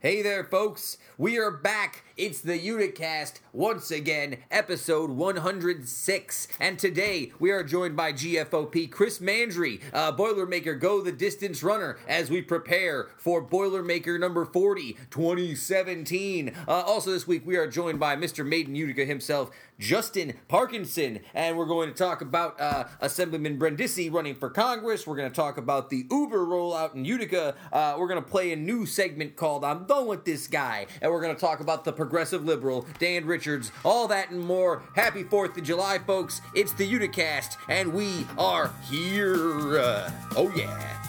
[0.00, 0.96] Hey there, folks.
[1.16, 2.04] We are back.
[2.16, 6.48] It's the Uticast once again, episode 106.
[6.60, 11.98] And today we are joined by GFOP Chris Mandry, uh, Boilermaker Go the Distance Runner,
[12.06, 16.54] as we prepare for Boilermaker number 40, 2017.
[16.68, 18.46] Uh, also, this week we are joined by Mr.
[18.46, 24.10] Made In Utica himself, Justin Parkinson, and we're going to talk about uh, Assemblyman Brindisi
[24.10, 25.06] running for Congress.
[25.06, 27.54] We're going to talk about the Uber rollout in Utica.
[27.72, 31.12] Uh, we're going to play a new segment called I'm Done with This Guy, and
[31.12, 34.82] we're going to talk about the progressive liberal, Dan Richards, all that and more.
[34.94, 36.40] Happy 4th of July, folks.
[36.54, 39.78] It's the Uticast, and we are here.
[39.78, 41.07] Uh, oh, yeah.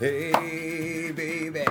[0.00, 1.62] Hey, baby,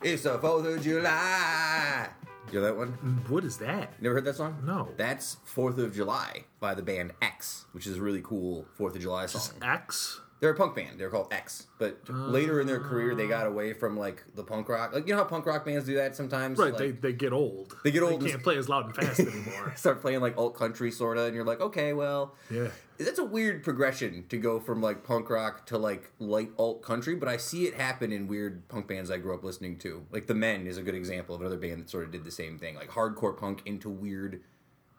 [0.00, 2.08] it's the 4th of July.
[2.52, 2.92] You know that one?
[3.04, 4.00] Mm, what is that?
[4.00, 4.62] Never heard that song?
[4.64, 4.90] No.
[4.96, 9.02] That's Fourth of July by the band X, which is a really cool Fourth of
[9.02, 9.56] July song.
[9.60, 10.20] X.
[10.38, 11.00] They're a punk band.
[11.00, 11.66] They're called X.
[11.78, 14.92] But later in their career, they got away from like the punk rock.
[14.94, 16.58] Like you know how punk rock bands do that sometimes.
[16.58, 17.74] Right, Like, they, they get old.
[17.82, 19.72] They get old They can't play as loud and fast anymore.
[19.74, 22.68] start playing like alt country sorta, and you're like, okay, well, Yeah.
[22.98, 27.14] That's a weird progression to go from like punk rock to like light alt country.
[27.14, 30.04] But I see it happen in weird punk bands I grew up listening to.
[30.10, 32.30] Like the Men is a good example of another band that sort of did the
[32.30, 34.42] same thing, like hardcore punk into weird,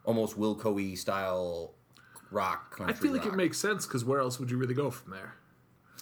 [0.03, 1.73] almost Wilco-y style
[2.31, 3.33] rock I feel like rock.
[3.33, 5.35] it makes sense because where else would you really go from there?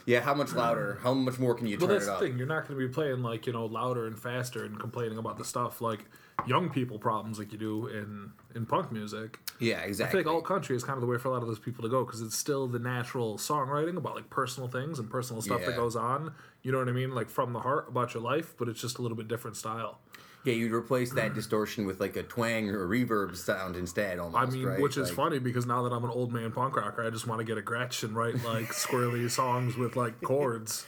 [0.06, 0.98] Yeah, how much louder?
[1.00, 1.04] Mm.
[1.04, 2.20] How much more can you Well, turn that's it the up?
[2.22, 2.38] thing.
[2.38, 5.38] You're not going to be playing like you know louder and faster and complaining about
[5.38, 6.06] the stuff like
[6.46, 9.40] young people problems like you do in in punk music.
[9.60, 10.22] Yeah, exactly.
[10.24, 11.84] feel like alt country is kind of the way for a lot of those people
[11.84, 15.62] to go because it's still the natural songwriting about like personal things and personal stuff
[15.62, 15.68] Yeah.
[15.68, 16.34] that goes on.
[16.64, 17.12] You know what I mean?
[17.16, 20.00] Like from the heart about your life, but it's just a little bit different style.
[20.46, 24.20] yeah, you'd replace that distortion with like a twang or a reverb sound instead.
[24.20, 24.38] Almost.
[24.38, 24.82] I mean, right?
[24.82, 27.26] which is Like- funny because now that I'm an old man punk rocker, I just
[27.28, 30.86] want to get a Gretsch and write like squirrely songs with like chords.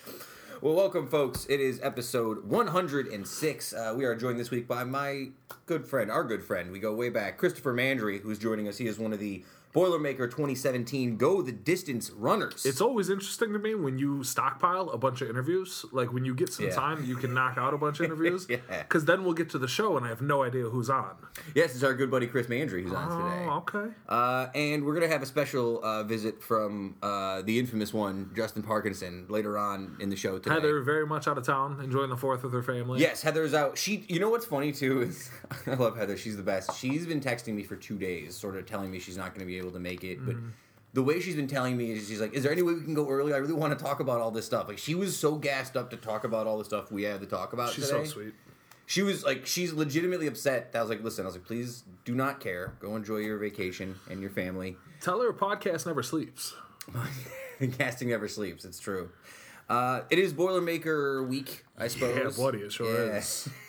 [0.62, 1.46] Well, welcome, folks.
[1.48, 3.74] It is episode 106.
[3.74, 5.28] Uh, we are joined this week by my
[5.66, 6.72] good friend, our good friend.
[6.72, 8.78] We go way back, Christopher Mandry, who's joining us.
[8.78, 9.44] He is one of the
[9.76, 12.66] Boilermaker 2017 Go the Distance runners.
[12.66, 15.86] It's always interesting to me when you stockpile a bunch of interviews.
[15.92, 16.72] Like when you get some Yeah.
[16.76, 18.48] time, you can knock out a bunch of interviews.
[18.50, 18.58] Yeah.
[18.84, 21.16] Because then we'll get to the show and I have no idea who's on.
[21.54, 23.48] yes, it's our good buddy Chris Mandry who's on today.
[23.50, 23.94] Oh, okay.
[24.08, 28.32] Uh, and we're going to have a special uh, visit from uh, the infamous one,
[28.34, 30.56] Justin Parkinson, later on in the show today.
[30.56, 33.02] Heather very much out of town, enjoying the fourth with her family.
[33.02, 33.78] Yes, Heather's out.
[33.78, 35.30] She, you know what's funny too is
[35.68, 36.16] I love Heather.
[36.16, 36.78] She's the best.
[36.78, 39.46] She's been texting me for two days, sort of telling me she's not going to
[39.46, 40.26] be able to make it.
[40.26, 40.50] But Mm-hmm.
[40.94, 42.94] the way she's been telling me is she's like, "Is there any way we can
[42.94, 43.34] go early?
[43.34, 45.90] I really want to talk about all this stuff." Like she was so gassed up
[45.92, 48.06] to talk about all the stuff we had to talk about She's today.
[48.06, 48.34] so sweet.
[48.88, 50.70] She was like, she's legitimately upset.
[50.76, 52.74] I was like, "Listen," I was like, "Please do not care.
[52.80, 56.54] Go enjoy your vacation and your family." Tell her podcast never sleeps.
[57.78, 58.64] Casting never sleeps.
[58.66, 59.10] It's true.
[59.70, 62.38] Uh, it is Boilermaker week, I suppose.
[62.38, 63.18] Yeah, buddy, it sure Yeah.
[63.18, 63.50] is.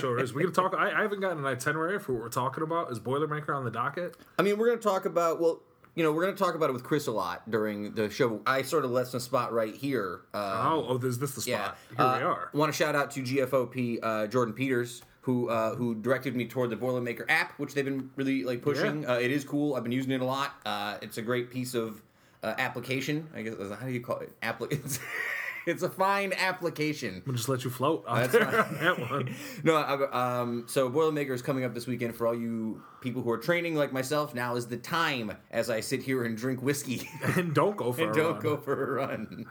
[0.00, 0.32] Sure is.
[0.34, 0.74] We can talk.
[0.76, 2.90] I, I haven't gotten an itinerary for what we're talking about.
[2.90, 4.16] Is Boilermaker on the docket?
[4.38, 5.60] I mean, we're going to talk about well,
[5.94, 8.40] you know, we're going to talk about it with Chris a lot during the show.
[8.46, 10.22] I sort of left some spot right here.
[10.32, 11.78] Uh, Oh, oh, is this the yeah, spot?
[11.88, 12.50] Here we Uh, are.
[12.54, 15.02] Want to shout out to GFOP uh, Jordan Peters.
[15.26, 19.02] Who, uh, who directed me toward the Boilermaker app, which they've been really like pushing.
[19.02, 19.12] Yeah.
[19.12, 19.76] Uh, it is cool.
[19.76, 20.50] I've been using it a lot.
[20.66, 22.02] Uh, it's a great piece of
[22.42, 23.28] uh, application.
[23.32, 24.32] I guess how do you call it?
[24.40, 24.98] Appli-
[25.66, 27.22] it's, a fine application.
[27.26, 29.34] We'll just let you float out That's on that one.
[29.64, 33.30] No, I, um, so Boilermaker is coming up this weekend for all you people who
[33.30, 34.34] are training like myself.
[34.34, 38.02] Now is the time as I sit here and drink whiskey And don't go for
[38.02, 38.42] and a don't run.
[38.42, 39.46] go for a run.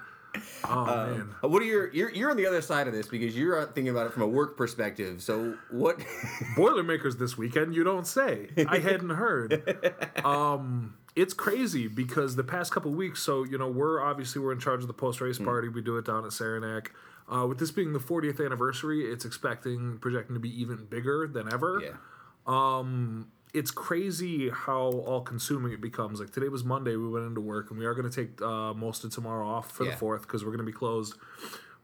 [0.63, 1.29] Oh man.
[1.43, 3.89] Uh, What are your you're, you're on the other side of this because you're thinking
[3.89, 5.21] about it from a work perspective.
[5.21, 5.99] So what?
[6.55, 8.47] Boilermakers this weekend, you don't say.
[8.67, 9.93] I hadn't heard.
[10.23, 14.59] Um, it's crazy because the past couple weeks, so you know, we're obviously we're in
[14.59, 15.67] charge of the post race party.
[15.67, 16.91] We do it down at Saranac.
[17.31, 21.51] Uh, with this being the 40th anniversary, it's expecting projecting to be even bigger than
[21.51, 21.81] ever.
[21.81, 21.91] yeah,
[22.45, 26.19] Um, It's crazy how all consuming it becomes.
[26.21, 28.73] Like today was Monday, we went into work, and we are going to take uh,
[28.73, 29.91] most of tomorrow off for Yeah.
[29.91, 31.15] the fourth because we're going to be closed.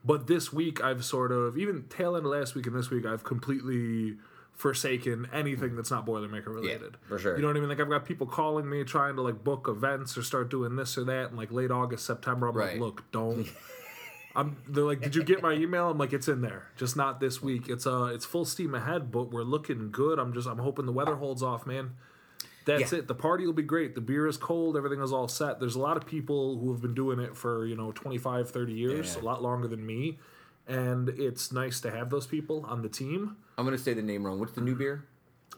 [0.05, 3.05] But this week, I've sort of even tail end of last week and this week,
[3.05, 4.15] I've completely
[4.57, 6.97] forsaken anything that's not Boilermaker related.
[7.01, 7.35] Yeah, for sure.
[7.35, 7.69] You know what I mean?
[7.69, 10.97] Like I've got people calling me trying to like book events or start doing this
[10.97, 12.47] or that in like late August, September.
[12.49, 12.71] I'm Right.
[12.73, 13.47] like, look, don't.
[14.35, 14.57] I'm.
[14.67, 15.89] They're like, did you get my email?
[15.89, 17.69] I'm like, it's in there, just not this week.
[17.69, 20.19] It's uh, it's full steam ahead, but we're looking good.
[20.19, 21.91] I'm just, I'm hoping the weather holds off, man.
[22.65, 22.99] That's Yeah.
[22.99, 23.07] it.
[23.07, 23.95] The party will be great.
[23.95, 24.75] The beer is cold.
[24.75, 25.59] Everything is all set.
[25.59, 28.73] There's a lot of people who have been doing it for, you know, 25, 30
[28.73, 29.21] years, Yeah.
[29.21, 30.17] a lot longer than me.
[30.67, 33.37] And it's nice to have those people on the team.
[33.57, 34.39] I'm gonna say the name wrong.
[34.39, 35.05] What's the new beer?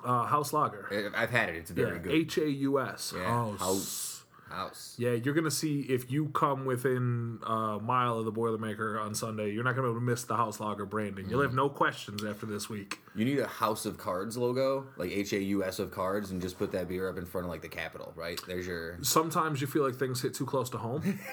[0.03, 1.11] Uh, House Lager.
[1.15, 1.55] I've had it.
[1.55, 2.11] It's very good.
[2.13, 3.13] H A U S.
[3.15, 3.59] Yeah, House.
[3.59, 4.18] House.
[4.49, 4.95] House.
[4.97, 9.51] Yeah, you're gonna see if you come within a mile of the Boilermaker on Sunday,
[9.51, 11.29] you're not gonna be able to miss the House Lager branding.
[11.29, 11.57] You'll have mm-hmm.
[11.57, 12.99] no questions after this week.
[13.15, 16.41] You need a House of Cards logo, like H A U S of Cards, and
[16.41, 18.13] just put that beer up in front of like the Capitol.
[18.15, 18.97] Right there's your.
[19.01, 21.19] Sometimes you feel like things hit too close to home.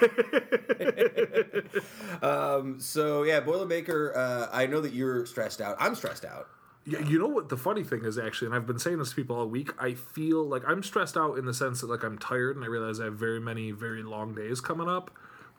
[2.22, 4.16] Um, so yeah, Boilermaker.
[4.16, 5.76] Uh, I know that you're stressed out.
[5.78, 6.48] I'm stressed out.
[6.88, 9.16] Yeah, you know what the funny thing is actually, and I've been saying this to
[9.16, 9.70] people all week.
[9.78, 12.68] I feel like I'm stressed out in the sense that like I'm tired, and I
[12.68, 15.10] realize I have very many very long days coming up.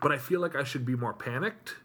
[0.02, 1.76] But I feel like I should be more panicked,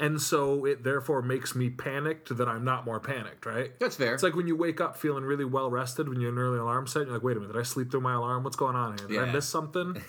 [0.00, 3.44] and so it therefore makes me panicked that I'm not more panicked.
[3.46, 3.78] Right?
[3.80, 4.14] That's fair.
[4.14, 6.86] It's like when you wake up feeling really well rested when you're an early alarm
[6.86, 7.02] set.
[7.06, 8.44] You're like, wait a minute, did I sleep through my alarm?
[8.44, 9.08] What's going on here?
[9.08, 9.32] Did I Yeah.
[9.32, 10.00] miss something?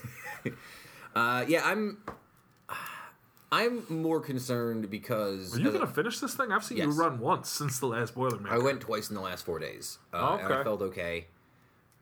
[1.14, 1.98] Uh, yeah, I'm.
[3.52, 6.52] I'm more concerned because Are you uh, gonna finish this thing?
[6.52, 8.50] I've seen you run once since the last Boilermaker.
[8.50, 11.26] I went twice in the last four days, uh, and I felt okay.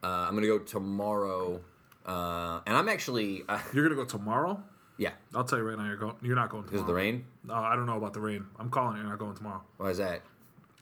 [0.02, 1.60] Uh, I'm gonna go tomorrow,
[2.06, 4.62] uh, and I'm actually uh, You're gonna go tomorrow.
[4.98, 5.12] yeah.
[5.34, 6.16] I'll tell you right now, you're going.
[6.22, 6.92] You're not going Because tomorrow.
[6.92, 7.24] of the rain.
[7.44, 8.44] No, I don't know about the rain.
[8.58, 9.00] I'm calling it.
[9.00, 9.62] You're not going tomorrow.
[9.78, 10.20] Why is that?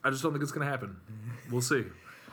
[0.03, 0.97] I just don't think it's gonna happen.
[1.51, 1.85] We'll see.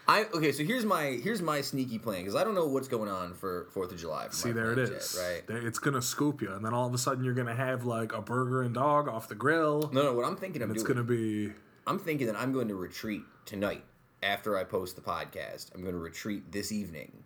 [0.07, 0.53] I okay.
[0.53, 3.69] So here's my here's my sneaky plan because I don't know what's going on for
[3.73, 4.27] Fourth of July.
[4.31, 5.17] See, there it is.
[5.17, 5.47] yet, right?
[5.47, 8.13] There- It's gonna scoop you, and then all of a sudden you're gonna have like
[8.13, 9.91] a burger and dog off the grill.
[9.93, 10.13] No, no.
[10.13, 11.53] What I'm thinking of It's doing, gonna be
[11.87, 13.85] I'm thinking that I'm going to retreat tonight
[14.23, 15.75] after I post the podcast.
[15.75, 17.25] I'm going to retreat this evening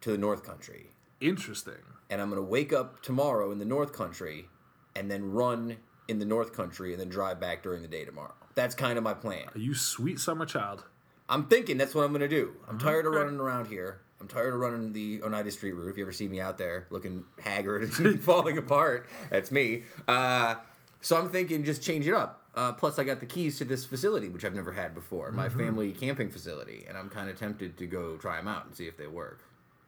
[0.00, 0.86] to the North Country,
[1.20, 1.74] interesting.
[2.08, 4.48] and I'm going to wake up tomorrow in the North Country,
[4.96, 5.76] and then run
[6.08, 8.32] in the North Country, and then drive back during the day tomorrow.
[8.54, 9.44] That's kind of my plan.
[9.54, 10.84] Are you sweet summer child?
[11.32, 12.52] I'm thinking that's what I'm gonna do.
[12.68, 14.02] I'm tired of running around here.
[14.20, 15.88] I'm tired of running the Oneida Street route.
[15.88, 19.84] If you ever see me out there looking haggard and falling apart, that's me.
[20.06, 20.56] Uh,
[21.00, 22.42] so I'm thinking just change it up.
[22.54, 25.48] Uh, plus, I got the keys to this facility, which I've never had before, my
[25.48, 28.86] family camping facility, and I'm kind of tempted to go try them out and see
[28.86, 29.40] if they work.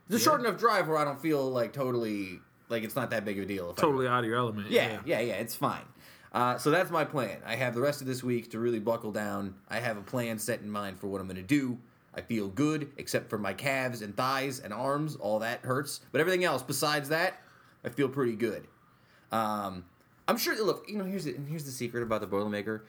[0.08, 3.24] It's a short enough drive where I don't feel like totally like it's not that
[3.24, 3.70] big of a deal.
[3.70, 4.70] If I Totally out of your element.
[4.70, 5.34] yeah, yeah, yeah.
[5.34, 5.84] It's fine.
[6.34, 7.38] Uh, so that's my plan.
[7.46, 9.54] I have the rest of this week to really buckle down.
[9.70, 11.78] I have a plan set in mind for what I'm going to do.
[12.12, 15.14] I feel good, except for my calves and thighs and arms.
[15.14, 17.40] All that hurts, but everything else besides that,
[17.84, 18.66] I feel pretty good.
[19.30, 19.84] Um,
[20.26, 20.60] I'm sure.
[20.62, 22.80] Look, you know, here's the, here's the secret about the Boilermaker.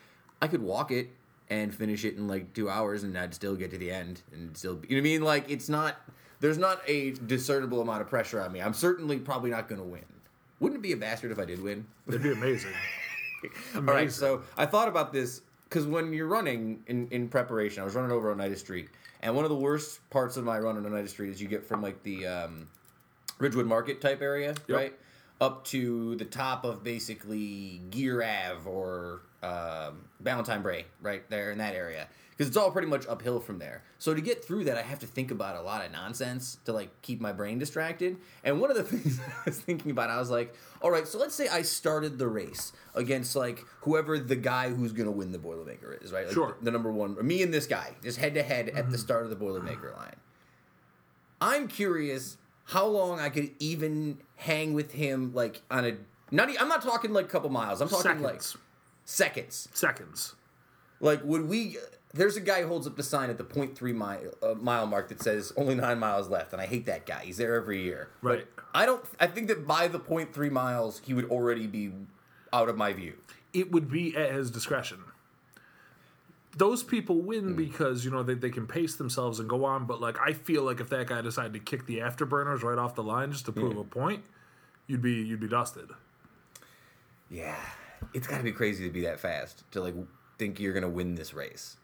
[0.42, 1.10] I could walk it
[1.48, 4.58] and finish it in like two hours, and I'd still get to the end and
[4.58, 4.76] still.
[4.76, 5.22] Be, you know what I mean?
[5.22, 5.98] Like it's not.
[6.40, 8.62] There's not a discernible amount of pressure on me.
[8.62, 10.04] I'm certainly probably not going to win.
[10.60, 11.86] Wouldn't it be a bastard if I did win?
[12.08, 12.74] It'd be amazing.
[13.76, 17.86] All right, so I thought about this because when you're running in, in preparation, I
[17.86, 18.90] was running over on Oneida Street,
[19.22, 21.66] and one of the worst parts of my run on Oneida Street is you get
[21.66, 22.68] from like the um,
[23.40, 24.94] Ridgewood Market type area, right,
[25.42, 31.58] up to the top of basically Gear Ave or um, Valentine Bray, right there in
[31.60, 33.84] that area, because it's all pretty much uphill from there.
[34.00, 36.74] So to get through that, I have to think about a lot of nonsense to
[36.74, 38.18] like keep my brain distracted.
[38.44, 41.18] And one of the things I was thinking about, I was like, all right, so
[41.20, 45.38] let's say I started the race against like whoever the guy who's gonna win the
[45.40, 46.26] Boilermaker is, right?
[46.26, 46.56] Like Sure.
[46.60, 49.24] The, the number one, me and this guy, just head to head at the start
[49.24, 50.16] of the Boilermaker line.
[51.40, 55.98] I'm curious how long I could even hang with him, like on a.
[56.32, 57.82] Not, e- I'm not talking like a couple miles.
[57.82, 58.42] I'm talking like
[59.06, 59.70] Seconds.
[59.74, 60.36] seconds.
[61.00, 61.78] Like, would we?
[62.14, 65.10] There's a guy who holds up the sign at the 0.3 mile uh, mile mark
[65.10, 67.24] that says only nine miles left, and I hate that guy.
[67.26, 68.10] He's there every year.
[68.24, 68.48] But Right.
[68.74, 69.04] I don't.
[69.20, 71.92] I think that by the 0.3 miles, he would already be
[72.54, 73.14] out of my view.
[73.54, 75.00] It would be at his discretion.
[76.58, 77.56] Those people win Hmm.
[77.56, 79.86] because you know they, they can pace themselves and go on.
[79.86, 82.96] But like I feel like if that guy decided to kick the afterburners right off
[82.96, 84.24] the line just to prove a point,
[84.88, 85.90] you'd be you'd be dusted.
[87.30, 87.56] Yeah,
[88.14, 89.96] it's got to be crazy to be that fast to like
[90.38, 91.78] think you're gonna win this race.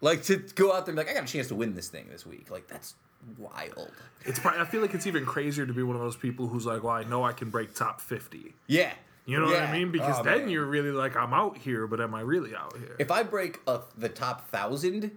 [0.00, 1.88] Like to go out there and be like, I got a chance to win this
[1.88, 2.50] thing this week.
[2.50, 2.94] Like that's
[3.36, 3.90] wild.
[4.24, 6.66] It's probably, I feel like it's even crazier to be one of those people who's
[6.66, 8.54] like, well, I know I can break top fifty.
[8.68, 8.92] Yeah,
[9.26, 9.90] You know what I mean?
[9.90, 10.48] Because Oh, then man.
[10.50, 12.94] you're really like, I'm out here, but am I really out here?
[12.98, 15.10] If I break a, the top thousand,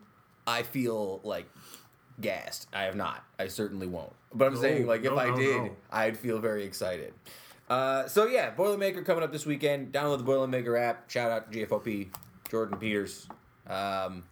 [0.47, 1.45] I feel like
[2.19, 2.67] gassed.
[2.73, 3.23] I have not.
[3.37, 4.13] I certainly won't.
[4.33, 5.71] But I'm No, saying, like, if no, I no, did.
[5.91, 7.13] I'd feel very excited.
[7.71, 9.93] Uh, so yeah, Boilermaker coming up this weekend.
[9.93, 11.09] Download the Boilermaker app.
[11.09, 12.09] Shout out to GFOP,
[12.49, 13.27] Jordan Peters.
[13.65, 14.23] Um,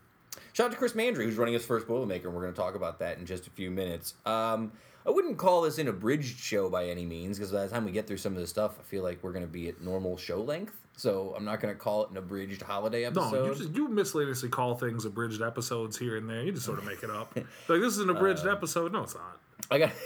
[0.51, 2.75] shout out to Chris Mandry, who's running his first Boilermaker, and we're going to talk
[2.75, 4.15] about that in just a few minutes.
[4.25, 4.73] Um,
[5.07, 7.91] I wouldn't call this an abridged show by any means, because by the time we
[7.91, 10.17] get through some of this stuff, I feel like we're going to be at normal
[10.17, 10.75] show length.
[10.97, 13.31] So I'm not going to call it an abridged holiday episode.
[13.31, 16.43] No, you just you miscellaneously call things abridged episodes here and there.
[16.43, 17.33] You just sort of make it up.
[17.69, 18.91] like this is an abridged Uh, episode.
[18.91, 19.39] No, it's not.
[19.71, 19.91] I got.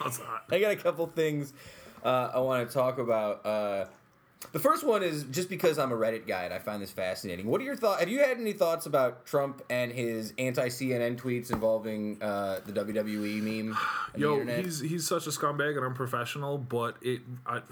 [0.00, 0.44] No, it's not.
[0.50, 1.52] I got a couple things
[2.04, 3.44] uh, I want to talk about.
[3.44, 3.84] Uh,
[4.50, 7.46] the first one is just because I'm a Reddit guy and I find this fascinating.
[7.46, 8.00] What are your thoughts?
[8.00, 12.72] Have you had any thoughts about Trump and his anti CNN tweets involving uh, the
[12.72, 13.78] WWE meme?
[14.16, 17.62] Yo, he's he's such a scumbag and unprofessional, but it I,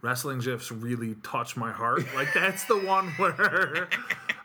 [0.00, 2.04] wrestling gifs really touch my heart.
[2.14, 3.88] Like that's the one where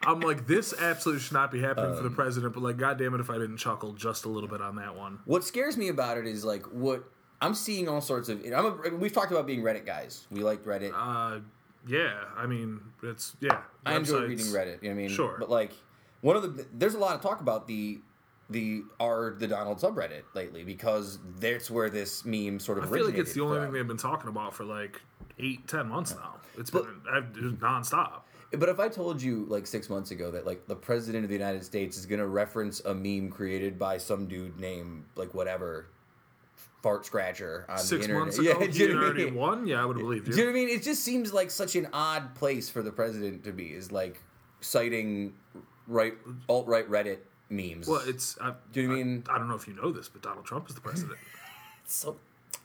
[0.03, 2.53] I'm like, this absolutely should not be happening Um, for the president.
[2.53, 5.19] But like, goddamn it, if I didn't chuckle just a little bit on that one.
[5.25, 7.09] What scares me about it is like what
[7.41, 8.43] I'm seeing all sorts of.
[8.45, 10.25] I'm a, we've talked about being Reddit guys.
[10.31, 10.91] We like Reddit.
[10.95, 11.39] Uh,
[11.87, 13.61] yeah, I mean, it's yeah.
[13.85, 14.83] I enjoy websites- reading Reddit.
[14.83, 15.09] You know what I mean?
[15.09, 15.35] Sure.
[15.39, 15.71] But like
[16.21, 17.99] one of the there's a lot of talk about the
[18.49, 23.05] the r the Donald subreddit lately because that's where this meme sort of I feel
[23.05, 23.65] like it's originated the only from.
[23.65, 25.01] thing they've been talking about for like
[25.39, 26.35] eight, ten months now.
[26.57, 28.21] It's been I've, it's nonstop.
[28.53, 31.35] But if I told you like six months ago that like the president of the
[31.35, 35.87] United States is gonna reference a meme created by some dude named like whatever
[36.83, 39.35] fart scratcher on Six the internet, months ago, yeah, you know I already mean?
[39.35, 39.67] won.
[39.67, 40.69] Yeah, I would have believed Do you know what I mean?
[40.69, 44.21] It just seems like such an odd place for the president to be is like
[44.61, 45.33] citing
[45.87, 46.13] right
[46.49, 47.19] alt right Reddit
[47.49, 47.87] memes.
[47.87, 48.37] Well, it's.
[48.41, 50.69] I, Do you mean- I, I don't know if you know this, but Donald Trump
[50.69, 51.17] is the president.
[51.83, 52.17] It's so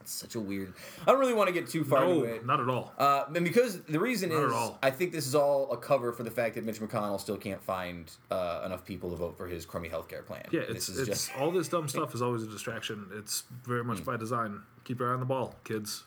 [0.02, 0.72] it's such a weird.
[1.06, 2.46] I don't really want to get too far no, into it.
[2.46, 2.92] not at all.
[2.98, 4.78] Uh, and because the reason Not is.
[4.82, 7.62] I think this is all a cover for the fact that Mitch McConnell still can't
[7.62, 10.44] find uh, enough people to vote for his crummy healthcare plan.
[10.50, 13.06] yeah, this it's, it's just all this dumb stuff is always a distraction.
[13.14, 14.60] It's very much by design.
[14.84, 16.02] Keep your eye on the ball, kids.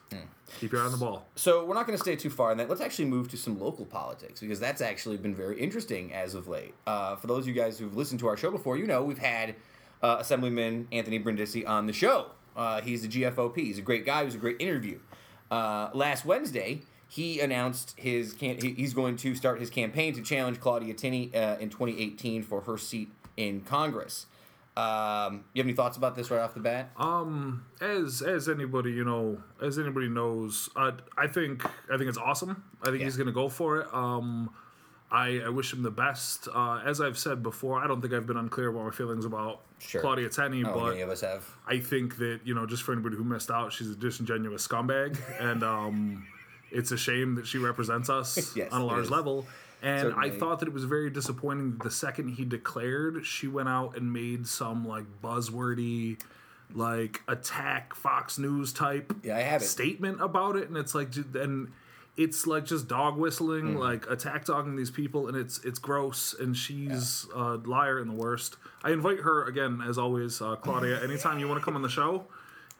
[0.59, 1.29] Keep your eye on the ball.
[1.35, 2.69] So we're not going to stay too far on that.
[2.69, 6.49] Let's actually move to some local politics because that's actually been very interesting as of
[6.49, 6.73] late.
[6.85, 9.17] Uh, for those of you guys who've listened to our show before, you know we've
[9.17, 9.55] had
[10.03, 12.27] uh, Assemblyman Anthony Brindisi on the show.
[12.55, 13.57] Uh, he's the GFOP.
[13.57, 14.19] He's a great guy.
[14.19, 14.99] He was a great interview.
[15.51, 20.59] Uh, last Wednesday, he announced his can- he's going to start his campaign to challenge
[20.59, 24.25] Claudia Tenney uh, in 2018 for her seat in Congress.
[24.77, 26.91] Um, you have any thoughts about this right off the bat?
[26.97, 32.17] Um, as as anybody you know, as anybody knows, uh, I think I think it's
[32.17, 32.61] awesome.
[32.81, 33.05] I think Yeah.
[33.05, 33.93] he's gonna go for it.
[33.93, 34.49] Um,
[35.15, 36.47] I, I wish him the best.
[36.53, 39.61] Uh, as I've said before, I don't think I've been unclear about my feelings about
[39.79, 40.01] Sure.
[40.01, 41.43] Claudia Tenney, I but of us have.
[41.67, 45.17] I think that you know, just for anybody who missed out, she's a disingenuous scumbag,
[45.39, 46.25] and um,
[46.71, 49.45] it's a shame that she represents us Yes, on a large level.
[49.83, 51.73] And I thought that it was very disappointing.
[51.77, 56.19] that The second he declared, she went out and made some like buzzwordy,
[56.73, 59.65] like attack Fox News type Yeah, I have it.
[59.65, 61.71] statement about it, and it's like, and
[62.17, 63.77] it's like just dog whistling, Mm-hmm.
[63.77, 66.33] like attack dogging these people, and it's it's gross.
[66.39, 68.57] And she's a liar and the worst.
[68.83, 71.03] I invite her again, as always, uh, Claudia.
[71.09, 72.25] Anytime you want to come on the show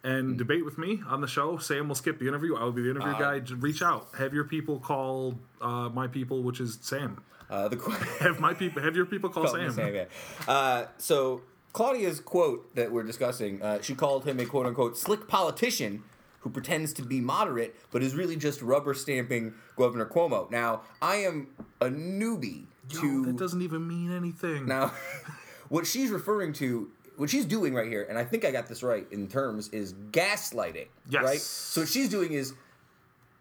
[0.03, 2.55] and debate with me on the show, Sam will skip the interview.
[2.55, 3.39] I will be the interview Uh, guy.
[3.39, 4.07] Just reach out.
[4.17, 7.21] Have your people call uh, my people, which is Sam.
[7.49, 7.77] Uh, the
[8.21, 8.81] Have my people.
[8.83, 9.71] Have your people call Call Sam.
[9.71, 10.05] Sam, yeah.
[10.47, 11.41] Uh, so
[11.73, 16.03] Claudia's quote that we're discussing, uh, she called him a quote unquote slick politician
[16.45, 20.49] who pretends to be moderate but is really just rubber stamping Governor Cuomo.
[20.51, 21.47] Now, I am
[21.81, 24.67] a newbie Yo, to that doesn't even mean anything.
[24.67, 24.93] now
[25.69, 28.83] what she's referring to what she's doing right here, and I think I got this
[28.83, 30.85] right in terms, is gaslighting.
[31.09, 31.23] Yes.
[31.23, 31.41] Right?
[31.41, 32.53] So what she's doing is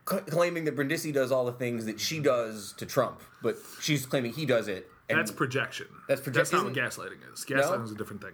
[0.09, 4.07] c- claiming that Brindisi does all the things that she does to Trump, but she's
[4.07, 4.89] claiming he does it.
[5.11, 5.89] And That's projection.
[6.09, 7.45] That's proje- That's not what gaslighting is.
[7.45, 8.33] Gaslighting is a different thing.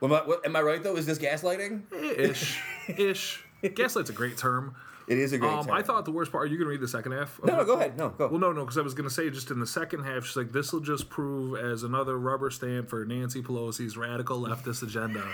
[0.00, 0.94] Am I, what, am I right though?
[0.96, 1.82] Is this gaslighting?
[1.92, 2.60] Eh, ish,
[2.96, 3.42] ish.
[3.62, 4.74] Gaslight's a great term.
[5.06, 5.74] It is a great Um, term.
[5.74, 6.44] I thought the worst part.
[6.44, 7.40] Are you gonna read the second half?
[7.42, 7.96] No, no, go ahead.
[7.96, 8.28] No, go.
[8.28, 10.52] Well, no, no, because I was gonna say just in the second half, she's like,
[10.52, 15.24] "This will just prove as another rubber stamp for Nancy Pelosi's radical leftist agenda."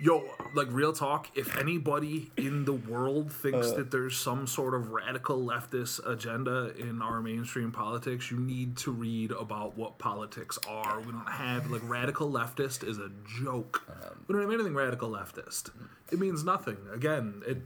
[0.00, 0.24] Yo,
[0.54, 1.28] like real talk.
[1.36, 3.74] If anybody in the world thinks Uh.
[3.76, 8.90] that there's some sort of radical leftist agenda in our mainstream politics, you need to
[8.90, 10.98] read about what politics are.
[11.00, 13.10] We don't have like radical leftist is a
[13.40, 13.82] joke.
[13.88, 15.70] Um, we don't have anything radical leftist.
[16.10, 16.78] It means nothing.
[16.92, 17.58] Again, it.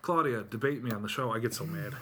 [0.00, 1.32] Claudia, debate me on the show.
[1.32, 1.92] I get so mad.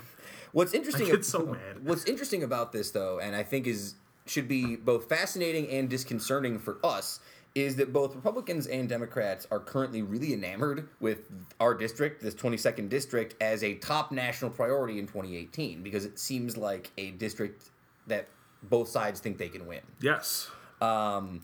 [0.52, 1.06] What's interesting?
[1.08, 1.82] I get so mad.
[1.85, 3.96] What's interesting about this, though, and I think is
[4.26, 7.20] should be both fascinating and disconcerting for us,
[7.56, 12.90] is that both Republicans and Democrats are currently really enamored with our district, this 22nd
[12.90, 17.70] district, as a top national priority in 2018 because it seems like a district
[18.06, 18.28] that
[18.64, 19.80] both sides think they can win.
[20.02, 20.50] Yes.
[20.82, 21.40] Um,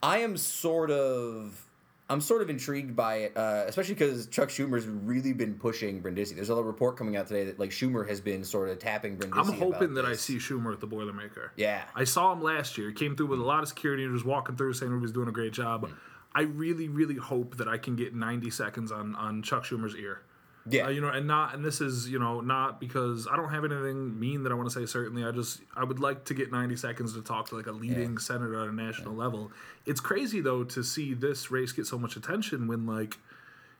[0.00, 1.67] I am sort of
[2.10, 6.34] I'm sort of intrigued by it, uh, especially because Chuck Schumer's really been pushing Brindisi.
[6.34, 9.16] There's a little report coming out today that like Schumer has been sort of tapping
[9.16, 9.38] Brindisi.
[9.38, 11.50] I'm hoping that I see Schumer at the Boilermaker.
[11.56, 11.82] Yeah.
[11.94, 12.88] I saw him last year.
[12.88, 15.12] He came through with a lot of security and was walking through saying he was
[15.12, 15.86] doing a great job.
[15.86, 15.94] Hmm.
[16.34, 20.22] I really, really hope that I can get 90 seconds on, on Chuck Schumer's ear.
[20.70, 20.86] Yeah.
[20.86, 23.64] Uh, you know, and not, and this is, you know, not because I don't have
[23.64, 24.86] anything mean that I want to say.
[24.86, 27.72] Certainly, I just, I would like to get 90 seconds to talk to like a
[27.72, 29.50] leading senator at a national level.
[29.86, 33.18] It's crazy though to see this race get so much attention when like,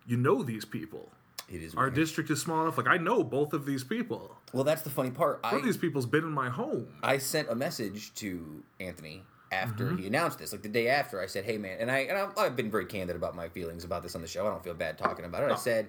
[0.07, 1.11] you know, these people.
[1.51, 1.95] It is Our weird.
[1.95, 2.77] district is small enough.
[2.77, 4.37] Like I know both of these people.
[4.53, 5.43] well, that's the funny part.
[5.43, 6.89] One I of these people's been in my home.
[7.03, 9.97] I sent a message to Anthony after Mm-hmm.
[9.97, 11.23] he announced this, like the day after.
[11.23, 13.83] I said, "Hey, man," and I and I've, I've been very candid about my feelings
[13.83, 14.47] about this on the show.
[14.47, 15.51] I don't feel bad talking about it.
[15.51, 15.87] I said,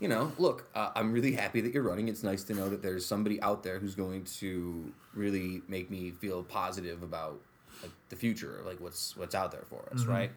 [0.00, 2.08] "You know, look, uh, I'm really happy that you're running.
[2.08, 6.10] It's nice to know that there's somebody out there who's going to really make me
[6.10, 7.40] feel positive about
[7.82, 10.30] like the future, like what's what's out there for us, right?"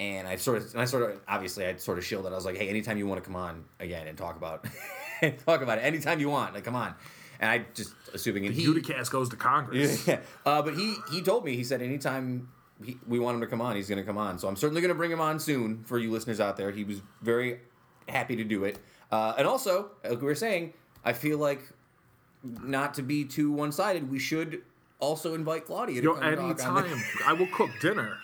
[0.00, 2.32] And I sort of, and I sort of, obviously, I sort of shielded.
[2.32, 4.66] I was like, "Hey, anytime you want to come on again and talk about,
[5.46, 6.94] talk about it, anytime you want, like, come on."
[7.40, 10.06] And I just assuming and he, Uticast goes to Congress.
[10.06, 10.20] yeah.
[10.46, 12.48] Uh, but he he told me he said anytime
[12.84, 14.38] he, we want him to come on, he's going to come on.
[14.38, 16.70] So I'm certainly going to bring him on soon for you listeners out there.
[16.70, 17.60] He was very
[18.08, 18.78] happy to do it.
[19.10, 20.72] Uh, and also, like we were saying,
[21.04, 21.60] I feel like
[22.42, 24.62] not to be too one sided, we should
[24.98, 28.16] also invite Claudia to Yo, come anytime I will cook dinner.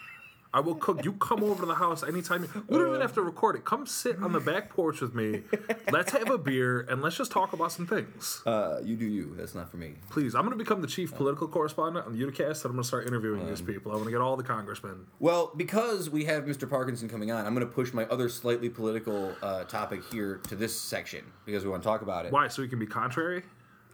[0.52, 1.04] I will cook.
[1.04, 2.44] You come over to the house anytime.
[2.44, 3.64] You, we don't even have to record it.
[3.64, 5.42] Come sit on the back porch with me.
[5.92, 8.42] Let's have a beer and let's just talk about some things.
[8.46, 9.34] Uh, you do you.
[9.36, 9.94] That's not for me.
[10.10, 12.82] Please, I'm going to become the chief political correspondent on the Uticast, and I'm going
[12.82, 13.92] to start interviewing these people.
[13.92, 15.06] I want to get all the congressmen.
[15.20, 16.68] Well, because we have Mr.
[16.68, 20.56] Parkinson coming on, I'm going to push my other slightly political uh, topic here to
[20.56, 22.32] this section because we want to talk about it.
[22.32, 22.48] Why?
[22.48, 23.42] So we can be contrary?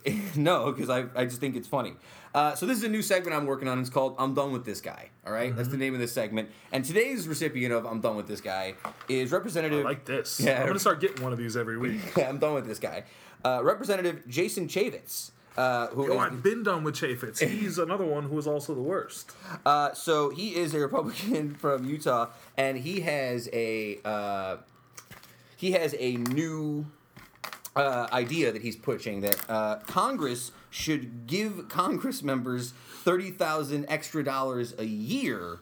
[0.36, 1.94] no, because I, I just think it's funny.
[2.34, 3.78] Uh, so this is a new segment I'm working on.
[3.80, 5.54] It's called "I'm Done with This Guy." All right?
[5.54, 6.50] that's the name of this segment.
[6.72, 8.74] And today's recipient of "I'm Done with This Guy"
[9.08, 9.80] is Representative.
[9.84, 10.40] I like this.
[10.40, 10.56] Yeah.
[10.56, 12.18] I'm going to start getting one of these every week.
[12.18, 13.04] I'm done with this guy.
[13.44, 17.46] Uh, Representative Jason Chaffetz, uh, who Oh, is- I've been done with Chaffetz.
[17.46, 19.32] He's another one who is also the worst.
[19.66, 24.56] uh, so he is a Republican from Utah, and he has a uh,
[25.56, 26.86] he has a new
[27.76, 34.22] uh, idea that he's pushing that uh, Congress should give Congress members thirty thousand extra
[34.22, 35.58] dollars a year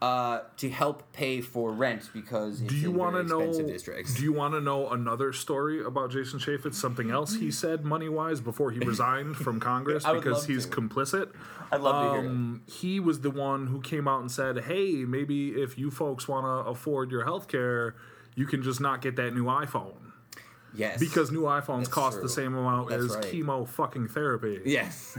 [0.00, 3.52] uh, to help pay for rent because Do you want to know?
[3.66, 4.14] districts.
[4.14, 6.74] Do you want to know another story about Jason Chaffetz?
[6.74, 10.70] Something else he said money wise before he resigned from Congress because he's to.
[10.70, 11.32] complicit.
[11.72, 12.30] I'd love to hear it.
[12.30, 16.28] Um, he was the one who came out and said, "Hey, maybe if you folks
[16.28, 17.96] want to afford your health care,
[18.36, 20.07] you can just not get that new iPhone
[20.74, 22.22] Yes, because new iPhones That's cost true.
[22.22, 23.24] the same amount That's as right.
[23.24, 25.16] chemo fucking therapy." yes.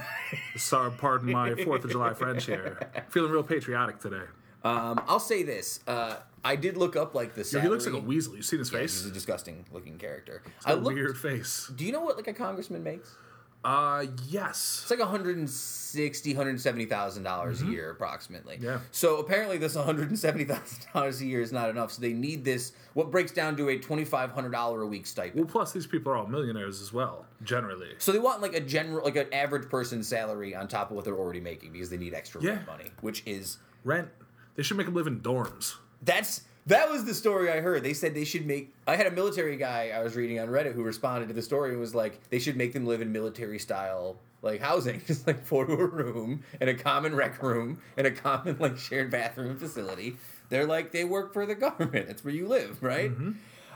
[0.58, 2.80] Sorry, pardon my Fourth of July French here.
[3.10, 4.24] Feeling real patriotic today.
[4.64, 5.80] um, I'll say this.
[5.88, 7.64] Uh, I did look up like the salary.
[7.68, 8.36] he looks like a weasel.
[8.36, 9.02] You seen his Yeah, face?
[9.02, 10.42] he's a disgusting looking character.
[10.66, 11.70] I a looked, weird face.
[11.76, 13.16] Do you know what like a congressman makes?
[13.64, 14.80] Uh, yes.
[14.84, 18.56] It's like 160, 170,000 dollars a year approximately.
[18.56, 18.64] Mm-hmm.
[18.66, 18.80] Yeah.
[18.92, 21.92] So apparently this 170,000 dollars a year is not enough.
[21.92, 25.36] So they need this what breaks down to a 2500 dollar a week stipend.
[25.36, 27.90] Well, plus these people are all millionaires as well, generally.
[27.98, 31.04] So they want like a general like an average person's salary on top of what
[31.06, 32.72] they're already making because they need extra rent Yeah.
[32.72, 34.08] money, which is Rent.
[34.56, 35.76] They should make them live in dorms.
[36.02, 37.84] That's that was the story I heard.
[37.84, 38.74] They said they should make.
[38.88, 41.72] I had a military guy I was reading on Reddit who responded to the story
[41.72, 45.44] and was like, they should make them live in military style like housing, just like
[45.44, 49.58] four to a room and a common rec room and a common like shared bathroom
[49.58, 50.16] facility.
[50.50, 52.08] They're like they work for the government.
[52.08, 53.12] That's where you live, right?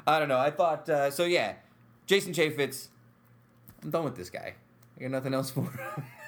[0.05, 0.39] I don't know.
[0.39, 1.25] I thought uh, so.
[1.25, 1.53] Yeah,
[2.05, 2.89] Jason Chaffetz.
[3.81, 4.53] I'm done with this guy.
[4.97, 5.79] I got nothing else for him.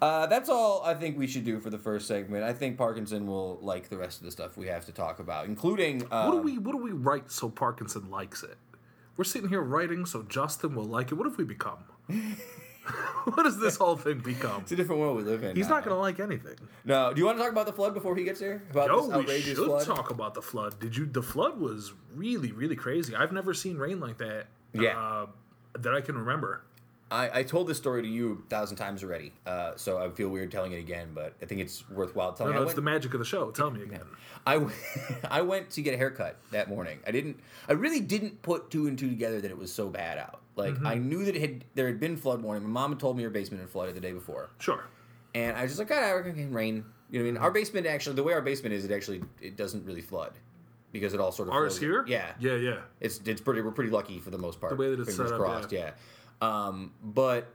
[0.00, 2.44] Uh, that's all I think we should do for the first segment.
[2.44, 5.46] I think Parkinson will like the rest of the stuff we have to talk about,
[5.46, 8.56] including um, What do we What do we write so Parkinson likes it?
[9.16, 11.14] We're sitting here writing so Justin will like it.
[11.14, 11.78] What have we become?
[13.24, 14.62] what does this whole thing become?
[14.62, 15.56] It's a different world we live in.
[15.56, 15.76] He's now.
[15.76, 16.56] not going to like anything.
[16.84, 17.12] No.
[17.12, 18.62] Do you want to talk about the flood before he gets here?
[18.70, 19.86] About this we outrageous should flood?
[19.86, 20.78] talk about the flood.
[20.78, 21.06] Did you?
[21.06, 23.14] The flood was really, really crazy.
[23.14, 24.46] I've never seen rain like that.
[24.72, 24.98] Yeah.
[24.98, 25.26] Uh,
[25.78, 26.62] that I can remember.
[27.10, 30.28] I, I told this story to you a thousand times already, uh, so I feel
[30.28, 32.52] weird telling it again, but I think it's worthwhile telling.
[32.54, 33.50] No, no, it's the magic of the show.
[33.52, 34.02] Tell me again.
[34.46, 34.72] I, w-
[35.30, 36.98] I went to get a haircut that morning.
[37.06, 37.38] I didn't.
[37.68, 40.40] I really didn't put two and two together that it was so bad out.
[40.56, 40.86] Like Mm-hmm.
[40.86, 42.64] I knew that it had there had been flood warning.
[42.64, 44.50] My mom had told me her basement had flooded the day before.
[44.58, 44.84] Sure.
[45.34, 46.84] And I was just like, God, I reckon can rain.
[47.10, 47.36] You know what I mean?
[47.42, 50.32] Our basement actually, the way our basement is, it actually it doesn't really flood
[50.92, 52.04] because it all sort of Ours flows- here?
[52.08, 52.78] Yeah, Yeah, yeah.
[53.00, 53.60] It's it's pretty.
[53.60, 54.70] We're pretty lucky for the most part.
[54.70, 55.70] The way that it's Fingers set up, crossed.
[55.72, 55.90] Yeah.
[56.40, 57.48] Um, but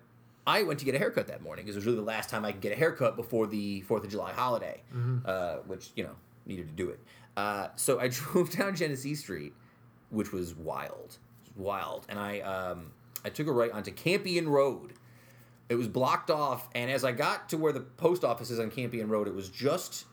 [0.47, 2.43] I went to get a haircut that morning because it was really the last time
[2.45, 5.17] I could get a haircut before the Fourth of July holiday, Mm-hmm.
[5.25, 6.15] uh, which you know
[6.45, 6.99] needed to do it.
[7.37, 9.53] Uh, so I drove down Genesee Street,
[10.09, 12.91] which was wild, It was wild, and I um,
[13.23, 14.93] I took a right onto Campion Road.
[15.69, 18.71] It was blocked off, and as I got to where the post office is on
[18.71, 20.05] Campion Road, it was just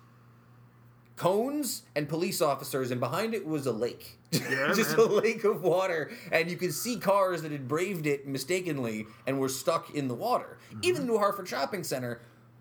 [1.17, 4.18] cones and police officers, and behind it was a lake.
[4.31, 5.07] Yeah, just man.
[5.07, 9.39] a lake of water, and you could see cars that had braved it mistakenly and
[9.41, 10.59] were stuck in the water.
[10.71, 10.81] Mm-hmm.
[10.83, 12.21] Even the New Hartford Shopping Center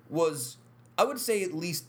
[0.09, 0.57] was,
[0.97, 1.85] I would say, at least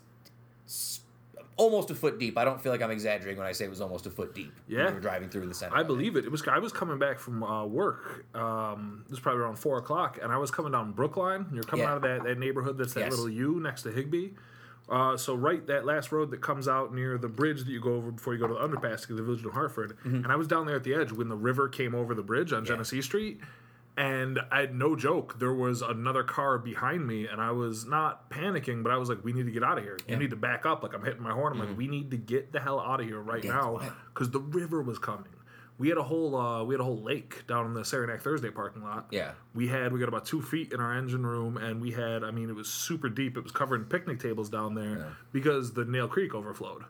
[1.57, 2.39] almost a foot deep.
[2.39, 4.53] I don't feel like I'm exaggerating when I say it was almost a foot deep.
[4.69, 4.89] Yeah.
[4.89, 5.77] we were driving through the center.
[5.77, 6.25] I believe it.
[6.25, 6.47] It was.
[6.47, 8.25] I was coming back from uh, work.
[8.35, 11.47] Um, it was probably around four o'clock, and I was coming down Brookline.
[11.53, 11.91] You're coming Yeah.
[11.93, 13.11] out of that, that neighborhood that's that Yes.
[13.13, 14.35] little U next to Higby.
[14.89, 17.95] Uh, so right, that last road that comes out near the bridge that you go
[17.95, 19.97] over before you go to the underpass to the village of Hartford.
[19.99, 20.17] Mm-hmm.
[20.25, 22.53] And I was down there at the edge when the river came over the bridge
[22.53, 23.41] on Genesee Street.
[23.99, 25.41] And I had no joke.
[25.41, 29.25] There was another car behind me, and I was not panicking, but I was like,
[29.25, 29.99] "We need to get out of here.
[30.07, 31.53] You need to back up." Like I'm hitting my horn.
[31.55, 33.81] I'm like, "We need to get the hell out of here right Yeah, now,"
[34.15, 35.27] because the river was coming.
[35.79, 38.51] We had a whole uh, we had a whole lake down in the Saranac Thursday
[38.51, 39.07] parking lot.
[39.11, 39.33] Yeah.
[39.55, 42.31] We had we got about two feet in our engine room, and we had I
[42.33, 43.37] mean it was super deep.
[43.37, 46.83] It was covering picnic tables down there because the Nail Creek overflowed.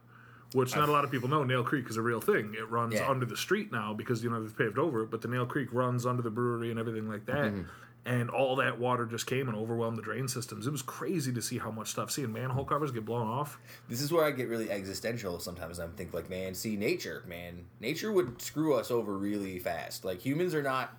[0.55, 1.45] Which not a lot of people know.
[1.45, 2.55] Nail Creek is a real thing.
[2.59, 3.11] It runs Yeah.
[3.11, 5.69] under the street now because you know they've paved over it, but the Nail Creek
[5.73, 7.53] runs under the brewery and everything like that.
[7.53, 7.63] Mm-hmm.
[8.05, 10.67] And all that water just came and overwhelmed the drain systems.
[10.67, 12.11] It was crazy to see how much stuff.
[12.11, 13.59] Seeing manhole covers get blown off.
[13.89, 15.79] This is where I get really existential sometimes.
[15.79, 17.67] I'm think like, man, see nature, man.
[17.81, 20.07] Nature would screw us over really fast.
[20.07, 20.97] Like humans are not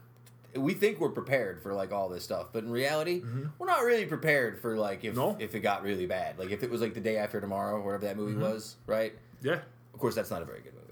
[0.55, 3.45] we think we're prepared for like all this stuff, but in reality, mm-hmm.
[3.57, 5.35] we're not really prepared for like if No.
[5.39, 6.39] if it got really bad.
[6.39, 8.41] Like if it was like the day after tomorrow, whatever that movie mm-hmm.
[8.41, 9.13] was, right?
[9.41, 9.59] Yeah,
[9.93, 10.88] Of course that's not a very good movie.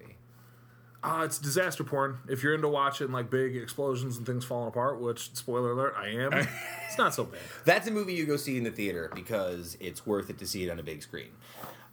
[1.03, 2.17] Uh, it's disaster porn.
[2.27, 6.09] If you're into watching like big explosions and things falling apart, which spoiler alert, I
[6.09, 6.33] am.
[6.85, 7.39] it's not so bad.
[7.65, 10.63] That's a movie you go see in the theater because it's worth it to see
[10.63, 11.29] it on a big screen.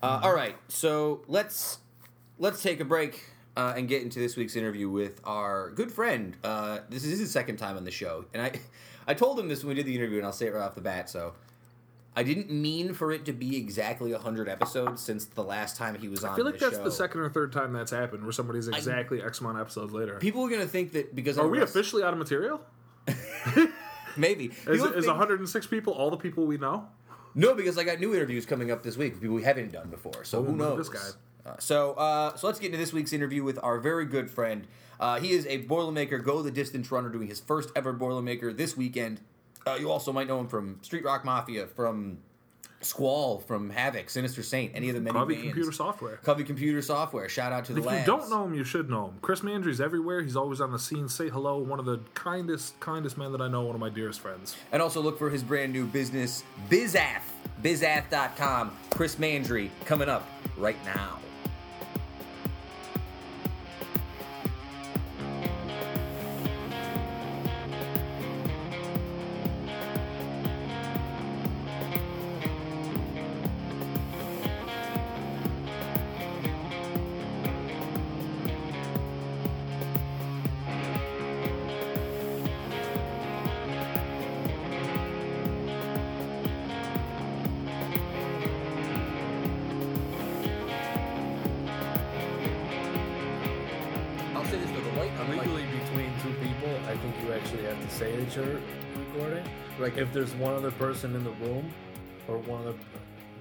[0.02, 1.78] Uh, all right, so let's
[2.38, 3.24] let's take a break
[3.56, 6.36] uh, and get into this week's interview with our good friend.
[6.42, 8.52] Uh, this is his second time on the show, and I
[9.06, 10.74] I told him this when we did the interview, and I'll say it right off
[10.74, 11.10] the bat.
[11.10, 11.34] So
[12.16, 16.08] I didn't mean for it to be exactly hundred episodes since the last time he
[16.08, 16.32] was on.
[16.32, 16.84] I feel like that's show.
[16.84, 20.18] the second or third time that's happened where somebody's exactly X amount episodes later.
[20.20, 22.60] People are gonna think that because Are we rest- officially out of material?
[24.16, 26.88] maybe Is, People is think- 106 people all the people we know?
[27.34, 29.88] No, because I got new interviews coming up this week with people we haven't done
[29.90, 30.22] before.
[30.24, 30.88] So Oh, who knows?
[30.88, 31.50] this guy.
[31.50, 34.66] Uh, so, uh, so let's get into this week's interview with our very good friend.
[35.00, 38.76] Uh, he is a Boilermaker Go the Distance runner doing his first ever Boilermaker this
[38.76, 39.20] weekend.
[39.66, 42.18] Uh, you also might know him from Street Rock Mafia, from
[42.82, 45.46] Squall, from Havoc, Sinister Saint, any of the many Covey bands.
[45.48, 46.16] Computer Software.
[46.18, 47.28] Covey Computer Software.
[47.30, 48.06] Shout out to the If lads.
[48.06, 49.14] you don't know him, you should know him.
[49.22, 50.20] Chris Mandry's everywhere.
[50.20, 51.08] He's always on the scene.
[51.08, 51.58] Say hello.
[51.58, 53.62] One of the kindest, kindest men that I know.
[53.62, 54.54] One of my dearest friends.
[54.70, 57.22] And also look for his brand new business, BizAth.
[57.62, 58.76] BizAth.com.
[58.90, 61.18] Chris Mandry coming up right now.
[99.96, 101.72] If there's one other person in the room,
[102.28, 102.78] or one other,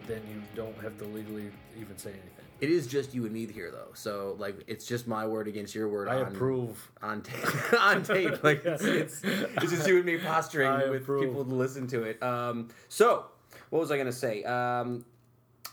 [0.08, 2.30] then you don't have to legally even say anything.
[2.62, 3.89] It is just you and me here, though.
[3.94, 6.08] So like, it's just my word against your word.
[6.08, 6.92] I on, approve.
[7.02, 7.74] on tape.
[7.80, 11.24] on tape, like it's, it's it's just you and me posturing I with approve.
[11.24, 12.22] people to listen to it.
[12.24, 13.26] Um, so
[13.70, 14.44] what was I gonna say?
[14.44, 15.04] Um,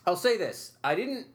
[0.07, 1.27] I'll say this: I didn't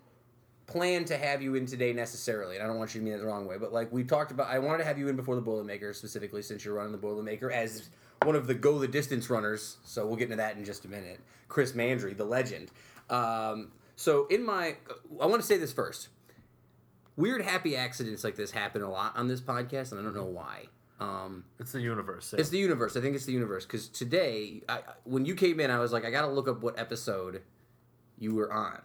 [0.68, 3.20] plan to have you in today necessarily, and I don't want you to mean it
[3.20, 3.58] the wrong way.
[3.58, 6.42] But like we talked about, I wanted to have you in before the Boilermaker specifically,
[6.42, 7.90] since you're running the Boilermaker as
[8.26, 9.78] one of the go the distance runners.
[9.84, 11.20] So we'll get into that in just a minute.
[11.48, 12.72] Chris Mandry, the legend.
[13.10, 14.76] Um, so in my,
[15.22, 16.10] I want to say this first.
[17.18, 20.26] Weird happy accidents like this happen a lot on this podcast, and I don't know
[20.26, 20.66] why.
[21.00, 22.34] Um, It's the universe.
[22.38, 22.98] it's the universe.
[22.98, 25.94] I think it's the universe because today, I, I- when you came in, I was
[25.94, 27.42] like, I gotta look up what episode
[28.18, 28.82] you were on,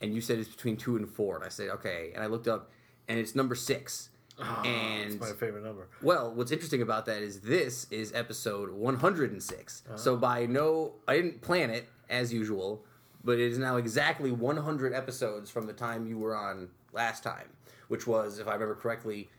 [0.00, 2.48] and you said it's between two and four, and I said okay, and I looked
[2.48, 2.70] up,
[3.08, 4.08] and it's number six.
[4.44, 5.88] Ah, and It's my favorite number.
[6.02, 9.82] well, what's interesting about that is this is episode 106.
[9.86, 9.96] Uh-huh.
[9.96, 12.84] So by no, I didn't plan it as usual,
[13.24, 17.48] but it is now exactly 100 episodes from the time you were on last time,
[17.88, 19.30] which was, if I remember correctly,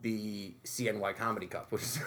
[0.00, 1.70] the CNY Comedy Cup.
[1.72, 2.00] Which is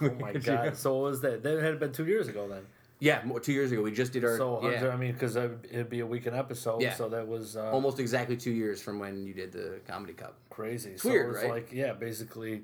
[0.00, 0.76] Oh my god!
[0.76, 1.42] So what was that?
[1.42, 2.66] That had been two years ago then.
[3.00, 6.00] Yeah, two years ago we just did our So yeah, I mean, because it'd be
[6.00, 6.80] a week an episode.
[6.80, 6.94] Yeah.
[6.94, 10.34] So that was uh, almost exactly two years from when you did the comedy cup.
[10.50, 10.96] crazy.
[10.96, 11.50] so weird, it was right?
[11.50, 12.62] like yeah, basically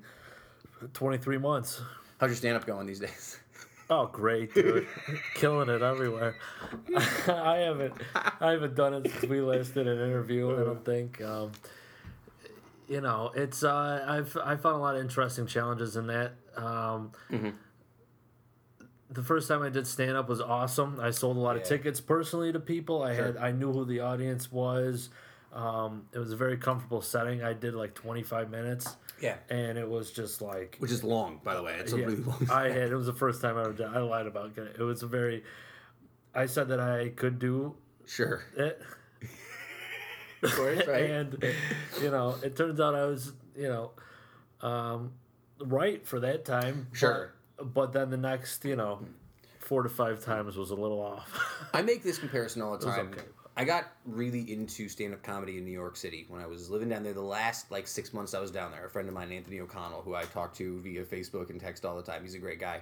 [0.94, 1.82] twenty three months.
[2.18, 3.38] How's your stand up going these days?
[3.92, 4.86] Oh, great, dude!
[5.34, 6.36] Killing it everywhere.
[7.26, 10.48] I haven't, I haven't done it since we last did an interview.
[10.54, 11.20] I don't think.
[11.20, 11.50] Um,
[12.86, 16.34] you know, it's uh, I've I found a lot of interesting challenges in that.
[16.56, 17.10] Um,
[19.10, 20.98] The first time I did stand up was awesome.
[21.00, 23.02] I sold a lot of tickets personally to people.
[23.02, 23.24] I Sure.
[23.26, 25.10] had I knew who the audience was.
[25.52, 27.42] Um, it was a very comfortable setting.
[27.42, 31.40] I did like twenty five minutes, Yeah, and it was just like which is long,
[31.42, 31.74] by the way.
[31.74, 32.46] It's a yeah, really long.
[32.52, 33.86] I had it was the first time I ever did.
[33.86, 34.76] I lied about it.
[34.78, 35.42] It was a very.
[36.32, 37.74] I said that I could do
[38.06, 38.80] sure, it,
[40.42, 41.10] of course, right?
[41.10, 41.44] and
[42.00, 43.90] you know, it turns out I was you know,
[44.60, 45.14] um,
[45.58, 46.86] right for that time.
[46.92, 47.34] Sure.
[47.62, 49.06] But, then the next you know, hmm.
[49.58, 51.68] four to five times was a little off.
[51.74, 53.10] I make this comparison all the time.
[53.12, 53.22] okay.
[53.56, 56.88] I got really into stand up comedy in New York City when I was living
[56.88, 57.12] down there.
[57.12, 60.02] The last like six months I was down there, a friend of mine, Anthony O'Connell,
[60.02, 62.22] who I talk to via Facebook and text all the time.
[62.22, 62.80] He's a great guy.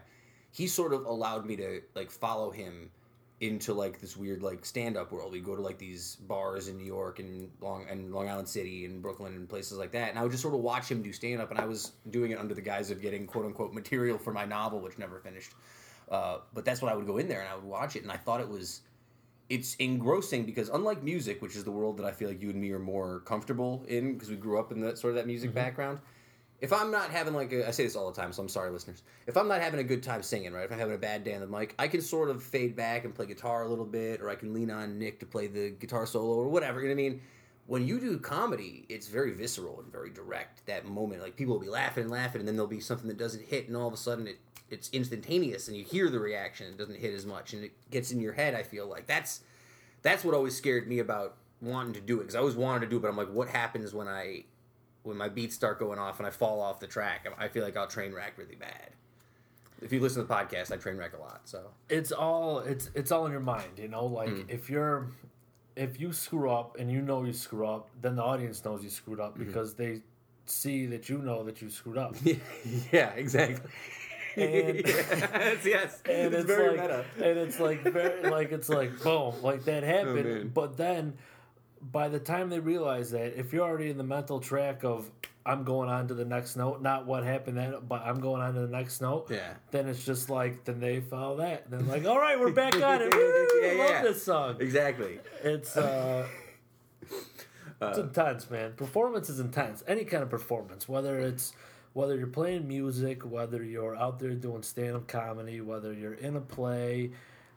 [0.53, 2.91] He sort of allowed me to like follow him
[3.41, 5.33] into like this weird like stand up world.
[5.33, 8.85] We go to like these bars in New York and Long and Long Island City
[8.85, 10.11] and Brooklyn and places like that.
[10.11, 12.33] And I would just sort of watch him do stand up, and I was doing
[12.33, 15.53] it under the guise of getting quote unquote material for my novel, which never finished.
[16.11, 18.11] Uh, but that's what I would go in there and I would watch it, and
[18.11, 18.81] I thought it was
[19.49, 22.61] it's engrossing because unlike music, which is the world that I feel like you and
[22.61, 25.55] me are more comfortable in because we grew up in that sort of that music
[25.55, 26.01] background.
[26.61, 28.71] If I'm not having like a, I say this all the time, so I'm sorry,
[28.71, 29.03] listeners.
[29.27, 30.65] If I'm not having a good time singing, right?
[30.65, 33.05] If I'm having a bad day on the mic, I can sort of fade back
[33.05, 35.71] and play guitar a little bit, or I can lean on Nick to play the
[35.71, 36.81] guitar solo or whatever.
[36.81, 37.21] You know what I mean?
[37.67, 40.67] When you do comedy, it's very visceral and very direct.
[40.67, 43.19] That moment, like people will be laughing and laughing, and then there'll be something that
[43.19, 44.39] doesn't hit, and all of a sudden it
[44.71, 46.67] it's instantaneous, and you hear the reaction.
[46.67, 48.55] It doesn't hit as much, and it gets in your head.
[48.55, 49.41] I feel like that's
[50.03, 52.87] that's what always scared me about wanting to do it because I always wanted to
[52.87, 54.45] do it, but I'm like, what happens when I
[55.09, 57.27] when my beats start going off and I fall off the track?
[57.39, 58.91] I feel like I'll train wreck really bad.
[59.83, 61.41] If you listen to the podcast, I train wreck a lot.
[61.45, 64.07] So it's all it's it's all in your mind, you know.
[64.07, 64.51] Like Mm.
[64.51, 65.07] if you're
[65.77, 68.91] if you screw up and you know you screw up, then the audience knows you
[68.91, 69.41] screwed Mm-hmm.
[69.41, 70.03] up because they
[70.47, 72.15] see that you know that you screwed up.
[72.93, 73.71] yeah, exactly.
[74.37, 77.05] And- yes, yes, and it's, it's, very like, meta.
[77.17, 80.55] and it's like very like it's like boom, like that Oh, happened.
[80.55, 81.15] but then,
[81.81, 85.11] by the time they realize that, if you're already in the mental track of
[85.49, 88.53] I'm going on to the next note, not what happened then, but I'm going on
[88.53, 89.31] to the next note.
[89.31, 89.55] Yeah.
[89.71, 91.71] Then it's just like then they follow that.
[91.71, 93.11] Then like, all right, we're back on it.
[93.15, 94.03] Woo, Yeah, I love yeah.
[94.03, 94.57] this song.
[94.61, 95.19] Exactly.
[95.43, 96.27] It's uh,
[97.81, 98.73] it's intense, man.
[98.75, 99.83] Performance is intense.
[99.89, 101.55] Any kind of performance, whether it's
[101.95, 106.37] whether you're playing music, whether you're out there doing stand up comedy, whether you're in
[106.37, 107.11] a play,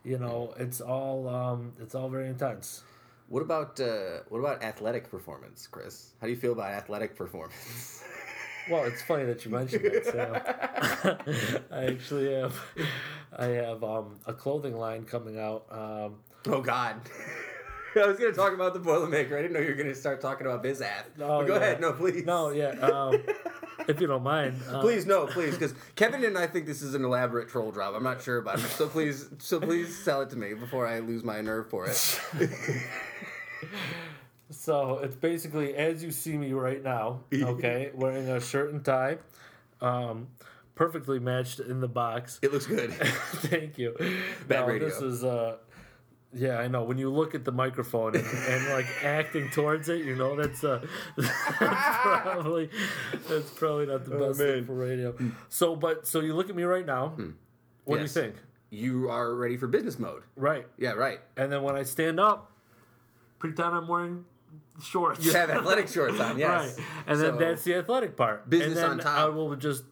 [0.06, 2.84] you know, it's all um, it's all very intense.
[3.32, 6.12] What about uh, what about athletic performance, Chris?
[6.20, 8.04] How do you feel about athletic performance?
[8.70, 10.06] Well, it's funny that you mentioned that.
[10.06, 11.62] So.
[11.72, 12.56] I actually have
[13.36, 15.66] I have um, a clothing line coming out.
[15.72, 16.98] Um, oh God.
[17.96, 19.38] I was going to talk about the Boilermaker.
[19.38, 21.06] I didn't know you were going to start talking about BizAth.
[21.18, 21.60] But go yeah.
[21.60, 21.82] ahead.
[21.82, 22.24] No, please.
[22.24, 23.16] no, yeah, um,
[23.88, 24.62] if you don't mind.
[24.70, 27.96] Uh, Please no, please, because Kevin and I think this is an elaborate troll job.
[27.96, 31.00] I'm not sure about it, so please, so please sell it to me before I
[31.00, 32.22] lose my nerve for it.
[34.50, 39.18] So it's basically as you see me right now, okay, wearing a shirt and tie,
[39.80, 40.28] um,
[40.76, 42.40] perfectly matched in the box.
[42.42, 42.92] It looks good.
[42.94, 43.96] Thank you.
[44.48, 44.90] Bad no, radio.
[44.90, 45.58] This is uh,
[46.34, 46.84] yeah, I know.
[46.84, 50.64] When you look at the microphone and, and like acting towards it, you know that's
[50.66, 50.86] uh,
[51.18, 52.70] that's probably
[53.30, 54.48] that's probably not the Oh, best man.
[54.54, 55.16] thing for radio.
[55.50, 57.16] So, but so you look at me right now.
[57.86, 58.14] What Yes.
[58.14, 58.36] do you think?
[58.70, 60.24] You are ready for business mode.
[60.38, 61.20] Right, Yeah, right.
[61.36, 62.51] and then when I stand up,
[63.42, 64.24] pretend I'm wearing
[64.82, 65.26] shorts.
[65.26, 66.78] You have athletic shorts on, yes.
[66.78, 66.88] Right.
[67.08, 68.50] And then that's the athletic part.
[68.50, 69.18] Business and then on top.
[69.18, 69.84] I will just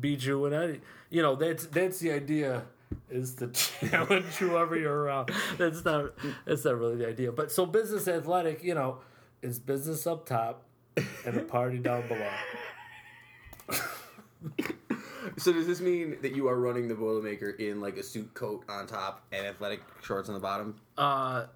[0.00, 0.80] beat you in any
[1.14, 2.64] you know, that's that's the idea
[3.08, 3.46] is to
[3.88, 5.30] challenge whoever you're around.
[5.56, 6.10] That's not
[6.44, 7.30] that's not really the idea.
[7.30, 8.98] But so business athletic, you know,
[9.40, 10.64] is business up top
[10.96, 12.30] and a party down below.
[15.38, 18.62] So does this mean that you are running the Boilermaker in like a suit coat
[18.68, 20.76] on top and athletic shorts on the bottom?
[20.98, 21.46] Uh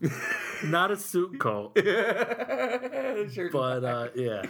[0.64, 4.42] not a suit coat, Shirt but uh yeah.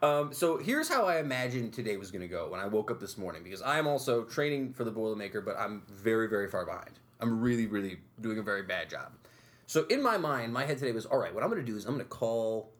[0.00, 2.98] Um, so here's how I imagined today was going to go when I woke up
[2.98, 6.64] this morning because I am also training for the Boilermaker, but I'm very, very far
[6.64, 6.92] behind.
[7.20, 9.12] I'm really, really doing a very bad job.
[9.66, 11.34] So in my mind, my head today was all right.
[11.34, 12.72] What I'm going to do is I'm going to call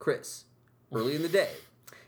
[0.00, 0.44] Chris
[0.92, 1.50] early in the day,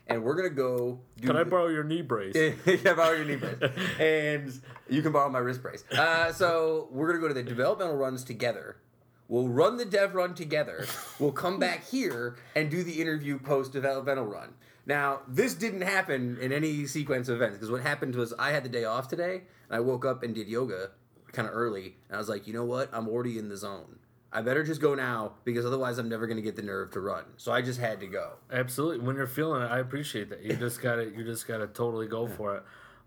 [0.09, 0.99] and we're gonna go.
[1.21, 2.35] Do Can I borrow your knee brace?
[2.67, 3.71] yeah, borrow your knee brace,
[4.01, 5.85] and you can borrow my wrist brace.
[5.93, 8.79] Uh, so we're gonna go to the developmental runs together.
[9.29, 10.87] We'll run the dev run together.
[11.19, 14.55] We'll come back here and do the interview post developmental run.
[14.85, 18.65] Now, this didn't happen in any sequence of events because what happened was I had
[18.65, 20.91] the day off today, and I woke up and did yoga
[21.33, 22.91] kind of early, and I was like, you know what?
[22.93, 23.99] I'm already in the zone.
[24.35, 27.01] I better just go now because otherwise I'm never going to get the nerve to
[27.01, 27.25] run.
[27.37, 28.33] So I just had to go.
[28.51, 29.07] Absolutely.
[29.07, 30.43] When you're feeling it, I appreciate that.
[30.43, 32.63] You just gotta you just gotta totally go for it.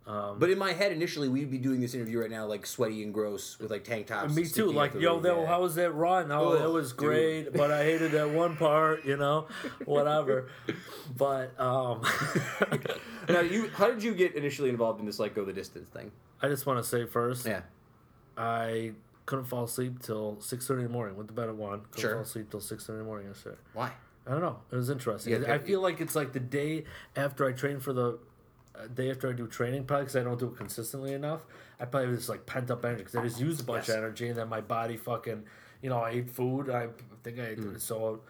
[0.08, 3.02] Um, But in my head, initially, we'd be doing this interview right now, like sweaty
[3.02, 4.36] and gross, with like tank tops.
[4.36, 4.72] me too.
[4.72, 6.32] Like, yo, that, how was that run?
[6.32, 6.98] Oh, Ugh, it was dude.
[6.98, 9.04] great, but I hated that one part.
[9.04, 9.48] You know,
[9.86, 10.50] whatever.
[11.18, 12.04] But um,
[13.30, 16.12] now, you, how did you get initially involved in this like go the distance thing?
[16.42, 17.62] I just want to say first, Yeah,
[18.38, 18.92] I
[19.26, 21.16] couldn't fall asleep till six thirty in the morning.
[21.18, 21.82] Went to bed at one.
[21.92, 22.14] Couldn't Sure.
[22.14, 23.58] fall asleep till six thirty in the morning yesterday.
[23.74, 23.92] why?
[24.28, 24.60] I don't know.
[24.72, 25.34] It was interesting.
[25.42, 26.84] Yeah, I feel like it's like the day
[27.16, 28.14] after I trained for the uh,
[28.94, 31.46] day after I do training, probably because I don't do it consistently enough.
[31.80, 33.98] I probably have this like pent up energy because I just used a bunch Yes.
[33.98, 35.44] of energy, and then my body fucking,
[35.82, 36.70] you know, I ate food.
[36.70, 36.88] I
[37.24, 37.80] think I ate Mm.
[37.80, 38.22] so.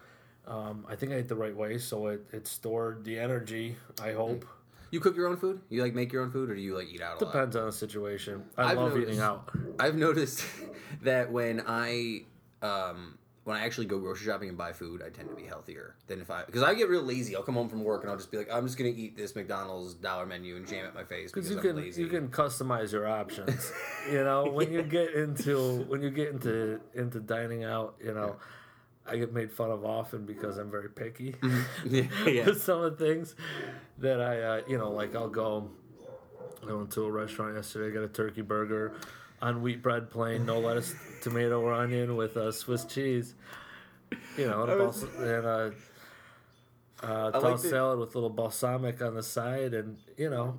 [0.46, 3.76] Um, I think I ate the right way, so it, it stored the energy.
[4.00, 4.44] I hope
[4.92, 5.60] You cook your own food?
[5.68, 7.32] You like make your own food, or do you like eat out a lot?
[7.32, 8.44] depends on the situation.
[8.56, 9.50] I I've love noticed- eating out.
[9.80, 10.44] I've noticed
[11.02, 12.22] that when I
[12.62, 15.94] um, when I actually go grocery shopping and buy food, I tend to be healthier
[16.08, 17.36] than if I because I get real lazy.
[17.36, 19.36] I'll come home from work and I'll just be like, I'm just gonna eat this
[19.36, 22.02] McDonald's dollar menu and jam it my face because you I'm can lazy.
[22.02, 23.70] you can customize your options.
[24.10, 28.34] you know, when you get into when you get into into dining out, you know,
[29.06, 31.36] I get made fun of often because I'm very picky
[31.86, 32.46] yeah, yeah.
[32.46, 33.36] with some of the things
[33.98, 35.70] that I uh, you know like I'll go.
[36.68, 37.92] I went to a restaurant yesterday.
[37.92, 38.94] I Got a turkey burger
[39.42, 43.34] on wheat bread, plain, no lettuce, tomato, or onion with uh, Swiss cheese.
[44.38, 45.72] You know, and was- and a
[47.02, 50.58] uh, like tossed the- salad with a little balsamic on the side, and you know,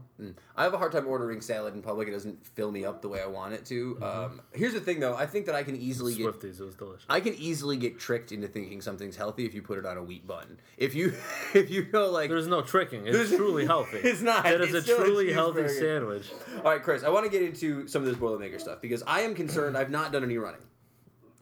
[0.56, 2.08] I have a hard time ordering salad in public.
[2.08, 3.95] It doesn't fill me up the way I want it to.
[3.95, 4.04] Mm-hmm.
[4.04, 5.15] Um, here's the thing, though.
[5.15, 6.60] I think that I can easily get Swifties.
[6.60, 7.06] It was delicious.
[7.10, 10.04] I can easily get tricked into thinking something's healthy if you put it on a
[10.04, 10.60] wheat bun.
[10.78, 11.13] If you
[11.56, 13.08] if you know like There's no tricking.
[13.08, 13.97] It's There's- truly healthy.
[13.97, 14.45] It's not.
[14.45, 15.80] It is It's a still a truly healthy cheeseburger.
[15.80, 16.32] sandwich.
[16.58, 19.21] All right, Chris, I want to get into some of this Boilermaker stuff because I
[19.21, 19.76] am concerned.
[19.76, 20.62] I've not done any running.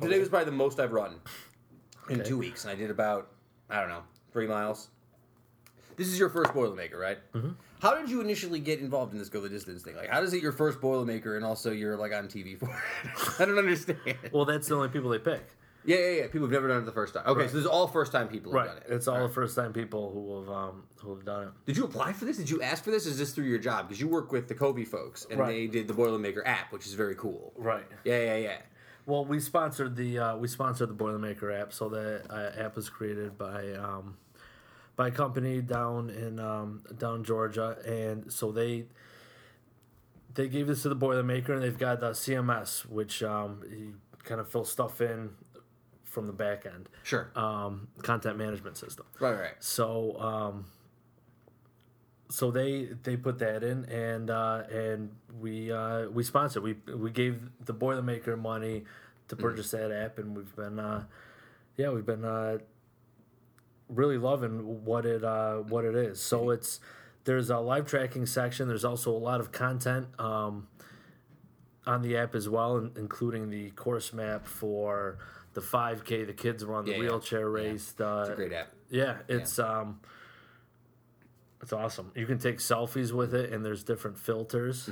[0.02, 1.16] Today was probably the most I've run
[2.10, 2.30] in Okay.
[2.30, 3.30] two weeks, and I did about
[3.70, 4.04] I don't know
[4.36, 4.90] three miles.
[5.96, 7.18] This is your first Boilermaker, right?
[7.34, 7.52] Mm-hmm.
[7.80, 9.96] How did you initially get involved in this go the distance thing?
[9.96, 13.12] Like, how does it your first Boilermaker and also you're like on TV for it?
[13.40, 13.98] I don't understand.
[14.34, 15.48] Well, that's the only people they pick.
[15.86, 16.24] yeah, yeah, yeah.
[16.24, 17.24] People who've never done it the first time.
[17.26, 17.50] Okay, Right.
[17.50, 18.68] so this is all first time people have Right.
[18.68, 18.94] done it.
[18.94, 19.28] It's all right.
[19.28, 21.50] the first time people who have um who have done it.
[21.66, 22.36] Did you apply for this?
[22.36, 23.06] Did you ask for this?
[23.06, 23.88] Is this through your job?
[23.88, 25.48] Because you work with the Kobe folks, and Right.
[25.48, 27.54] they did the Boilermaker app, which is very cool.
[27.56, 27.86] Right.
[28.04, 28.58] Yeah, yeah, yeah.
[29.06, 31.72] Well, we sponsored the uh, we sponsored the Boilermaker app.
[31.72, 34.18] So the uh, app was created by um,
[34.96, 38.86] by a company down in um, down Georgia, and so they
[40.34, 44.40] they gave this to the Boilermaker, and they've got the CMS, which um, you kind
[44.42, 45.30] of fill stuff in
[46.04, 47.30] from the back end, Sure.
[47.36, 49.06] um, content management system.
[49.20, 49.54] right, right.
[49.60, 50.66] So um,
[52.30, 57.12] so they they put that in and uh, and we uh, we sponsored we we
[57.12, 58.86] gave the Boilermaker money
[59.28, 61.04] to purchase that app and we've been uh,
[61.78, 62.58] yeah we've been uh,
[63.90, 66.22] really loving what it uh, what it is.
[66.22, 66.80] So it's
[67.26, 68.68] there's a live tracking section.
[68.68, 70.68] There's also a lot of content um,
[71.88, 75.18] on the app as well, including the course map for
[75.54, 77.04] the 5K, the kids were on the Yeah, yeah.
[77.04, 78.68] wheelchair race, the It's a great app.
[78.90, 80.02] yeah, it's um
[81.62, 82.12] it's awesome.
[82.16, 84.90] You can take selfies with it and there's different filters.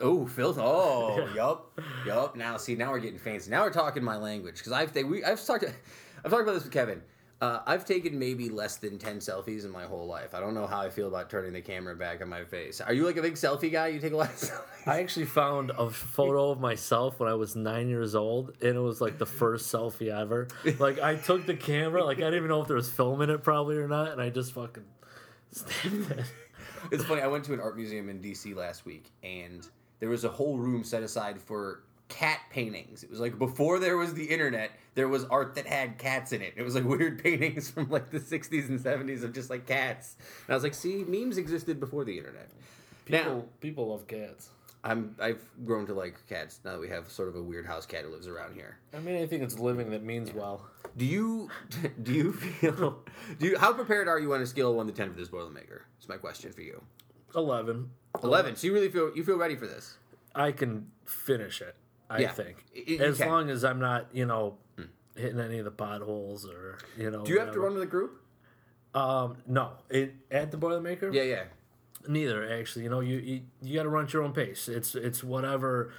[0.00, 0.56] Oh, filth.
[0.58, 2.34] Oh, yup, yup.
[2.34, 3.50] Now, see, now we're getting fancy.
[3.50, 6.64] Now we're talking my language because I've they, we I've talked I've talked about this
[6.64, 7.02] with Kevin.
[7.40, 10.34] Uh, I've taken maybe less than ten selfies in my whole life.
[10.34, 12.82] I don't know how I feel about turning the camera back on my face.
[12.82, 13.88] Are you like a big selfie guy?
[13.88, 14.86] You take a lot of selfies.
[14.86, 18.80] I actually found a photo of myself when I was nine years old, and it
[18.80, 20.48] was like the first selfie ever.
[20.78, 23.30] Like I took the camera, like I didn't even know if there was film in
[23.30, 24.84] it, probably or not, and I just fucking
[25.50, 26.24] snapped it.
[26.90, 27.20] It's funny.
[27.22, 29.66] I went to an art museum in DC last week, and
[29.98, 33.02] there was a whole room set aside for cat paintings.
[33.02, 36.42] It was like before there was the internet, there was art that had cats in
[36.42, 36.52] it.
[36.56, 40.16] It was like weird paintings from like the 60s and 70s of just like cats.
[40.46, 42.50] And I was like, see, memes existed before the internet.
[43.06, 44.50] People, Now, people love cats.
[44.82, 47.84] I'm I've grown to like cats now that we have sort of a weird house
[47.84, 48.78] cat who lives around here.
[48.94, 50.66] I mean, anything that's living that means well.
[50.96, 51.50] Do you
[52.02, 52.98] do you feel
[53.38, 55.28] do you how prepared are you on a scale of one to ten for this
[55.28, 55.80] Boilermaker?
[55.98, 56.82] That's my question for you.
[57.34, 57.90] Eleven.
[58.24, 58.56] Eleven.
[58.56, 59.98] So you really feel you feel ready for this?
[60.34, 61.74] I can finish it.
[62.10, 62.32] I Yeah.
[62.32, 63.28] think, you as can.
[63.28, 64.58] long as I'm not, you know,
[65.14, 67.24] hitting any of the potholes or you know.
[67.24, 68.20] Do you have to run with a group?
[68.94, 71.14] Um, no, it at the Boilermaker.
[71.14, 71.44] Yeah, yeah.
[72.08, 72.84] Neither actually.
[72.84, 74.68] You know, you you, you got to run at your own pace.
[74.68, 75.92] It's it's whatever,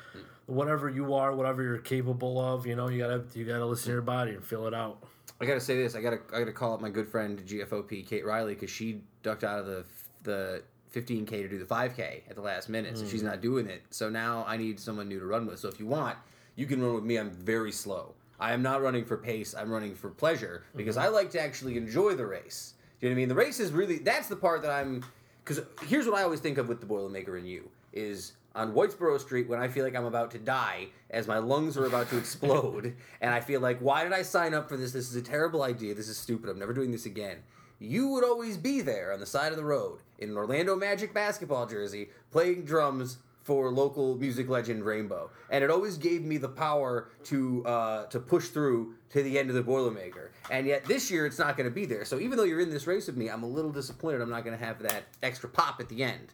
[0.48, 2.68] whatever you are, whatever you're capable of.
[2.68, 5.02] You know, you gotta you gotta listen to your body and feel it out.
[5.40, 5.96] I gotta say this.
[5.96, 9.44] I gotta I gotta call up my good friend GFOP Kate Riley because she ducked
[9.46, 9.86] out of the
[10.24, 13.28] the 15k to do the 5k at the last minute, so she's mm.
[13.28, 13.82] not doing it.
[13.92, 15.60] So now I need someone new to run with.
[15.60, 16.18] So if you want,
[16.56, 17.18] you can run with me.
[17.18, 18.14] I'm very slow.
[18.40, 19.54] I am not running for pace.
[19.54, 21.06] I'm running for pleasure because mm-hmm.
[21.06, 22.74] I like to actually enjoy the race.
[23.00, 23.30] Do you know what I mean?
[23.30, 25.06] The race is really that's the part that I'm
[25.44, 29.20] because here's what I always think of with the Boilermaker and you is on Whitesboro
[29.20, 32.18] Street when I feel like I'm about to die as my lungs are about to
[32.18, 34.92] explode and I feel like why did I sign up for this?
[34.92, 35.94] This is a terrible idea.
[35.94, 36.50] This is stupid.
[36.50, 37.38] I'm never doing this again.
[37.82, 41.16] You would always be there on the side of the road in an Orlando Magic
[41.16, 46.48] basketball jersey playing drums for local music legend Rainbow, and it always gave me the
[46.48, 50.30] power to uh, to push through to the end of the Boilermaker.
[50.52, 52.06] And yet this year it's not going to be there.
[52.06, 54.22] So even though you're in this race with me, I'm a little disappointed.
[54.22, 56.34] I'm not going to have that extra pop at the end.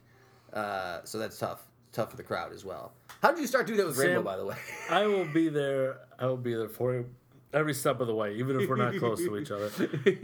[0.52, 1.62] Uh, so that's tough.
[1.92, 2.92] Tough for the crowd as well.
[3.22, 4.56] How did you start doing that with Sam- Rainbow, by the way?
[4.90, 6.00] I will be there.
[6.18, 7.08] I will be there for you
[7.54, 9.70] every step of the way, even if we're not close to each other.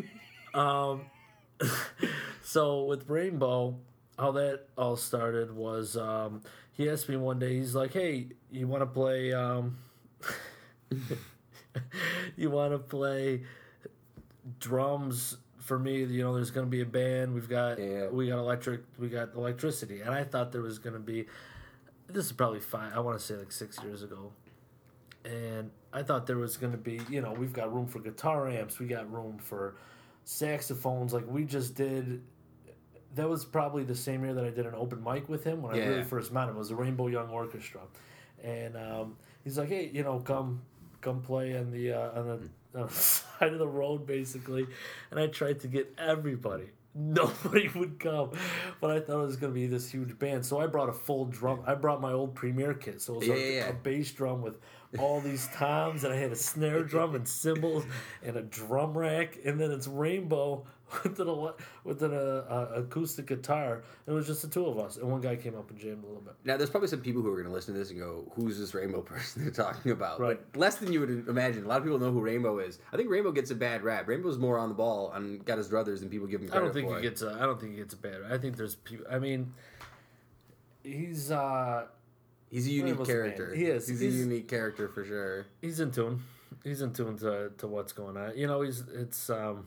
[0.54, 1.06] Um,
[2.42, 3.76] so with Rainbow,
[4.18, 6.42] how that all started was um,
[6.72, 7.54] he asked me one day.
[7.58, 9.32] He's like, "Hey, you want to play?
[9.32, 9.78] Um,
[12.36, 13.42] you want to play
[14.58, 17.32] drums?" For me, you know, there's going to be a band.
[17.32, 18.08] We've got Yeah.
[18.08, 21.26] we got electric, we got electricity, and I thought there was going to be.
[22.06, 22.92] This is probably five.
[22.94, 24.32] I want to say like six years ago
[25.24, 28.48] and I thought there was going to be, you know, we've got room for guitar
[28.48, 29.76] amps, we got room for
[30.24, 31.12] saxophones.
[31.12, 32.22] Like we just did.
[33.14, 35.74] That was probably the same year that I did an open mic with him when
[35.76, 36.56] I really first met him.
[36.56, 37.80] It was the Rainbow Young Orchestra,
[38.42, 40.62] and um, he's like, "Hey, you know, come,
[41.00, 44.66] come play on the uh, on the, side of the road, basically."
[45.12, 46.70] And I tried to get everybody.
[46.96, 48.30] Nobody would come,
[48.80, 50.46] but I thought it was going to be this huge band.
[50.46, 51.60] So I brought a full drum.
[51.66, 53.68] I brought my old Premier kit, so it was Yeah, like yeah, yeah.
[53.68, 54.54] a bass drum with
[54.98, 57.84] all these toms, and I had a snare drum and cymbals
[58.22, 60.64] and a drum rack, and then it's Rainbow
[61.02, 61.52] with an
[61.84, 63.82] with an uh, uh, acoustic guitar.
[64.06, 66.06] It was just the two of us, and one guy came up and jammed a
[66.06, 66.34] little bit.
[66.44, 68.58] Now, there's probably some people who are going to listen to this and go, "Who's
[68.58, 70.38] this Rainbow person they're talking about?" Right.
[70.52, 71.64] But less than you would imagine.
[71.64, 72.78] A lot of people know who Rainbow is.
[72.92, 74.06] I think Rainbow gets a bad rap.
[74.06, 76.66] Rainbow's more on the ball and got his druthers than people give him credit I
[76.66, 76.96] don't think for.
[76.96, 77.36] he gets a.
[77.40, 78.20] I don't think he gets a bad.
[78.30, 79.06] I think there's people.
[79.10, 79.52] I mean,
[80.82, 81.86] he's uh
[82.50, 83.06] He's a unique the man.
[83.06, 83.54] character.
[83.54, 83.88] He is.
[83.88, 85.46] He's, He's- a unique character for sure.
[85.60, 86.22] he's in tune.
[86.62, 88.36] He's in tune to, to what's going on.
[88.38, 89.66] You know, he's it's um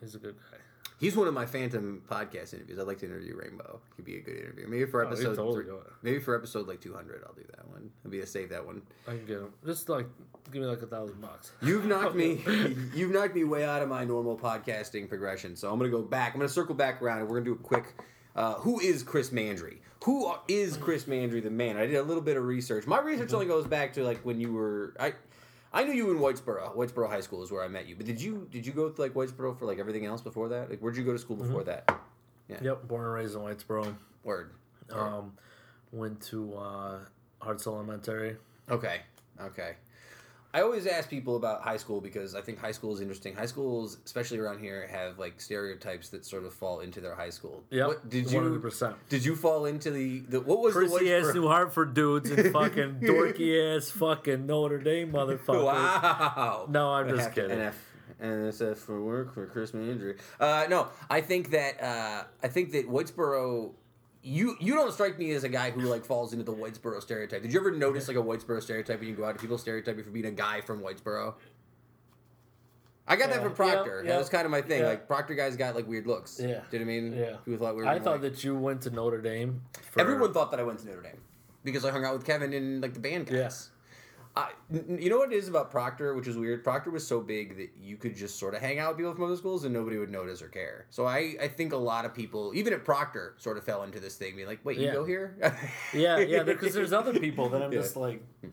[0.00, 0.58] he's a good guy.
[0.98, 2.78] He's one of my Phantom podcast interviews.
[2.78, 3.80] I'd like to interview Rainbow.
[3.96, 4.66] Could be a good interview.
[4.66, 7.68] Maybe for Oh, episode, he'd totally three- maybe for episode like 200, I'll do that
[7.68, 7.90] one.
[8.02, 8.80] I'll be to save that one.
[9.06, 9.52] I can get him.
[9.66, 10.06] Just like
[10.50, 11.52] give me like a thousand bucks.
[11.60, 12.42] You've knocked me.
[12.94, 15.54] You've knocked me way out of my normal podcasting progression.
[15.54, 16.32] So I'm gonna go back.
[16.32, 17.94] I'm gonna circle back around, and we're gonna do a quick.
[18.34, 19.78] Uh, who is Chris Mandry?
[20.06, 21.76] Who is Chris Mandry, the man?
[21.76, 22.86] I did a little bit of research.
[22.86, 24.94] My research only goes back to like when you were.
[25.00, 25.14] I
[25.72, 26.76] I knew you in Whitesboro.
[26.76, 27.96] Whitesboro High School is where I met you.
[27.96, 30.70] But did you did you go to like Whitesboro for like everything else before that?
[30.70, 31.90] Like where'd you go to school before that?
[32.62, 33.96] Yep, born and raised in Whitesboro.
[34.22, 34.52] Word.
[34.92, 35.32] Um,
[35.90, 36.98] went to uh,
[37.40, 38.36] Harts Elementary.
[38.70, 39.00] Okay.
[39.40, 39.74] Okay.
[40.56, 43.34] I always ask people about high school because I think high school is interesting.
[43.34, 47.28] High schools, especially around here, have like stereotypes that sort of fall into their high
[47.28, 47.62] school.
[47.70, 48.96] Yeah, What, did one hundred you percent.
[49.10, 52.50] did you fall into the, the what was Prissy the ass New Hartford dudes and
[52.54, 55.64] fucking dorky ass fucking Notre Dame motherfuckers.
[55.64, 56.66] Wow.
[56.70, 57.58] No, I'm just kidding.
[57.58, 57.74] NF,
[58.22, 60.16] NSF for work for Chris Mandry.
[60.40, 63.72] Uh, no, I think that uh, I think that Whitesboro.
[64.28, 67.42] You you don't strike me as a guy who like falls into the Whitesboro stereotype.
[67.42, 69.96] Did you ever notice like a Whitesboro stereotype when you go out and people stereotype
[69.96, 71.34] you for being a guy from Whitesboro?
[73.06, 74.02] I got that from Proctor.
[74.04, 74.80] yeah, That was kind of my thing.
[74.80, 74.88] yeah.
[74.88, 76.40] Like Proctor guys got like weird looks.
[76.40, 76.46] Yeah.
[76.70, 77.12] Do you know what I mean?
[77.16, 77.36] Yeah.
[77.44, 77.88] People thought we were.
[77.88, 79.62] I thought like- that you went to Notre Dame.
[79.92, 81.20] For, Everyone thought that I went to Notre Dame
[81.62, 83.70] because I hung out with Kevin and like the band guys.
[84.36, 86.62] I, n- you know what it is about Proctor, which is weird.
[86.62, 89.24] Proctor was so big that you could just sort of hang out with people from
[89.24, 90.86] other schools and nobody would notice or care.
[90.90, 93.98] So I, I think a lot of people, even at Proctor, sort of fell into
[93.98, 95.36] this thing, being like, "Wait, you go here?"
[95.94, 97.80] Yeah, yeah, because there's other people that I'm Yeah.
[97.80, 98.22] just like.
[98.42, 98.48] Hmm.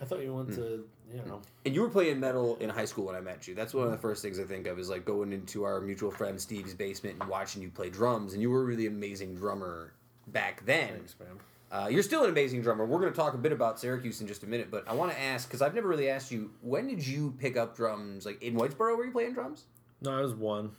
[0.00, 0.54] I thought you went hmm.
[0.54, 1.42] to, you know.
[1.66, 3.54] And you were playing metal in high school when I met you.
[3.54, 6.10] That's one of the first things I think of is like going into our mutual
[6.10, 8.32] friend Steve's basement and watching you play drums.
[8.32, 9.92] And you were a really amazing drummer
[10.28, 10.88] back then.
[10.88, 11.38] Thanks, man.
[11.70, 12.84] Uh, you're still an amazing drummer.
[12.84, 15.12] We're going to talk a bit about Syracuse in just a minute, but I want
[15.12, 18.26] to ask because I've never really asked you when did you pick up drums?
[18.26, 19.64] Like in Whitesboro, were you playing drums?
[20.02, 20.72] No, I was one.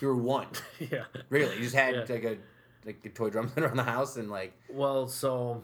[0.00, 1.04] You were one, yeah.
[1.30, 1.54] really.
[1.56, 2.00] You just had Yeah.
[2.08, 2.36] like a
[2.84, 5.62] like a toy drum set around the house and like Well, so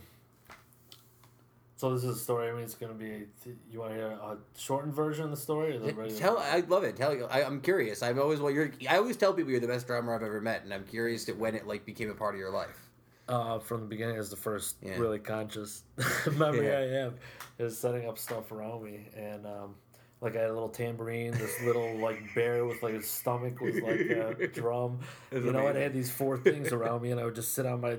[1.76, 2.48] So this is a story.
[2.48, 3.26] I mean, it's gonna be.
[3.70, 5.76] You want to hear a shortened version of the story?
[5.76, 6.18] Or the regular?
[6.18, 6.96] Tell, I love it.
[6.96, 8.02] Tell you, I, I'm curious.
[8.02, 8.70] I've always well, you're.
[8.88, 11.32] I always tell people you're the best drummer I've ever met, and I'm curious to
[11.32, 12.89] when it like became a part of your life.
[13.30, 14.98] Uh, from the beginning is the first Yeah.
[14.98, 15.84] really conscious
[16.36, 16.78] memory Yeah.
[16.78, 17.14] I have
[17.58, 19.74] is setting up stuff around me and um,
[20.20, 23.76] like I had a little tambourine, this little like bear with like his stomach was
[23.80, 24.98] like a drum.
[25.30, 27.64] That's you know, I had these four things around me, and I would just sit
[27.64, 27.98] on my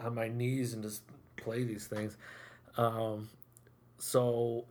[0.00, 1.02] on my knees and just
[1.36, 2.16] play these things.
[2.76, 3.28] Um,
[3.98, 4.64] so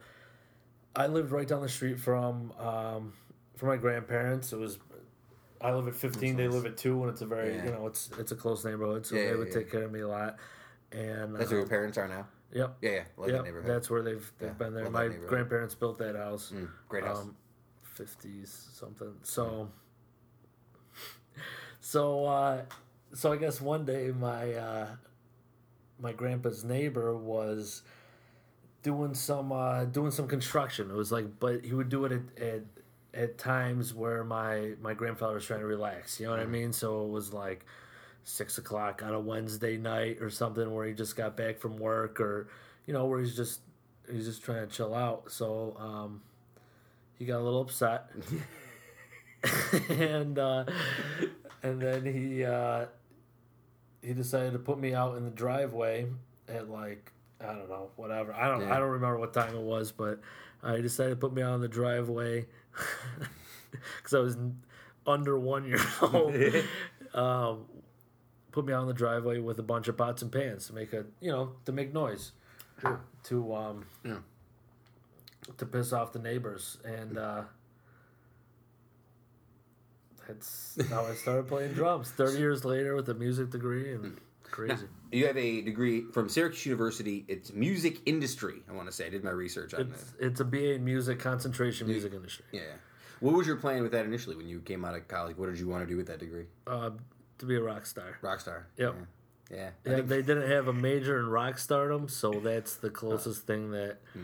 [0.94, 3.14] I lived right down the street from um,
[3.56, 4.52] from my grandparents.
[4.52, 4.78] It was
[5.66, 6.54] I live at fifteen, they nice.
[6.54, 7.66] live at two, and it's a very Yeah.
[7.66, 10.02] you know it's it's a close neighborhood, so Yeah, they would take care of me
[10.02, 10.38] a lot.
[10.92, 12.28] And That's where your um, parents are now.
[12.54, 13.04] yep, Yeah, yeah.
[13.18, 13.70] Love that neighborhood.
[13.70, 14.90] that's where they've they've been there.
[14.90, 17.22] My grandparents built that house Mm, great house.
[17.22, 17.36] um,
[17.98, 19.14] 50s something.
[19.24, 19.70] So,
[21.80, 22.62] so, uh,
[23.14, 24.88] so I guess one day my uh,
[26.00, 27.82] my grandpa's neighbor was
[28.84, 30.90] doing some uh, doing some construction.
[30.90, 32.64] It was like, but he would do it at, at
[33.16, 36.20] at times where my my grandfather was trying to relax.
[36.20, 36.74] You know what I mean?
[36.74, 37.66] So it was like
[38.24, 42.20] six o'clock on a Wednesday night or something where he just got back from work
[42.20, 42.48] or
[42.86, 43.62] you know where he's just
[44.12, 45.32] he's just trying to chill out.
[45.32, 46.22] So um,
[47.18, 48.10] he got a little upset,
[49.90, 50.66] and uh,
[51.64, 52.86] and then he uh,
[54.02, 56.08] he decided to put me out in the driveway
[56.48, 57.12] at like
[57.50, 58.76] I don't know whatever I don't Yeah.
[58.76, 60.20] I don't remember what time it was, but
[60.64, 62.46] I decided to put me on the driveway
[63.98, 64.38] because I was
[65.08, 66.36] under one year old.
[67.14, 67.66] um,
[68.52, 71.06] put me on the driveway with a bunch of pots and pans to make a
[71.22, 72.32] you know to make noise
[72.82, 73.00] Sure.
[73.26, 74.18] to um Yeah.
[75.58, 77.44] to piss off the neighbors and uh
[80.28, 84.18] that's how I started playing drums 30 years later with a music degree and
[84.52, 87.26] crazy You have a degree from Syracuse University.
[87.28, 88.56] It's music industry.
[88.70, 90.14] I want to say I did my research on it's, this.
[90.20, 92.62] it's a BA in music concentration music industry Yeah.
[93.22, 95.38] What was your plan with that initially when you came out of college?
[95.38, 96.46] What did you want to do with that degree?
[96.68, 96.92] uh
[97.38, 98.68] to be a rock star Rock star.
[98.78, 98.96] Yep.
[99.52, 99.58] Yeah.
[99.58, 99.70] Yeah.
[99.86, 103.98] Yeah, they didn't have a major in rock stardom so that's the closest thing that
[104.14, 104.24] Hmm.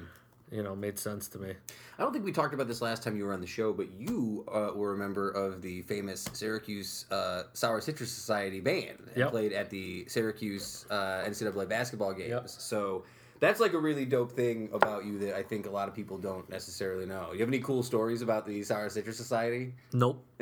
[0.52, 1.54] You know made sense to me
[1.98, 3.88] I don't think we talked about this last time you were on the show, but
[3.96, 9.18] you uh, were a member of the famous Syracuse uh, Sour Citrus Society band and
[9.18, 9.30] Yep.
[9.30, 12.30] played at the Syracuse uh, NCAA basketball games.
[12.30, 12.50] Yep.
[12.50, 13.04] So
[13.40, 16.18] that's like a really dope thing about you that I think a lot of people
[16.18, 17.30] don't necessarily know.
[17.34, 19.76] You have any cool stories about the Sour Citrus Society?
[19.94, 20.26] nope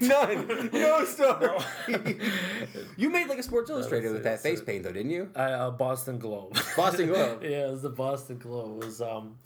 [0.00, 0.70] None.
[0.72, 1.48] no story.
[2.96, 5.30] you made like a Sports Illustrated with that face paint, though, didn't you?
[5.34, 6.56] I, uh, Boston Globe.
[6.76, 7.42] Boston Globe.
[7.42, 8.82] yeah, it was the Boston Globe.
[8.82, 9.38] It was um.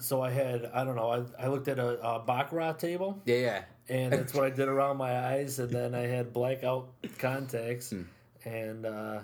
[0.00, 3.36] So I had I don't know I, I looked at a, a baccarat table Yeah,
[3.36, 3.62] yeah.
[3.88, 8.02] and that's what I did around my eyes and then I had blackout contacts Hmm.
[8.44, 9.20] and uh,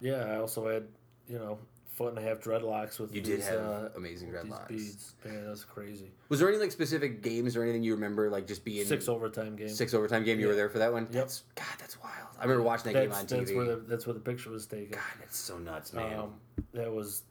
[0.00, 0.84] yeah I also had
[1.28, 1.58] you know
[1.92, 4.68] foot and a half dreadlocks with You these, did have uh, amazing dreadlocks.
[4.68, 5.14] beads.
[5.24, 6.10] Man, that's crazy.
[6.30, 9.56] Was there any like specific games or anything you remember, like just being Six overtime
[9.56, 9.68] game.
[9.68, 10.40] six overtime game?
[10.40, 11.02] You were there for that one.
[11.04, 11.12] Yep.
[11.12, 12.14] That's God, that's wild.
[12.38, 13.40] I remember watching that game That's, on TV.
[13.44, 14.90] that's where the that's where the picture was taken.
[14.92, 16.18] God, that's so nuts, man.
[16.18, 16.34] Um,
[16.72, 17.22] that was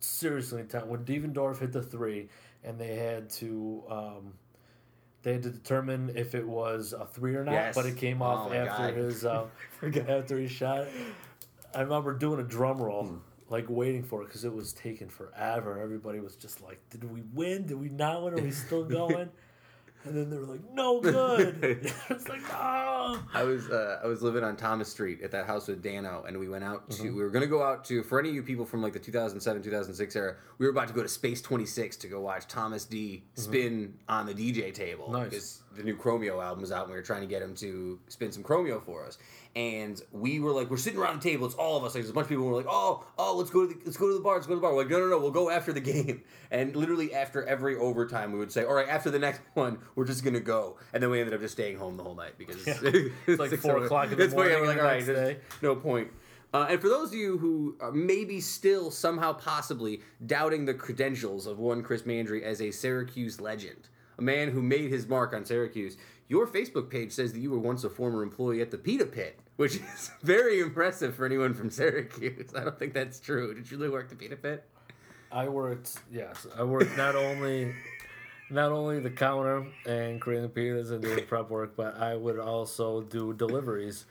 [0.00, 0.84] seriously intense.
[0.86, 2.28] When Devendorf hit the three,
[2.64, 4.32] and they had to um,
[5.22, 7.74] they had to determine if it was a three or not, Yes.
[7.74, 8.94] but it came Oh off my after God.
[8.94, 9.46] his uh,
[10.08, 10.86] after he shot.
[11.74, 13.04] I remember doing a drum roll.
[13.06, 13.16] Hmm.
[13.52, 15.78] Like waiting for it because it was taking forever.
[15.80, 17.66] Everybody was just like, "Did we win?
[17.66, 18.32] Did we not win?
[18.34, 19.28] Are we still going?"
[20.04, 21.58] and then they were like, "No good."
[22.10, 25.68] it's like, "No." I was uh, I was living on Thomas Street at that house
[25.68, 27.16] with Dano, and we went out to Mm-hmm.
[27.16, 29.62] we were gonna go out to for any of you people from like the 2007
[29.62, 30.36] 2006 era.
[30.58, 34.24] We were about to go to Space 26 to go watch Thomas D spin on
[34.26, 35.30] the DJ table Mm-hmm.
[35.30, 35.61] Nice.
[35.74, 38.32] The new Chromeo album was out, and we were trying to get him to spin
[38.32, 39.18] some Chromeo for us.
[39.54, 41.44] And we were like, we're sitting around the table.
[41.44, 41.94] It's all of us.
[41.94, 42.44] Like, there's a bunch of people.
[42.44, 44.34] who were like, oh, oh, let's go to the, let's go to the bar.
[44.36, 44.72] Let's go to the bar.
[44.74, 45.18] We're like, no, no, no.
[45.18, 46.22] We'll go after the game.
[46.50, 50.04] And literally after every overtime, we would say, all right, after the next one, we're
[50.04, 50.76] just gonna go.
[50.92, 52.74] And then we ended up just staying home the whole night because Yeah.
[53.26, 55.74] It's like four over- o'clock in the It's morning We're like, all right, there's no
[55.76, 56.08] point.
[56.52, 61.46] Uh, and for those of you who are maybe still somehow possibly doubting the credentials
[61.46, 63.88] of one Chris Mandry as a Syracuse legend,
[64.22, 65.96] a man who made his mark on Syracuse,
[66.28, 69.38] your Facebook page says that you were once a former employee at the Pita Pit,
[69.56, 72.52] which is very impressive for anyone from Syracuse.
[72.56, 73.52] I don't think that's true.
[73.52, 74.64] Did you really work the Pita Pit?
[75.30, 77.74] I worked yes, I worked not only
[78.50, 82.38] not only the counter and creating the pizzas and doing prep work, but I would
[82.38, 84.04] also do deliveries.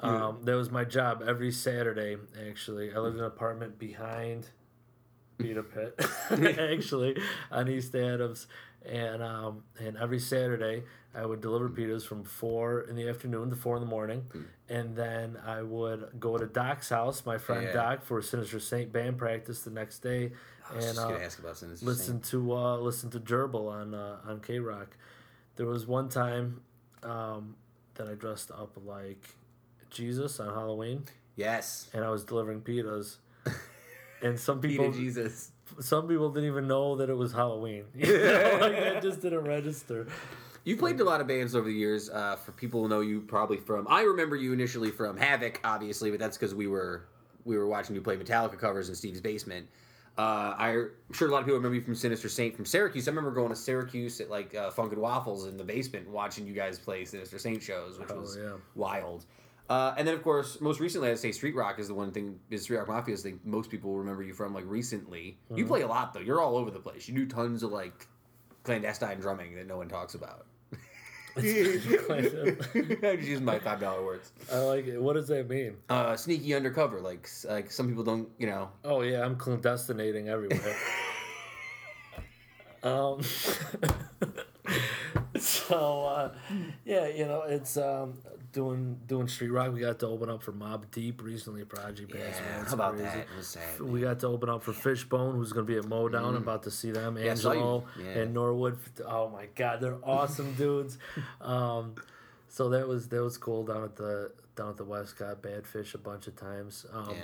[0.00, 2.16] Um, that was my job every Saturday.
[2.48, 4.48] Actually, I lived in an apartment behind
[5.42, 6.00] Pita Pit,
[6.58, 7.16] actually
[7.50, 8.46] on East Adams,
[8.86, 10.82] and um, and every Saturday
[11.14, 14.42] I would deliver pizzas from four in the afternoon to four in the morning, Hmm.
[14.68, 17.72] and then I would go to Doc's house, my friend Yeah.
[17.74, 20.32] Doc, for Sinister Saint band practice the next day,
[20.70, 21.98] I was and just uh, gonna ask about Sinister Saint.
[21.98, 24.96] listen to uh, listen to Gerbil on uh, on K Rock.
[25.56, 26.62] There was one time
[27.02, 27.56] um,
[27.94, 29.28] that I dressed up like
[29.90, 31.04] Jesus on Halloween,
[31.36, 31.88] Yes.
[31.92, 33.16] and I was delivering pizzas.
[34.24, 35.50] And some people, Peter Jesus.
[35.80, 37.84] Some people didn't even know that it was Halloween.
[37.94, 40.06] You know, like that just didn't register.
[40.64, 42.08] You played a lot of bands over the years.
[42.08, 46.10] Uh, for people who know you probably from, I remember you initially from Havoc, obviously,
[46.10, 47.06] but that's because we were
[47.44, 49.66] we were watching you play Metallica covers in Steve's basement.
[50.18, 53.08] Uh, I'm sure a lot of people remember you from Sinister Saint from Syracuse.
[53.08, 56.46] I remember going to Syracuse at like uh, Funk and Waffles in the basement watching
[56.46, 58.52] you guys play Sinister Saint shows, which Oh, was yeah.
[58.74, 59.24] wild.
[59.70, 62.38] Uh, and then, of course, most recently, I'd say Street Rock is the one thing.
[62.50, 64.52] Is Street Rock Mafia is the thing most people remember you from.
[64.54, 65.56] Like recently, Mm-hmm.
[65.58, 66.20] you play a lot though.
[66.20, 67.08] You're all over the place.
[67.08, 68.06] You do tons of like
[68.64, 70.46] clandestine drumming that no one talks about.
[71.34, 74.32] I'm just using my five dollar words.
[74.52, 75.00] I like it.
[75.00, 75.76] What does that mean?
[75.88, 78.68] Uh, sneaky undercover, like like some people don't, you know.
[78.84, 80.76] Oh yeah, I'm clandestinating everywhere.
[82.82, 83.22] um,
[85.38, 86.34] so uh,
[86.84, 88.14] yeah, you know, it's um,
[88.52, 89.72] doing doing street rock.
[89.72, 91.64] We got to open up for Mobb Deep recently.
[91.64, 93.04] Project Bass, Yeah, how about crazy.
[93.06, 93.18] that?
[93.18, 93.80] It was sad.
[93.80, 96.28] We got to open up for Fishbone, who's going to be at Modown.
[96.30, 97.16] I'm about to see them.
[97.16, 97.24] Mm.
[97.24, 97.58] Yeah, I saw you.
[97.60, 98.06] Angelo Yeah.
[98.22, 98.78] and Norwood.
[99.06, 100.98] Oh my God, they're awesome dudes.
[101.40, 101.94] Um,
[102.48, 105.98] so that was that was cool down at the down at the Westcott Badfish a
[105.98, 106.84] bunch of times.
[106.92, 107.16] Um, Yeah.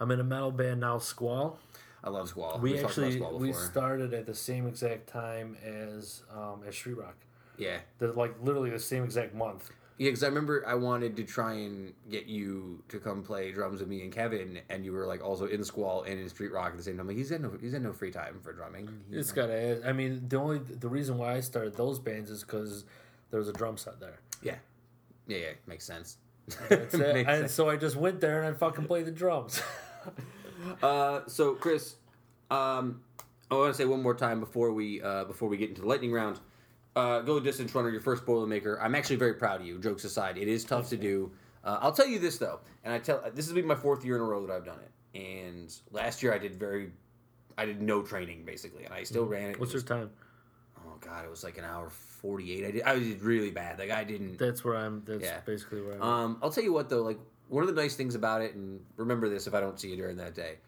[0.00, 1.58] I'm in a metal band now, Squall.
[2.04, 2.60] I love Squall.
[2.60, 6.96] We about actually Squall we started at the same exact time as um, as Street
[6.98, 7.16] Rock.
[7.56, 9.70] yeah, They're like literally the same exact month.
[9.98, 10.06] Yeah.
[10.08, 13.88] Because I remember I wanted to try and get you to come play drums with
[13.88, 16.76] me and Kevin, and you were like also in Squall and in Street Rock at
[16.76, 17.06] the same time.
[17.08, 18.88] Like he's had no he's had no free time for drumming.
[19.10, 19.80] He's It's gotta.
[19.84, 22.84] I mean, the only the reason why I started those bands is because
[23.30, 24.20] there was a drum set there.
[24.42, 24.56] yeah,
[25.26, 25.52] yeah, yeah.
[25.66, 26.16] Makes sense.
[26.68, 27.14] That's it.
[27.14, 27.52] Makes and sense.
[27.52, 29.60] so I just went there and I fucking played the drums.
[30.82, 31.94] Uh, so Chris,
[32.50, 33.00] um,
[33.50, 35.86] I want to say one more time before we uh, before we get into the
[35.86, 36.40] lightning round.
[36.98, 38.76] Uh, go distance runner, your first Boilermaker.
[38.80, 39.78] I'm actually very proud of you.
[39.78, 41.30] Jokes aside, it is tough to do.
[41.62, 44.16] Uh, I'll tell you this though, and I tell this has been my fourth year
[44.16, 45.18] in a row that I've done it.
[45.18, 46.90] And last year I did very,
[47.56, 49.60] I did no training basically, and I still ran it.
[49.60, 50.10] What's your time?
[50.78, 52.64] Oh god, it was like an hour forty eight.
[52.66, 52.82] I did.
[52.82, 53.78] I did really bad.
[53.78, 54.38] Like I didn't.
[54.38, 55.02] That's where I'm.
[55.04, 55.40] That's Yeah.
[55.44, 56.02] basically where I'm.
[56.02, 57.18] Um, I'll tell you what though, like
[57.48, 59.96] one of the nice things about it, and remember this if I don't see you
[59.96, 60.58] during that day.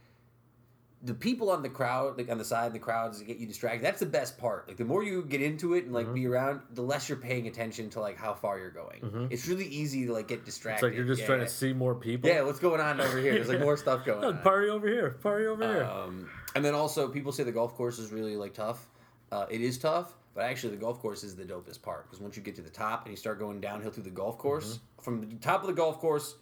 [1.03, 3.83] The people on the crowd, like on the side of the crowds, get you distracted.
[3.83, 4.69] That's the best part.
[4.69, 7.47] Like the more you get into it and like be around, the less you're paying
[7.47, 9.29] attention to like how far you're going.
[9.31, 10.85] It's really easy to like get distracted.
[10.87, 11.27] it's like you're just yeah.
[11.27, 12.29] trying to see more people.
[12.29, 13.33] Yeah, what's going on over here?
[13.33, 14.39] There's like more stuff going on.
[14.43, 15.11] party over here.
[15.23, 15.85] Party over here.
[15.85, 18.87] Um, and then also, people say the golf course is really like tough.
[19.33, 22.37] Uh, it is tough, but actually, the golf course is the dopest part because once
[22.37, 25.03] you get to the top and you start going downhill through the golf course, Mm-hmm.
[25.03, 26.35] from the top of the golf course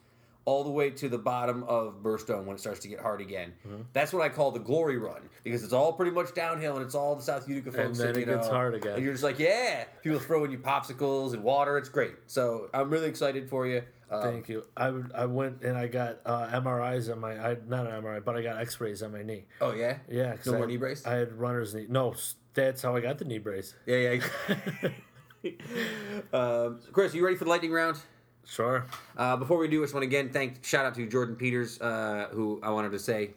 [0.49, 3.53] all the way to the bottom of Burrstone when it starts to get hard again.
[3.67, 3.83] Mm-hmm.
[3.93, 6.95] That's what I call the glory run because it's all pretty much downhill and it's
[6.95, 7.99] all the South Utica folks.
[7.99, 8.95] And then it gets know, hard again.
[8.95, 11.77] And you're just like, yeah, people throwing you popsicles and water.
[11.77, 12.15] It's great.
[12.29, 13.83] So I'm really excited for you.
[14.11, 14.65] Uh, Thank you.
[14.75, 18.35] I, I went and I got uh, MRIs on my I not an MRI, but
[18.35, 19.45] I got X-rays on my knee.
[19.61, 20.37] oh yeah, yeah.
[20.47, 21.05] No I more had- knee brace?
[21.05, 21.85] I had runner's knee.
[21.91, 22.15] No,
[22.55, 23.75] that's how I got the knee brace.
[23.85, 24.91] yeah, yeah.
[26.33, 27.99] um, Chris, you ready for the lightning round?
[28.49, 28.87] Sure.
[29.17, 32.59] Uh, before we do, this one again thank shout out to Jordan Peters, uh, who
[32.63, 33.31] I wanted to say.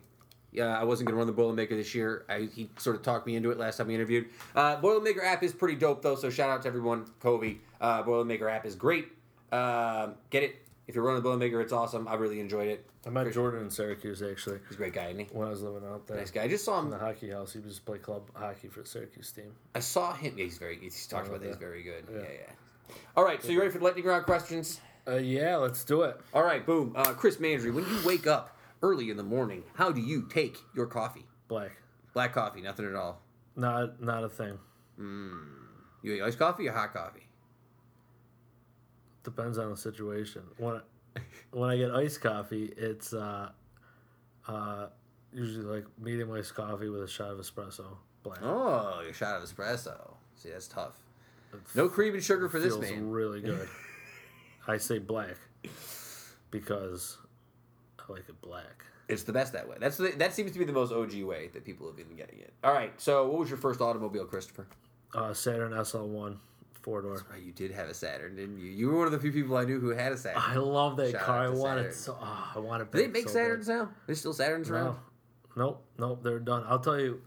[0.53, 2.25] Yeah, I wasn't going to run the Boilermaker this year.
[2.27, 4.27] I, he sort of talked me into it last time we interviewed.
[4.53, 7.05] Uh, Boilermaker app is pretty dope though, so shout out to everyone.
[7.21, 9.09] Covey, uh, Boilermaker app is great.
[9.51, 10.55] Uh, get it
[10.87, 12.07] if you're running the Boilermaker, it's awesome.
[12.07, 12.85] I really enjoyed it.
[13.05, 15.25] I met Jordan in Syracuse actually He's a great guy, isn't he?
[15.31, 16.17] when I was living out there.
[16.17, 16.43] Nice guy.
[16.43, 16.85] I just saw him.
[16.85, 19.53] In the hockey house, he was play club hockey for the Syracuse team.
[19.73, 20.33] I saw him.
[20.37, 20.77] Yeah, he's very.
[20.79, 21.47] He's talked about that.
[21.47, 22.05] He's very good.
[22.11, 22.19] Yeah.
[22.19, 22.95] Yeah, yeah.
[23.15, 24.81] All right, so you ready for the lightning round questions?
[25.07, 26.19] Uh, yeah, let's do it.
[26.33, 26.93] All right, boom.
[26.95, 30.57] Uh, Chris Mandry, when you wake up early in the morning, how do you take
[30.75, 31.25] your coffee?
[31.47, 31.71] Black,
[32.13, 33.21] Black coffee, nothing at all.
[33.55, 34.57] not not a thing.
[34.97, 37.27] You eat iced coffee or hot coffee?
[39.23, 40.43] Depends on the situation.
[40.57, 40.81] When
[41.51, 43.49] when I get iced coffee, it's uh,
[44.47, 44.87] uh,
[45.33, 47.85] usually like medium iced coffee with a shot of espresso.
[48.23, 48.39] Black.
[48.43, 50.13] Oh, a shot of espresso.
[50.35, 50.93] See, that's tough.
[51.75, 53.09] No cream and sugar for this man.
[53.09, 53.67] really good.
[54.67, 55.37] I say black
[56.51, 57.17] because
[57.99, 58.85] I like it black.
[59.07, 59.75] It's the best that way.
[59.79, 62.39] That's the, that seems to be the most OG way that people have been getting
[62.39, 62.53] it.
[62.63, 64.67] All right, so what was your first automobile, Christopher?
[65.13, 66.37] Uh, Saturn SL1
[66.81, 67.23] four door.
[67.31, 68.65] Right, you did have a Saturn, didn't you?
[68.67, 70.41] You were one of the few people I knew who had a Saturn.
[70.43, 71.43] I love that Shout car.
[71.43, 71.85] I want Saturn.
[71.85, 72.17] it so.
[72.19, 72.91] Oh, I want it.
[72.91, 73.59] Do they make so bad.
[73.59, 73.89] Saturns now?
[74.05, 74.97] There's still Saturns around?
[75.55, 76.23] Nope, nope.
[76.23, 76.63] They're done.
[76.67, 77.21] I'll tell you.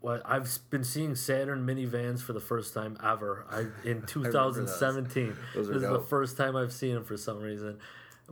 [0.00, 3.44] What I've been seeing Saturn minivans for the first time ever.
[3.50, 5.36] I in 2017.
[5.54, 7.78] Those This are is the first time I've seen them for some reason.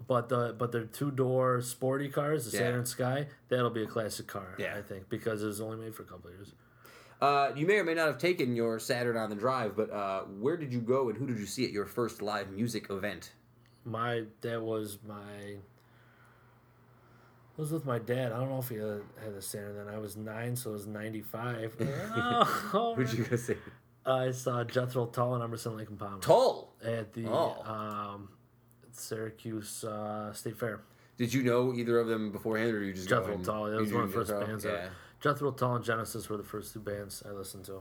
[0.06, 2.64] But the but they're two door sporty cars, the Yeah.
[2.64, 3.28] Saturn Sky.
[3.48, 4.76] That'll be a classic car, Yeah.
[4.76, 6.52] I think, because it was only made for a couple of years.
[7.18, 10.20] Uh, you may or may not have taken your Saturn on the drive, but uh,
[10.24, 13.32] where did you go and who did you see at your first live music event?
[13.86, 15.56] My that was my.
[17.56, 18.32] I was with my dad.
[18.32, 19.00] I don't know if he had,
[19.34, 19.88] a Saturn then.
[19.94, 21.74] I was nine, so it was ninety five.
[21.80, 23.54] oh, Who'd you go see?
[24.04, 26.72] I saw Jethro Tull and Emerson Lake and Palmer Toll.
[26.84, 27.62] at the Oh.
[27.64, 28.28] um,
[28.92, 30.80] Syracuse uh, State Fair.
[31.18, 33.66] Did you know either of them beforehand, or you just Jethro Tull.
[33.66, 34.46] It was one of the first Jethro?
[34.46, 34.64] bands.
[34.64, 34.70] Yeah.
[34.72, 34.90] That,
[35.22, 37.80] Jethro Tull and Genesis were the first two bands I listened to.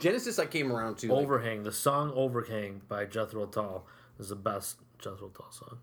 [0.00, 1.08] Genesis, I came around to.
[1.12, 3.86] like- Overhang, the song Overhang by Jethro Tull
[4.18, 5.78] is the best Jethro Tull song.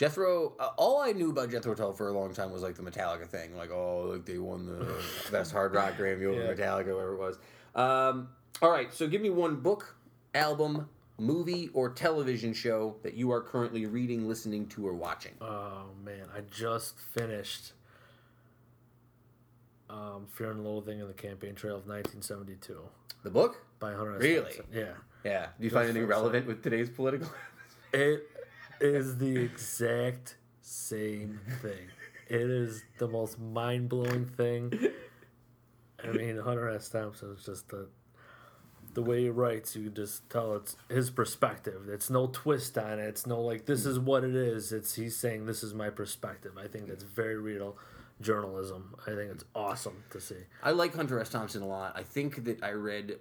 [0.00, 2.82] Jethro, uh, all I knew about Jethro Tull for a long time was like the
[2.82, 4.94] Metallica thing, like oh, like they won the
[5.30, 6.54] best hard rock Grammy over Yeah.
[6.54, 7.38] Metallica, whatever it was.
[7.74, 8.30] Um,
[8.62, 9.94] all right, so give me one book,
[10.34, 10.88] album,
[11.18, 15.32] movie, or television show that you are currently reading, listening to, or watching.
[15.42, 17.74] Oh man, I just finished
[19.90, 22.78] um, Fear and Loathing in the Campaign Trail of 1972
[23.22, 23.62] The book?
[23.78, 24.22] by Hunter S.
[24.22, 24.40] Really?
[24.44, 24.64] Thompson.
[24.72, 24.92] Yeah.
[25.24, 25.46] Yeah.
[25.58, 27.28] Do you find anything relevant with today's political?
[27.92, 28.22] It
[28.80, 31.88] is the exact same thing.
[32.28, 34.72] It is the most mind blowing thing.
[36.02, 36.88] I mean, Hunter S.
[36.88, 37.88] Thompson is just the
[38.94, 39.76] the way he writes.
[39.76, 41.88] You just tell it's his perspective.
[41.88, 43.04] It's no twist on it.
[43.04, 44.72] It's no like this is what it is.
[44.72, 46.52] It's he's saying this is my perspective.
[46.58, 47.76] I think that's very real
[48.20, 48.94] journalism.
[49.02, 50.46] I think it's awesome to see.
[50.62, 51.28] I like Hunter S.
[51.30, 51.92] Thompson a lot.
[51.96, 53.18] I think that I read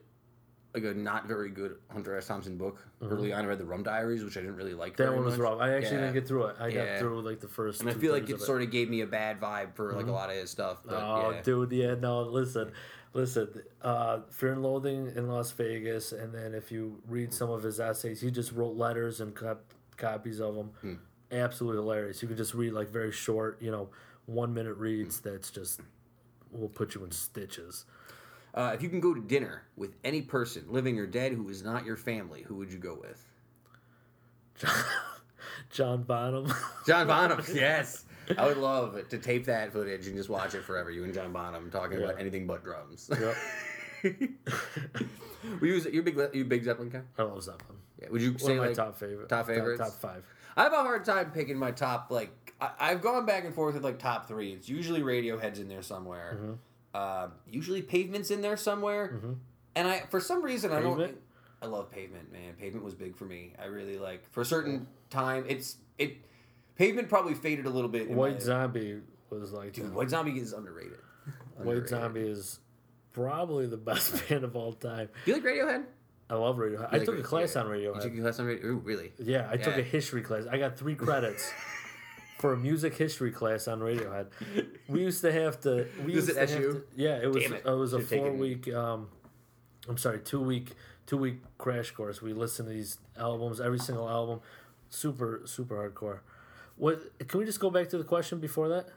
[0.74, 2.28] like a not very good Hunter S.
[2.28, 3.43] Thompson book early on.
[3.43, 4.93] I read the Rum Diaries, which I didn't really like.
[4.93, 5.03] Mm-hmm.
[5.03, 5.41] That one was much.
[5.49, 5.59] rough.
[5.59, 6.01] I actually Yeah.
[6.01, 6.55] didn't get through it.
[6.59, 6.86] I Yeah.
[6.86, 7.82] got through like the first.
[7.82, 10.05] And I feel like it of sort of gave me a bad vibe for like
[10.05, 10.78] a lot of his stuff.
[10.86, 11.41] But Oh, yeah.
[11.41, 12.72] dude, yeah, no, listen,
[13.13, 13.63] listen.
[13.82, 17.80] Uh, Fear and Loathing in Las Vegas, and then if you read some of his
[17.80, 20.70] essays, he just wrote letters and cop- copies of them.
[20.82, 20.93] Hmm.
[21.32, 22.22] Absolutely hilarious.
[22.22, 23.89] You can just read like very short, you know,
[24.28, 25.20] one minute reads.
[25.20, 25.30] Hmm.
[25.30, 25.82] That's just
[26.51, 27.86] will put you in stitches.
[28.53, 31.63] Uh, if you can go to dinner with any person, living or dead, who is
[31.63, 33.25] not your family, who would you go with?
[35.69, 36.51] John Bonham.
[36.85, 37.43] John Bonham.
[37.53, 38.05] yes.
[38.37, 40.91] I would love to tape that footage and just watch it forever.
[40.91, 43.09] You and John Bonham talking about anything but drums.
[43.19, 43.35] yep.
[45.59, 47.01] Were you you big you big Zeppelin guy?
[47.17, 47.77] I love Zeppelin.
[48.01, 48.09] Yeah.
[48.09, 49.29] Would you One say of my like, top favorite.
[49.29, 49.81] top favorites?
[49.81, 50.23] Top, five.
[50.55, 52.11] I have a hard time picking my top.
[52.11, 54.51] Like I, I've gone back and forth with like top three.
[54.51, 56.37] It's usually Radiohead's in there somewhere.
[56.39, 56.53] Mm-hmm.
[56.93, 59.19] Uh, usually Pavement's in there somewhere.
[59.75, 61.17] And I, for some reason, I don't.
[61.61, 62.53] I love Pavement, man.
[62.59, 63.53] Pavement was big for me.
[63.61, 65.45] I really like for a certain time.
[65.47, 66.17] It's it.
[66.75, 68.09] Pavement probably faded a little bit.
[68.09, 69.93] White Zombie was like Dude, that.
[69.93, 70.99] White Zombie is underrated.
[71.57, 72.59] White Zombie is
[73.11, 75.09] probably the best band of all time.
[75.25, 75.83] Do you like Radiohead?
[76.29, 76.87] I love Radiohead.
[76.93, 77.61] I like took a class Yeah.
[77.63, 78.01] on You Radiohead.
[78.03, 78.65] took a class on radio?
[78.67, 79.11] Ooh, really?
[79.19, 80.45] Yeah, I took a history class.
[80.49, 81.51] I got three credits
[82.39, 84.27] for a music history class on Radiohead.
[84.87, 85.87] We used to have to.
[85.99, 86.73] We Was used it to have SU?
[86.73, 87.43] to- yeah, it was.
[87.43, 87.51] It.
[87.65, 87.65] it.
[87.65, 88.73] was a four week.
[88.73, 89.09] Um,
[89.87, 90.73] I'm sorry, two week
[91.05, 92.21] two week crash course.
[92.21, 94.39] We listened to these albums, every single album,
[94.89, 96.19] super super hardcore.
[96.77, 97.17] What?
[97.27, 98.87] Can we just go back to the question before that?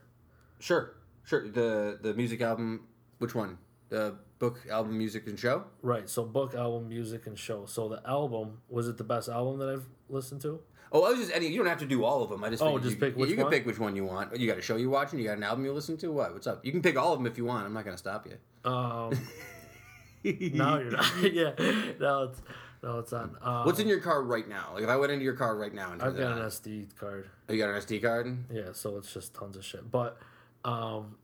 [0.61, 1.49] Sure, sure.
[1.49, 2.87] The the music album.
[3.19, 3.59] Which one?
[3.89, 5.65] The book, album, music, and show.
[5.83, 6.09] Right.
[6.09, 7.67] So book, album, music, and show.
[7.67, 10.61] So the album was it the best album that I've listened to?
[10.95, 11.47] Oh, I was just any.
[11.49, 12.45] You don't have to do all of them.
[12.45, 13.53] I just Oh, just you, pick which You can one?
[13.53, 14.37] pick which one you want.
[14.39, 15.19] You got a show you're watching.
[15.19, 16.13] You got an album you listen to.
[16.13, 16.35] What?
[16.35, 16.65] What's up?
[16.65, 17.65] You can pick all of them if you want.
[17.65, 18.37] I'm not gonna stop you.
[18.71, 19.11] Um,
[20.25, 21.23] no, you're not.
[21.33, 21.53] yeah.
[21.99, 22.43] No, it's
[22.83, 23.37] no, it's on.
[23.41, 24.71] Um, What's in your car right now?
[24.75, 27.29] Like if I went into your car right now and I've got an SD card.
[27.49, 28.37] Oh, you got an SD card.
[28.53, 29.91] Yeah, so it's just tons of shit.
[29.91, 30.19] But
[30.65, 31.17] um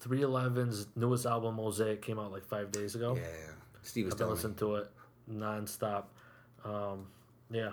[0.00, 3.16] 311's newest album Mosaic came out like five days ago.
[3.16, 3.22] Yeah,
[3.82, 4.90] Steve was I've been listening to it
[5.30, 6.04] nonstop.
[6.64, 7.06] Um,
[7.50, 7.70] yeah,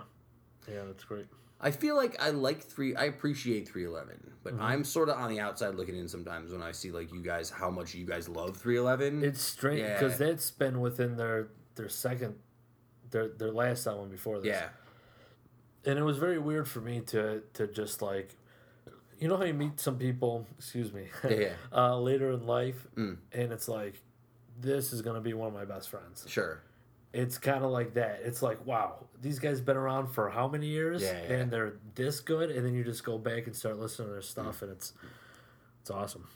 [0.71, 1.27] yeah, that's great.
[1.61, 2.95] I feel like I like three.
[2.95, 4.61] I appreciate 311, but Mm-hmm.
[4.63, 7.49] I'm sort of on the outside looking in sometimes when I see like you guys
[7.49, 9.23] how much you guys love 311.
[9.23, 9.93] It's strange Yeah.
[9.93, 12.35] because that's been within their their second
[13.11, 14.47] their their last album before this.
[14.47, 14.67] yeah,
[15.85, 18.35] and it was very weird for me to to just like
[19.19, 21.53] you know how you meet some people excuse me Yeah, yeah.
[21.73, 23.17] uh, later in life Mm.
[23.31, 24.01] and it's like
[24.59, 26.61] this is gonna be one of my best friends sure.
[27.15, 30.67] It's kind of like that it's like wow these guys been around for how many
[30.67, 31.35] years Yeah, yeah.
[31.37, 34.21] and they're this good and then you just go back and start listening to their
[34.21, 34.93] stuff and it's
[35.81, 36.27] it's awesome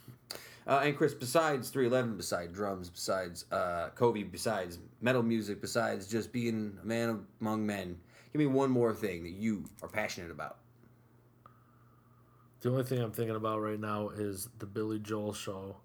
[0.68, 6.32] Uh, and Chris, besides 311, besides drums, besides uh, Kobe, besides metal music, besides just
[6.32, 7.98] being a man among men,
[8.32, 10.58] give me one more thing that you are passionate about.
[12.62, 15.76] the only thing i'm thinking about right now is the billy joel show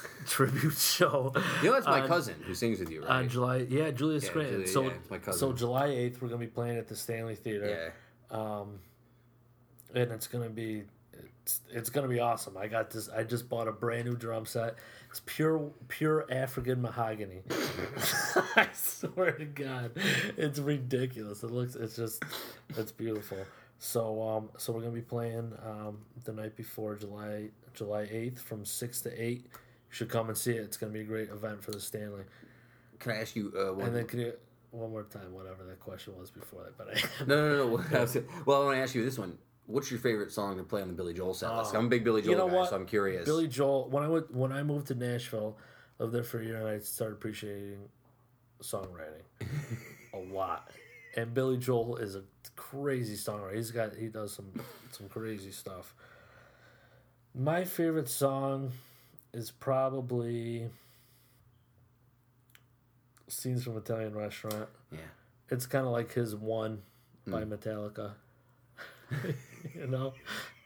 [0.26, 1.32] tribute show.
[1.62, 3.28] You know, that's my on- cousin who sings with you, On right?
[3.28, 4.52] July, yeah, Julius Yeah, Scranton.
[4.54, 5.38] Julia, so, yeah, it's my cousin.
[5.40, 7.92] so July eighth, we're gonna be playing at the Stanley Theater.
[8.30, 8.36] yeah.
[8.38, 8.78] um,
[9.94, 10.84] and it's gonna be
[11.44, 12.56] it's, it's gonna be awesome.
[12.56, 13.08] I got this.
[13.08, 14.76] I just bought a brand new drum set.
[15.10, 17.42] It's pure pure African mahogany.
[18.56, 19.90] I swear to God,
[20.36, 21.42] it's ridiculous.
[21.42, 21.74] It looks.
[21.74, 22.22] It's just.
[22.76, 23.38] It's beautiful.
[23.80, 28.64] So um so we're gonna be playing um the night before July July eighth from
[28.64, 29.46] six to eight.
[29.92, 30.62] Should come and see it.
[30.62, 32.24] It's gonna be a great event for the Stanley.
[32.98, 33.88] Can I ask you uh, one?
[33.88, 34.32] And then can you
[34.70, 37.76] one more time whatever that question was before that, but I no, no, no.
[37.90, 38.24] no.
[38.46, 39.36] well, I want to ask you this one.
[39.66, 41.74] What's your favorite song to play on the Billy Joel set list?
[41.74, 42.70] I'm a big Billy Joel you know guy, what?
[42.70, 43.26] so I'm curious.
[43.26, 43.88] Billy Joel.
[43.90, 45.56] When I went, when I moved to Nashville,
[45.98, 47.78] lived there for a year, and I started appreciating
[48.62, 49.22] songwriting
[50.14, 50.70] a lot.
[51.16, 52.22] And Billy Joel is a
[52.56, 53.54] crazy songwriter.
[53.54, 54.50] He's got he does some
[54.90, 55.94] some crazy stuff.
[57.34, 58.72] My favorite song
[59.34, 60.68] is probably
[63.28, 64.98] "Scenes from Italian Restaurant." yeah.
[65.50, 66.82] It's kind of like his "One"
[67.24, 67.30] Hmm.
[67.32, 68.12] by Metallica.
[69.74, 70.12] you know.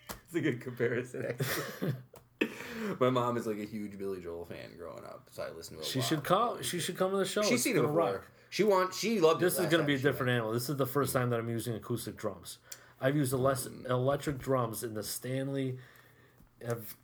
[0.08, 1.94] It's a good comparison, actually.
[3.00, 5.82] My mom is like a huge Billy Joel fan growing up, so I listen to
[5.84, 6.62] She should come.
[6.62, 7.42] She should come to the show.
[7.42, 7.94] She's It's seen it before.
[7.94, 8.26] rock.
[8.50, 8.98] She wants.
[8.98, 9.40] She loved.
[9.40, 10.52] This is going to be a different animal.
[10.52, 12.58] This is the first time that I'm using acoustic drums.
[13.00, 15.78] I've used less electric drums in the Stanley,
[16.66, 16.94] have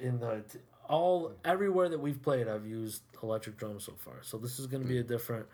[0.00, 0.42] in the
[0.88, 2.48] all everywhere that we've played.
[2.48, 4.14] I've used electric drums so far.
[4.22, 5.08] So this is going to be a hmm.
[5.08, 5.46] different.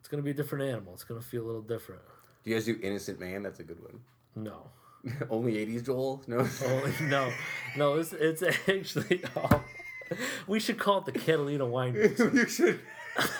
[0.00, 0.94] It's going to be a different animal.
[0.94, 2.02] It's going to feel a little different.
[2.44, 3.42] Do you guys do Innocent Man?
[3.42, 4.00] That's a good one.
[4.36, 4.70] No,
[5.30, 6.22] Only 80s Joel?
[6.26, 6.48] No.
[6.62, 7.32] oh, no,
[7.76, 7.94] no.
[7.94, 9.22] It's it's actually.
[9.36, 9.62] Oh,
[10.46, 11.92] we should call it the Catalina wine.
[11.94, 12.30] Mixer.
[12.30, 12.80] you should.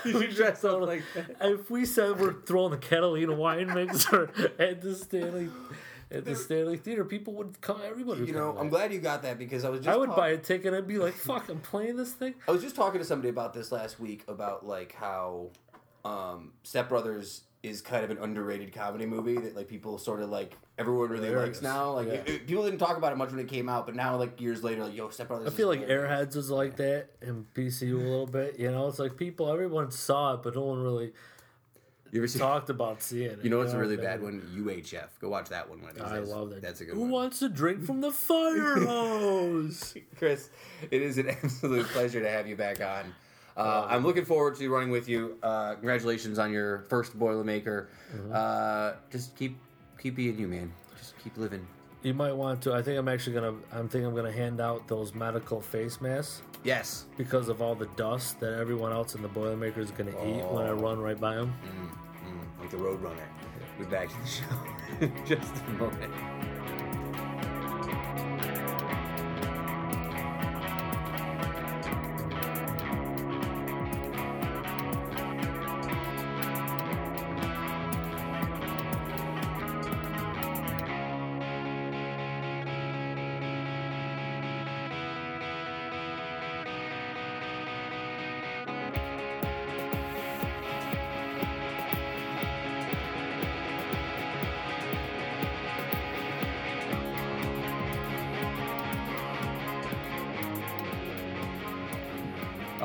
[0.04, 1.36] You should dress up like that.
[1.40, 5.50] if we said we're throwing the Catalina wine mixer at the Stanley
[6.10, 7.80] at the Stanley Theater, people would come.
[7.84, 9.88] Everybody, would You know, I'm glad you got that because I was just.
[9.88, 12.50] I would talk- buy a ticket and be like, "Fuck, I'm playing this thing." I
[12.52, 15.50] was just talking to somebody about this last week about like how
[16.04, 20.30] um, Step Brothers is kind of an underrated comedy movie that like people sort of
[20.30, 21.56] like everyone really Hilarious.
[21.56, 21.90] likes now.
[21.92, 22.12] Like Yeah.
[22.14, 24.40] it- it- people didn't talk about it much when it came out, but now like
[24.40, 25.48] years later, like yo, Step Brothers.
[25.48, 28.58] I feel like Airheads was like that and PCU a little bit.
[28.60, 31.12] You know, it's like people, everyone saw it, but no one really
[32.10, 32.38] You ever see?
[32.38, 33.38] talked about seeing it.
[33.44, 34.40] You know what's a really They- bad one?
[34.56, 35.08] UHF.
[35.20, 35.80] Go watch that one.
[35.82, 36.28] one of these I days.
[36.28, 36.62] love that.
[36.62, 37.08] That's a good Who one.
[37.08, 39.94] Who wants to drink from the fire hose?
[40.16, 40.50] Chris,
[40.90, 43.14] it is an absolute pleasure to have you back on.
[43.56, 45.36] Uh, I'm looking forward to running with you.
[45.42, 47.86] Uh, congratulations on your first Boilermaker.
[48.32, 49.58] Uh, just keep
[50.00, 50.72] keep being you, man.
[50.96, 51.66] Just keep living.
[52.02, 52.72] you might want to.
[52.72, 53.54] I think I'm actually gonna.
[53.72, 56.42] I'm thinking I'm gonna hand out those medical face masks.
[56.64, 57.06] Yes.
[57.16, 60.44] because of all the dust that everyone else in the Boilermaker is going to eat
[60.46, 61.54] when I run right by them.
[61.64, 63.16] Mm, like the Roadrunner.
[63.78, 64.44] We'll be back to the show
[65.00, 66.12] in just a moment.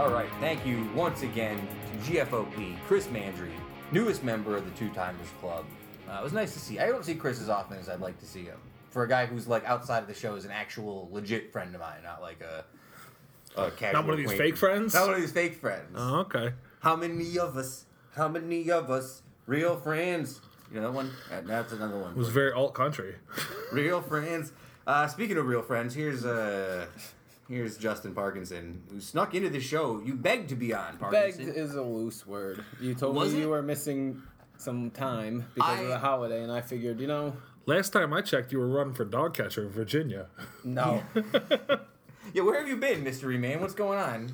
[0.04, 3.54] All right, thank you once again to GFOP, Chris Mandry,
[3.94, 5.64] newest member of the Two Timers Club.
[6.10, 6.78] Uh, it was nice to see.
[6.78, 8.58] I don't see Chris as often as I'd like to see him.
[8.90, 11.80] For a guy who's like outside of the show is an actual legit friend of
[11.80, 12.66] mine, not like a,
[13.56, 14.02] a casual.
[14.02, 14.94] Not one of these fake friends?
[14.94, 15.96] Not one of these fake friends.
[15.96, 16.52] Oh, okay.
[16.82, 17.86] How many of us?
[18.14, 19.22] How many of us?
[19.46, 20.42] Real friends.
[20.70, 21.12] You know that one?
[21.32, 22.12] Uh, That's another one.
[22.12, 23.16] It was very alt country.
[23.72, 24.52] Real friends.
[24.86, 26.88] Uh, speaking of real friends, here's uh,
[27.50, 30.02] here's Justin Parkinson who snuck into the show.
[30.04, 31.02] You begged to be on, Begged
[31.38, 31.50] Parkinson.
[31.56, 32.64] is a loose word.
[32.82, 33.42] You told Was me it?
[33.44, 34.22] you were missing
[34.58, 37.36] some time because of the holiday, and I figured, you know,
[37.66, 40.28] Last time I checked, you were running for dog catcher in Virginia.
[40.66, 41.02] no,
[42.34, 43.62] yeah, where have you been, mystery man?
[43.62, 44.32] What's going on?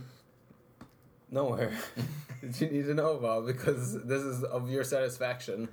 [1.32, 1.72] nowhere.
[2.42, 5.70] Did you need to know about because this is of your satisfaction.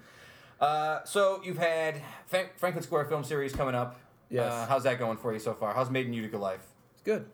[0.60, 3.98] Uh, so you've had Frank- Franklin Square film series coming up.
[4.28, 4.52] Yes.
[4.52, 5.72] Uh, how's that going for you so far?
[5.72, 6.60] How's Made in Utica life?
[7.06, 7.26] It's good.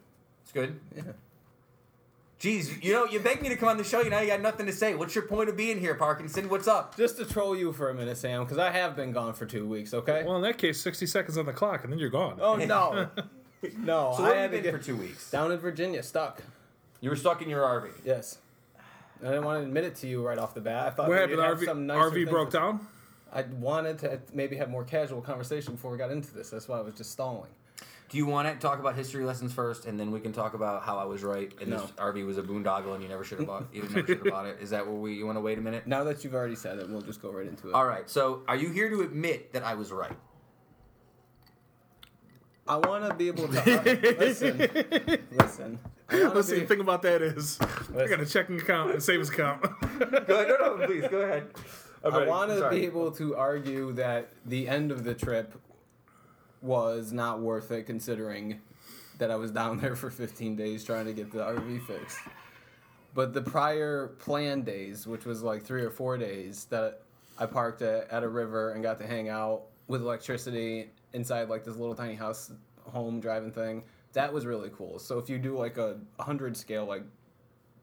[0.42, 0.80] It's good.
[0.94, 1.02] Yeah.
[2.40, 4.00] Jeez, you know, you begged me to come on the show.
[4.02, 4.94] You know, you got nothing to say.
[4.94, 6.48] What's your point of being here, Parkinson?
[6.48, 6.96] What's up?
[6.96, 9.66] Just to troll you for a minute, Sam, because I have been gone for two
[9.66, 9.94] weeks.
[9.94, 10.24] Okay.
[10.26, 12.38] Well, in that case, 60 seconds on the clock, and then you're gone.
[12.40, 13.08] oh no,
[13.78, 14.14] no.
[14.16, 15.30] So I where have had you been get for two weeks?
[15.30, 16.42] down in Virginia, stuck.
[17.00, 17.90] You were stuck in your RV.
[18.04, 18.38] Yes.
[19.22, 20.86] I didn't want to admit it to you right off the bat.
[20.88, 21.48] I thought what maybe happened?
[21.48, 22.86] have RV, some nicer RV broke to- down?
[23.32, 26.50] I wanted to maybe have more casual conversation before we got into this.
[26.50, 27.48] That's why I was just stalling.
[28.12, 30.82] Do you want to talk about history lessons first, and then we can talk about
[30.82, 31.78] how I was right and No.
[31.80, 33.64] this RV was a boondoggle and you never should have bought.
[33.72, 34.58] You never should have bought it.
[34.60, 35.14] Is that what we?
[35.14, 35.86] You want to wait a minute?
[35.86, 37.74] Now that you've already said it, we'll just go right into it.
[37.74, 38.08] All right.
[38.10, 40.12] So, are you here to admit that I was right?
[42.68, 44.58] I want to be able to listen.
[45.32, 45.78] Listen.
[46.10, 46.54] I wanna Let's see.
[46.56, 47.58] be- The thing about that is,
[47.96, 49.62] I got a checking account and savings account.
[49.98, 50.28] Go ahead.
[50.60, 51.46] No, no, please go ahead.
[52.04, 55.54] I want to be able to argue that the end of the trip
[56.62, 58.60] was not worth it, considering
[59.18, 62.18] that I was down there for 15 days trying to get the RV fixed.
[63.14, 67.02] But the prior planned days, which was like three or four days, that
[67.38, 71.64] I parked at, at a river and got to hang out with electricity inside like
[71.64, 72.52] this little tiny house
[72.84, 73.82] home driving thing,
[74.14, 74.98] that was really cool.
[74.98, 77.02] So if you do like a 100 scale, like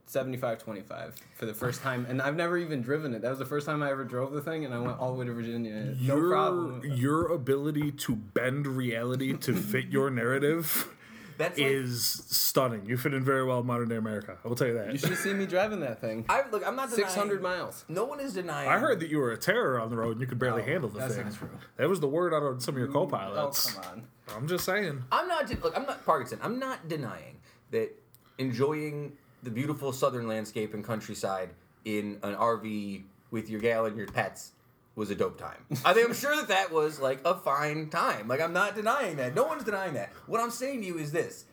[0.10, 3.46] 75 25 for the first time and i've never even driven it that was the
[3.46, 5.96] first time i ever drove the thing and i went all the way to virginia
[6.02, 10.88] no your, problem Your ability to bend reality to fit your narrative
[11.38, 12.86] That's like, is stunning.
[12.86, 14.38] You fit in very well in modern day America.
[14.44, 14.92] I will tell you that.
[14.92, 16.68] you should see me driving that thing I look.
[16.68, 17.08] I'm not denying.
[17.08, 18.68] 600 miles No one is denying.
[18.68, 20.68] I heard that you were a terror on the road and you could barely No,
[20.68, 21.24] handle the that's thing.
[21.28, 21.50] not true.
[21.78, 23.74] That was the word out of some of your oh co-pilots.
[23.78, 25.02] Oh come on I'm just saying.
[25.14, 25.48] I'm not.
[25.48, 26.40] de- Look, I'm not Parkinson.
[26.44, 27.38] I'm not denying
[27.72, 27.96] that
[28.38, 29.14] enjoying
[29.44, 31.50] the beautiful southern landscape and countryside
[31.86, 34.52] in an RV with your gal and your pets
[34.96, 35.64] was a dope time.
[35.86, 38.28] I think I'm sure that that was like a fine time.
[38.28, 39.34] Like I'm not denying that.
[39.36, 40.12] No one's denying that.
[40.28, 41.46] What I'm saying to you is this.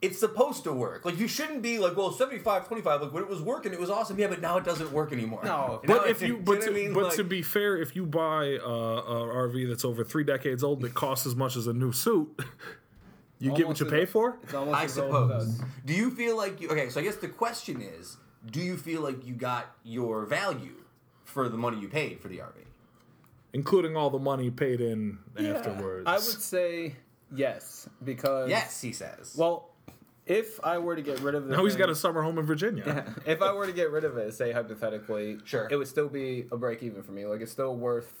[0.00, 1.04] It's supposed to work.
[1.04, 3.90] Like you shouldn't be like, well, 75, 25, like when it was working, it was
[3.90, 4.18] awesome.
[4.18, 5.42] Yeah, but now it doesn't work anymore.
[5.44, 6.94] No, But if you, but to, I mean?
[6.94, 10.64] but Like- to be fair, if you buy uh, a RV that's over three decades
[10.64, 12.28] old that costs as much as a new suit,
[13.40, 14.38] you get what you pay for.
[14.42, 15.60] it's I as old as suppose.
[15.84, 16.68] Do you feel like you?
[16.68, 18.16] Okay, so I guess the question is,
[18.50, 20.74] do you feel like you got your value
[21.24, 22.52] for the money you paid for the RV?
[23.52, 26.04] including all the money paid in afterwards.
[26.06, 26.94] i would say
[27.34, 29.34] yes because Yes, he says.
[29.36, 29.70] well
[30.24, 32.38] if i were to get rid of the now he's thing- got a summer home
[32.38, 33.12] in Virginia.
[33.26, 35.66] if I were to get rid of it, say hypothetically, Sure.
[35.68, 37.26] it would still be a break even for me.
[37.26, 38.12] Like it's still worth,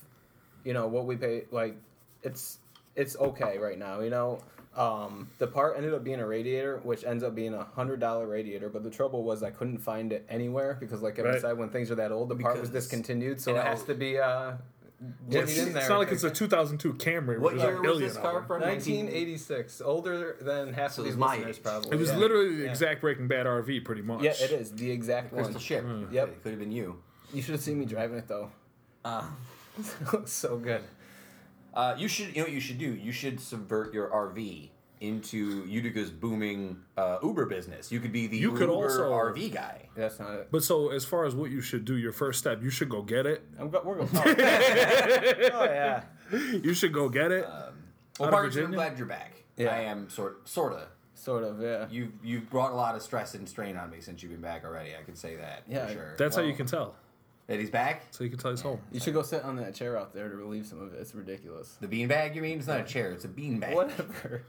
[0.64, 1.44] you know, what we pay.
[1.52, 1.76] Like
[2.24, 2.58] it's
[2.96, 4.00] it's okay right now.
[4.00, 4.40] You know,
[4.76, 8.26] um, the part ended up being a radiator, which ends up being a hundred dollar
[8.26, 8.68] radiator.
[8.68, 11.40] But the trouble was I couldn't find it anywhere because, like Kevin Right.
[11.40, 13.94] said, when things are that old, the part was discontinued, so it it has to
[13.94, 14.52] be uh,
[15.30, 15.78] It's, in there.
[15.80, 17.38] it's not like it's a 2002 Camry.
[17.40, 18.60] what What year was this car from?
[18.60, 21.62] 1986, older than half So of it these was my listeners, age.
[21.62, 21.90] probably.
[21.92, 22.16] It was yeah.
[22.16, 22.70] literally the Yeah.
[22.70, 24.22] exact Breaking Bad RV, pretty much.
[24.22, 25.44] Yeah, it is the exact one.
[25.44, 25.84] Crystal ship.
[26.12, 26.28] Yep.
[26.28, 27.00] It could have been you.
[27.32, 28.50] You should have seen me driving it though.
[29.04, 29.24] Uh,
[30.12, 30.82] looks so good.
[31.74, 32.28] Uh, you should.
[32.28, 32.94] You know what you should do?
[32.94, 37.90] You should subvert your RV into Utica's booming uh, Uber business.
[37.90, 39.88] You could be the You could Uber also- RV guy.
[39.96, 40.48] That's not it.
[40.50, 43.00] But so, as far as what you should do, your first step, you should go
[43.02, 43.42] get it.
[43.58, 44.08] I'm go- we're going.
[44.14, 45.60] Oh.
[45.60, 46.02] oh yeah.
[46.32, 47.42] You should go get it.
[47.48, 47.72] Well,
[48.20, 49.42] Out of Parkinson, I'm glad you're back.
[49.56, 49.74] Yeah.
[49.74, 50.88] I am sort sorta.
[51.14, 51.60] Sort of.
[51.60, 51.86] Yeah.
[51.90, 54.64] You've you've brought a lot of stress and strain on me since you've been back
[54.64, 54.90] already.
[54.98, 56.14] I can say that Yeah, for sure.
[56.18, 56.94] That's how you can tell.
[57.50, 58.06] That he's back.
[58.12, 58.78] So you can tell he's home.
[58.92, 61.00] You should go sit on that chair out there to relieve some of it.
[61.00, 61.76] It's ridiculous.
[61.80, 62.58] The beanbag, you mean?
[62.58, 63.10] It's not a chair.
[63.10, 63.74] It's a beanbag.
[63.74, 64.44] Whatever.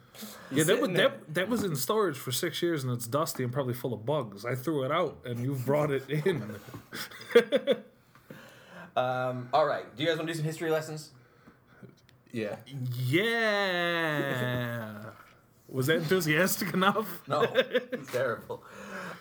[0.51, 3.51] Yeah, that, was, that, that was in storage for six years and it's dusty and
[3.51, 4.45] probably full of bugs.
[4.45, 6.55] I threw it out and you've brought it in.
[8.93, 9.85] Um, all right.
[9.95, 11.11] Do you guys want to do some history lessons?
[12.33, 12.57] Yeah.
[13.05, 14.95] yeah.
[15.69, 17.21] Was that enthusiastic enough?
[17.29, 18.61] No, it's terrible.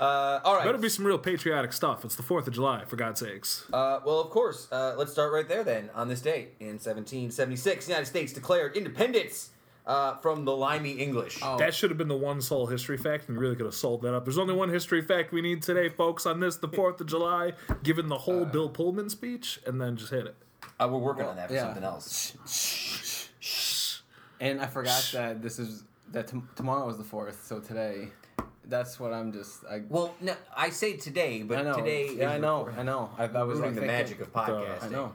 [0.01, 0.64] Uh, all right.
[0.64, 2.05] Better be some real patriotic stuff.
[2.07, 3.66] It's the 4th of July, for God's sakes.
[3.70, 4.66] Uh, well, of course.
[4.72, 5.90] Uh, let's start right there then.
[5.94, 9.51] On this date in 1776, the United States declared independence
[9.86, 11.40] uh, from the Limey English.
[11.42, 11.59] Oh.
[11.59, 14.01] That should have been the one sole history fact, and you really could have sold
[14.03, 14.24] that up.
[14.24, 17.53] There's only one history fact we need today, folks, on this, the 4th of July,
[17.82, 20.36] given the whole Bill Pullman speech, and then just hit it.
[20.78, 21.64] Uh, we're working on that for yeah.
[21.64, 23.28] something else.
[24.40, 27.44] And I forgot that this is that t- tomorrow is the fourth.
[27.44, 28.09] So today,
[28.64, 29.64] that's what I'm just.
[29.64, 29.82] I.
[29.88, 31.74] Well, no, I say today, but I know.
[31.74, 32.14] today.
[32.14, 32.68] Yeah, is I know.
[32.76, 33.11] I know.
[33.18, 34.84] I, I was like the magic of podcasting.
[34.84, 35.12] I know.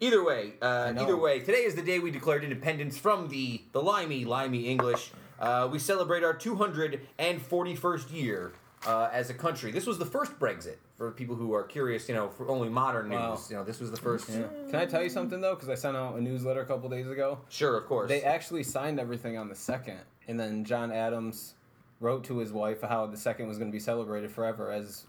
[0.00, 3.82] Either way, uh, either way, today is the day we declared independence from the the
[3.82, 5.12] limey, limey English.
[5.38, 8.52] Uh, we celebrate our 241st year
[8.86, 9.72] uh, as a country.
[9.72, 12.08] This was the first Brexit for people who are curious.
[12.08, 13.18] You know, for only modern news.
[13.18, 13.38] Wow.
[13.50, 14.28] You know, this was the first.
[14.28, 14.44] Yeah.
[14.70, 15.54] Can I tell you something though?
[15.54, 17.38] Because I sent out a newsletter a couple days ago.
[17.48, 18.08] Sure, of course.
[18.08, 21.54] They actually signed everything on the second, and then John Adams
[22.02, 25.04] wrote to his wife how the second was going to be celebrated forever as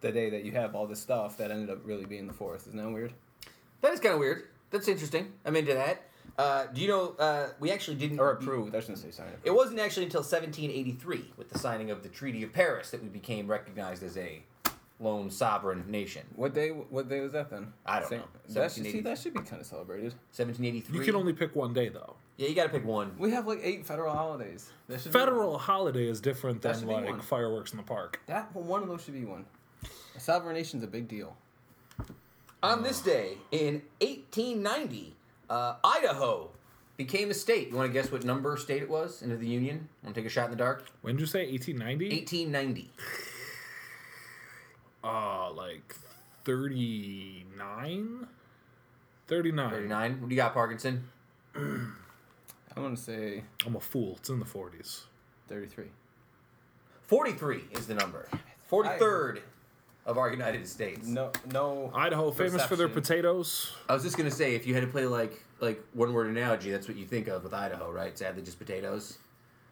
[0.00, 2.66] the day that you have all this stuff that ended up really being the fourth.
[2.68, 3.12] Isn't that weird?
[3.80, 4.44] that is kind of weird.
[4.70, 5.32] That's interesting.
[5.44, 6.02] I'm into that.
[6.36, 7.16] Uh, do you know?
[7.18, 8.20] Uh, we actually didn't.
[8.20, 8.74] Or approved?
[8.76, 9.32] I shouldn't say signed.
[9.42, 13.08] It wasn't actually until 1783, with the signing of the Treaty of Paris, that we
[13.08, 14.42] became recognized as a
[15.00, 16.22] lone sovereign nation.
[16.36, 16.68] What day?
[16.68, 17.72] What day was that then?
[17.84, 18.26] I don't Same- know.
[18.50, 20.12] That should, see, that should be kind of celebrated.
[20.36, 20.98] 1783.
[20.98, 22.14] You can only pick one day though.
[22.38, 23.14] Yeah, you got to pick one.
[23.18, 24.70] We have like eight federal holidays.
[24.88, 27.20] That Federal holiday is different That than should be like one.
[27.20, 28.20] fireworks in the park.
[28.26, 29.44] That one of those should be one.
[30.16, 31.36] A sovereign nation's a big deal.
[32.62, 35.14] On this day in 1890,
[35.50, 36.50] uh, Idaho
[36.96, 37.68] became a state.
[37.70, 39.88] You want to guess what number state it was into the Union?
[40.02, 40.84] Want to take a shot in the dark?
[41.02, 42.08] When did you say 1890?
[42.16, 42.90] 1890.
[45.04, 45.94] Uh, like
[46.44, 48.26] 39?
[49.28, 49.70] 39.
[49.70, 50.20] 39.
[50.20, 51.08] What do you got, Parkinson?
[52.78, 54.14] I'm gonna say I'm a fool.
[54.18, 55.02] It's in the 40s.
[55.48, 55.86] 33.
[57.06, 58.28] 43 is the number.
[58.70, 59.40] 43rd
[60.06, 61.06] of our United States.
[61.06, 61.90] No, no.
[61.94, 63.16] Idaho, famous for their Perception.
[63.22, 63.72] potatoes.
[63.88, 66.70] I was just gonna say, if you had to play like like one word analogy,
[66.70, 68.16] that's what you think of with Idaho, right?
[68.16, 69.18] Sadly, just potatoes.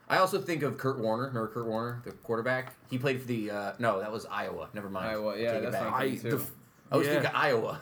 [0.09, 1.27] I also think of Kurt Warner.
[1.29, 2.75] Remember Kurt Warner, the quarterback?
[2.91, 3.51] He played for the.
[3.51, 4.69] Uh, no, that was Iowa.
[4.73, 5.09] Never mind.
[5.09, 5.93] Iowa, yeah, Take it that's back.
[5.93, 6.43] what I'm thinking the too.
[6.43, 6.51] f-
[6.93, 7.13] I was Yeah.
[7.15, 7.81] thinking Iowa.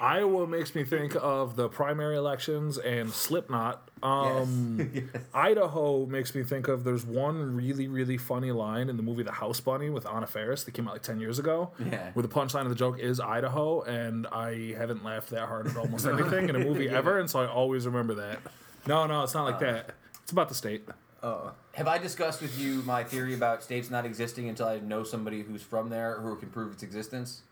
[0.00, 3.89] Iowa makes me think of the primary elections and Slipknot.
[4.02, 5.04] Um, Yes.
[5.34, 9.32] Idaho makes me think of there's one really, really funny line in the movie The
[9.32, 11.70] House Bunny with Anna Faris that came out like 10 years ago.
[11.78, 12.10] Yeah.
[12.12, 15.76] Where the punchline of the joke is Idaho, and I haven't laughed that hard at
[15.76, 18.38] almost anything in a movie ever, and so I always remember that.
[18.86, 19.94] No, no, it's not like that.
[20.22, 20.88] It's about the state.
[21.22, 25.04] Oh, Have I discussed with you my theory about states not existing until I know
[25.04, 27.42] somebody who's from there who can prove its existence?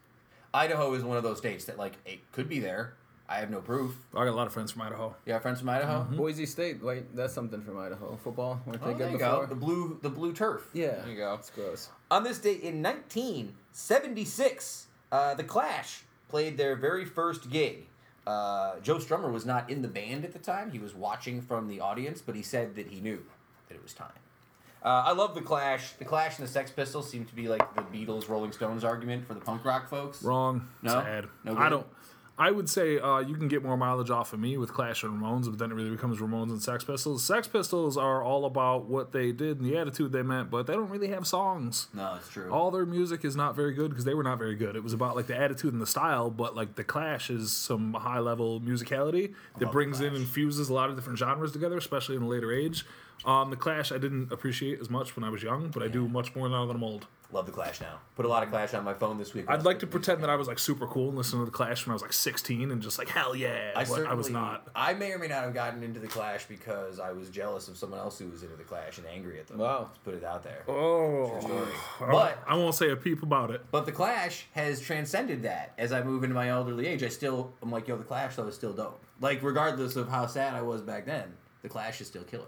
[0.55, 2.95] Idaho is one of those states that like it could be there.
[3.31, 3.95] I have no proof.
[4.15, 5.15] I got a lot of friends from Idaho.
[5.27, 6.05] You have friends from Idaho?
[6.05, 6.83] Boise State.
[6.83, 8.17] Like that's something from Idaho.
[8.25, 8.59] Football.
[8.65, 9.41] Weren't they Oh, good there you before?
[9.41, 9.47] go.
[9.47, 10.67] The blue, the blue turf.
[10.73, 11.01] Yeah.
[11.03, 11.35] There you go.
[11.35, 11.91] It's gross.
[12.11, 17.87] On this date in 1976, uh, the Clash played their very first gig.
[18.27, 20.71] Uh, Joe Strummer was not in the band at the time.
[20.71, 23.23] He was watching from the audience, but he said that he knew
[23.69, 24.13] that it was time.
[24.83, 25.93] Uh, I love the Clash.
[25.95, 29.27] The Clash and the Sex Pistols seem to be like the Beatles, Rolling Stones argument
[29.27, 30.23] for the punk rock folks.
[30.23, 30.69] Wrong.
[30.83, 30.93] No?
[30.93, 31.27] Sad.
[31.45, 31.87] No I don't.
[32.39, 35.21] I would say uh, you can get more mileage off of me with Clash and
[35.21, 37.25] Ramones, but then it really becomes Ramones and Sex Pistols.
[37.25, 40.75] Sex Pistols are all about what they did and the attitude they meant, but they
[40.75, 41.89] don't really have songs.
[41.93, 42.49] No, it's true.
[42.53, 44.77] All their music is not very good because they were not very good.
[44.77, 47.95] It was about like the attitude and the style, but like the Clash is some
[47.95, 52.15] high level musicality that brings in and fuses a lot of different genres together, especially
[52.15, 52.87] in a later age.
[53.25, 56.07] Um, the Clash I didn't appreciate as much when I was young, but I do
[56.07, 57.09] much more now that I'm old.
[57.31, 57.99] Love the Clash now.
[58.17, 59.45] Put a lot of Clash on my phone this week.
[59.49, 61.85] I'd like to pretend that I was like super cool and listen to the Clash
[61.87, 64.67] when I was like 16 and just like hell yeah, I, but I was not.
[64.75, 67.77] I may or may not have gotten into the Clash because I was jealous of
[67.77, 69.59] someone else who was into the Clash and angry at them.
[69.59, 69.89] Wow.
[69.89, 70.63] Let's put it out there.
[70.69, 71.67] Oh, story.
[72.01, 73.61] I- But- I won't say a peep about it.
[73.71, 75.75] But the Clash has transcended that.
[75.77, 78.47] As I move into my elderly age, I still I'm like, yo, the Clash though
[78.47, 79.03] is still dope.
[79.21, 82.45] Like regardless of how sad I was back then, the Clash is still killer.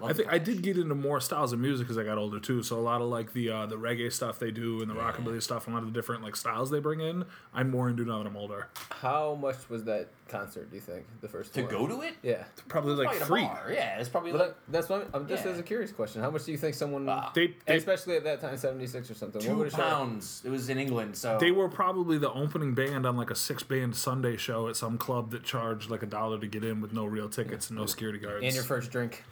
[0.00, 2.40] Love I think I did get into more styles of music as I got older
[2.40, 2.62] too.
[2.62, 5.42] So a lot of like the uh, the reggae stuff they do and the rockabilly
[5.42, 7.24] stuff, and a lot of the different like styles they bring in.
[7.52, 8.68] I'm more into now that I'm older.
[8.90, 10.70] How much was that concert?
[10.70, 11.70] Do you think the first to one?
[11.70, 12.14] go to it.
[12.22, 12.44] Yeah.
[12.68, 13.74] Probably like Probably free.
[13.74, 15.52] Yeah, it's probably But like that's what I'm, I'm just Yeah.
[15.52, 16.22] as a curious question.
[16.22, 17.30] How much do you think someone, Wow.
[17.34, 20.42] They they, especially at that time, seventy six or something, what two would it pounds.
[20.44, 23.62] It was in England, so they were probably the opening band on like a six
[23.62, 26.92] band Sunday show at some club that charged like a dollar to get in with
[26.92, 28.44] no real tickets and no security guards.
[28.44, 29.22] And your first drink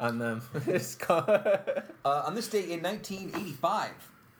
[0.00, 0.42] on them.
[0.66, 3.90] It's called- Uh, on this day in 1985,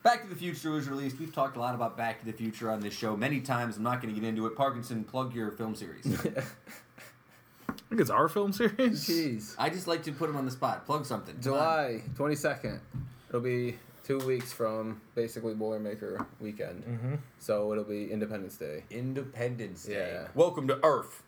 [0.02, 1.18] Back to the Future was released.
[1.18, 3.76] We've talked a lot about Back to the Future on this show many times.
[3.76, 4.54] I'm not going to get into it.
[4.56, 6.06] Parkinson, plug your film series.
[6.26, 9.06] I think it's our film series.
[9.06, 9.54] Jeez.
[9.58, 10.86] I just like to put them on the spot.
[10.86, 11.36] Plug something.
[11.40, 12.80] July twenty second.
[13.28, 16.84] It'll be two weeks from basically Boilermaker weekend.
[16.84, 17.14] Mm-hmm.
[17.38, 18.84] So it'll be Independence Day.
[18.90, 20.10] Independence Day.
[20.22, 20.28] Yeah.
[20.34, 21.22] Welcome to Earth.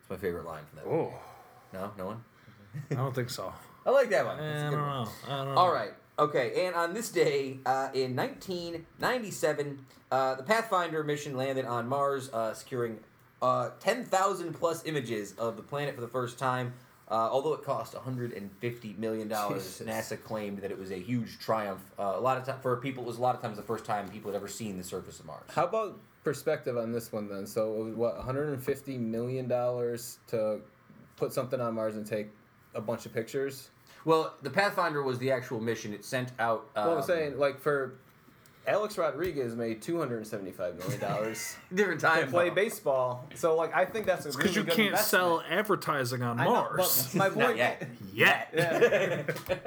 [0.00, 0.94] It's my favorite line from that.
[0.94, 1.12] Oh,
[1.72, 2.24] No, no one.
[2.90, 3.52] I don't think so.
[3.84, 4.38] I like that one.
[4.40, 5.04] Eh, It's a I good don't one.
[5.04, 5.10] know.
[5.28, 5.60] I don't know.
[5.60, 5.92] All right.
[6.18, 6.66] Okay.
[6.66, 12.54] And on this day uh, in 1997, uh, the Pathfinder mission landed on Mars, uh,
[12.54, 12.98] securing
[13.42, 16.72] uh, 10,000 plus images of the planet for the first time.
[17.08, 19.86] Uh, although it cost 150 million dollars, Jesus.
[19.86, 21.80] NASA claimed that it was a huge triumph.
[21.96, 23.84] Uh, a lot of time for people, it was a lot of times the first
[23.84, 25.44] time people had ever seen the surface of Mars.
[25.54, 27.46] How about perspective on this one then?
[27.46, 30.58] So it was what 150 million dollars to
[31.14, 32.26] put something on Mars and take
[32.76, 33.70] a bunch of pictures.
[34.04, 35.92] Well, the Pathfinder was the actual mission.
[35.92, 36.68] It sent out.
[36.76, 37.94] Um, well, I'm saying like for
[38.68, 42.54] Alex Rodriguez made 275 million dollars different time to play though.
[42.54, 43.24] baseball.
[43.34, 45.08] So like I think that's a Because really you good can't investment.
[45.10, 47.08] sell advertising on I know, Mars.
[47.12, 47.88] but my Not point, yet.
[48.12, 48.48] Yet.
[48.54, 49.22] Yeah.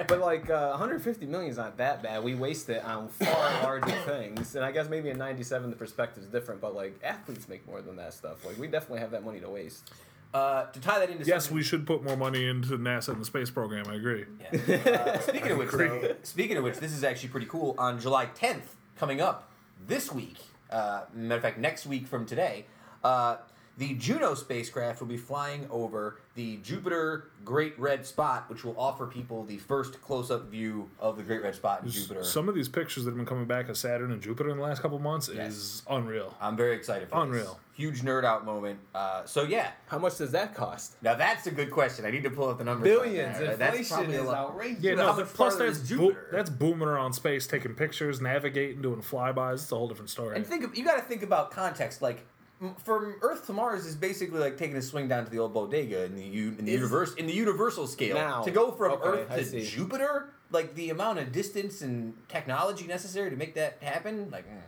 [0.08, 2.22] but like uh, 150 million is not that bad.
[2.24, 3.28] We waste it on far
[3.62, 6.60] larger things, and I guess maybe in '97 the perspective is different.
[6.62, 8.44] But like athletes make more than that stuff.
[8.46, 9.90] Like we definitely have that money to waste.
[10.32, 13.24] Uh, to tie that into Yes, we should put more money into NASA and the
[13.24, 13.86] space program.
[13.88, 14.26] I agree.
[14.40, 14.76] Yeah.
[14.76, 17.74] Uh, speaking of which, though, speaking of which, this is actually pretty cool.
[17.78, 19.50] On July 10th, coming up,
[19.86, 20.36] this week,
[20.70, 22.66] uh, matter of fact, next week from today,
[23.02, 23.36] uh,
[23.80, 29.06] the Juno spacecraft will be flying over the Jupiter Great Red Spot, which will offer
[29.06, 32.22] people the first close-up view of the Great Red Spot in Jupiter.
[32.22, 34.62] Some of these pictures that have been coming back of Saturn and Jupiter in the
[34.62, 35.52] last couple months Yes.
[35.54, 36.34] is unreal.
[36.42, 37.44] I'm very excited for Unreal.
[37.44, 37.54] this.
[37.74, 38.78] Huge nerd out moment.
[38.94, 40.96] Uh, so yeah, How much does that cost?
[41.00, 42.04] now that's a good question.
[42.04, 42.84] I need to pull up the numbers.
[42.84, 43.38] Billions.
[43.38, 43.56] right there.
[43.56, 44.82] That's Inflation probably a is lot- outrageous.
[44.82, 46.28] Yeah, no, how much plus farther that's is bo- Jupiter?
[46.32, 49.54] that's booming around space, taking pictures, navigating, doing flybys.
[49.54, 50.36] It's a whole different story.
[50.36, 52.02] And think of, you got to think about context.
[52.02, 52.24] Like m-
[52.84, 56.04] from Earth to Mars is basically like taking a swing down to the old bodega
[56.04, 58.16] in the u- in the Is- universe in the universal scale.
[58.16, 59.62] Now, to go from okay, Earth I to see.
[59.66, 64.58] Jupiter, like the amount of distance and technology necessary to make that happen, like mm,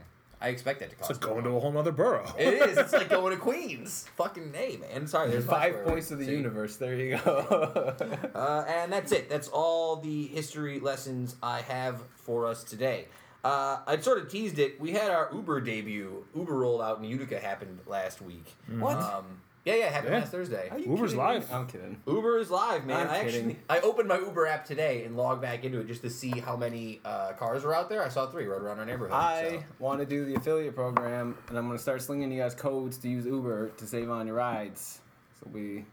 [0.40, 1.10] I expect that to cost.
[1.10, 2.32] it's like going to a whole other borough.
[2.38, 2.78] It is.
[2.78, 4.06] It's like going to Queens.
[4.16, 5.06] Fucking A, man.
[5.06, 6.14] Sorry, there's my Five swear points word.
[6.14, 6.32] of the See?
[6.32, 6.76] universe.
[6.76, 7.94] There you go.
[8.34, 9.28] Uh, and that's it.
[9.28, 13.06] That's all the history lessons I have for us today.
[13.44, 14.80] Uh, I sort of teased it.
[14.80, 16.24] We had our Uber debut.
[16.34, 18.54] Uber rollout in Utica happened last week.
[18.78, 18.96] What?
[18.98, 20.18] Um, yeah, yeah, it happened Yeah.
[20.20, 20.68] last Thursday.
[20.70, 21.48] Are you Uber's kidding live.
[21.48, 21.54] Me?
[21.56, 22.02] I'm kidding.
[22.06, 23.06] Uber is live, man.
[23.06, 23.56] I'm I actually kidding.
[23.70, 26.56] I opened my Uber app today and logged back into it just to see how
[26.56, 28.02] many uh, cars were out there.
[28.04, 29.14] I saw three right around our neighborhood.
[29.14, 29.62] I so.
[29.78, 32.98] want to do the affiliate program, and I'm going to start slinging you guys codes
[32.98, 34.98] to use Uber to save on your rides.
[35.40, 35.84] So we,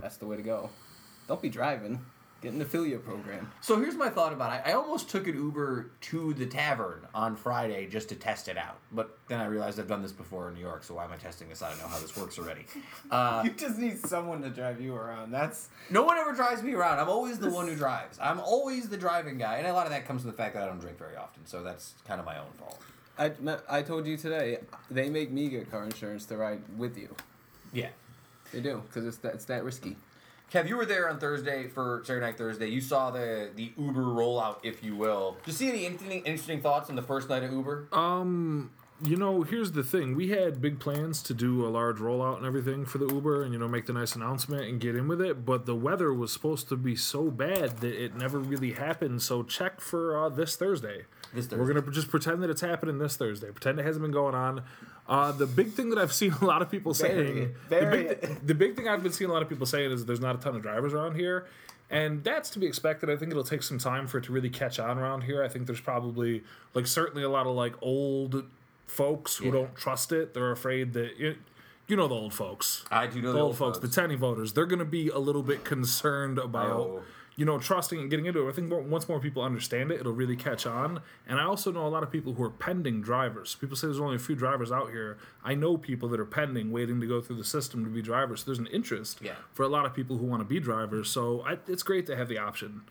[0.00, 0.68] that's the way to go.
[1.26, 2.04] Don't be driving.
[2.44, 3.50] Get an affiliate program.
[3.62, 4.68] So here's my thought about it.
[4.68, 8.76] I almost took an Uber to the tavern on Friday just to test it out,
[8.92, 10.84] but then I realized I've done this before in New York.
[10.84, 11.62] So why am I testing this?
[11.62, 12.66] I don't know how this works already.
[13.10, 15.30] Uh, you just need someone to drive you around.
[15.30, 16.98] That's no one ever drives me around.
[16.98, 18.18] I'm always the one who drives.
[18.20, 20.62] I'm always the driving guy, and a lot of that comes from the fact that
[20.62, 21.46] I don't drink very often.
[21.46, 22.80] So that's kind of my own fault.
[23.18, 23.32] I,
[23.68, 24.58] I told you today.
[24.90, 27.14] They make me get car insurance to ride with you.
[27.72, 27.90] Yeah.
[28.52, 29.96] They do because it's that it's that risky.
[30.54, 32.68] Kev, you were there on Thursday for Saturday Night Thursday.
[32.68, 35.36] You saw the the Uber rollout, if you will.
[35.44, 37.88] Did you see any interesting, interesting thoughts on the first night of Uber?
[37.90, 38.70] Um,
[39.02, 40.14] you know, here's the thing.
[40.14, 43.52] We had big plans to do a large rollout and everything for the Uber and,
[43.52, 45.44] you know, make the nice announcement and get in with it.
[45.44, 49.22] But the weather was supposed to be so bad that it never really happened.
[49.22, 51.06] So check for uh, this Thursday.
[51.34, 53.50] This We're going to just pretend that it's happening this Thursday.
[53.50, 54.62] Pretend it hasn't been going on.
[55.08, 58.54] Uh, the big thing that I've seen a lot of people saying, the, big, the
[58.54, 60.56] big thing I've been seeing a lot of people saying is there's not a ton
[60.56, 61.46] of drivers around here.
[61.90, 63.10] And that's to be expected.
[63.10, 65.42] I think it'll take some time for it to really catch on around here.
[65.42, 66.42] I think there's probably,
[66.72, 68.44] like, certainly a lot of, like, old
[68.86, 69.52] folks who Yeah.
[69.52, 70.34] don't trust it.
[70.34, 71.36] They're afraid that, it,
[71.86, 72.84] you know, the old folks.
[72.90, 75.42] I do know The old folks, the Tenney voters, they're going to be a little
[75.42, 77.02] bit concerned about, Oh.
[77.36, 78.50] You know, trusting and getting into it.
[78.50, 81.00] I think once more people understand it, it'll really catch on.
[81.26, 83.56] And I also know a lot of people who are pending drivers.
[83.56, 85.18] People say there's only a few drivers out here.
[85.42, 88.40] I know people that are pending, waiting to go through the system to be drivers.
[88.40, 89.34] So there's an interest Yeah.
[89.52, 91.10] for a lot of people who want to be drivers.
[91.10, 92.82] So I, it's great to have the option.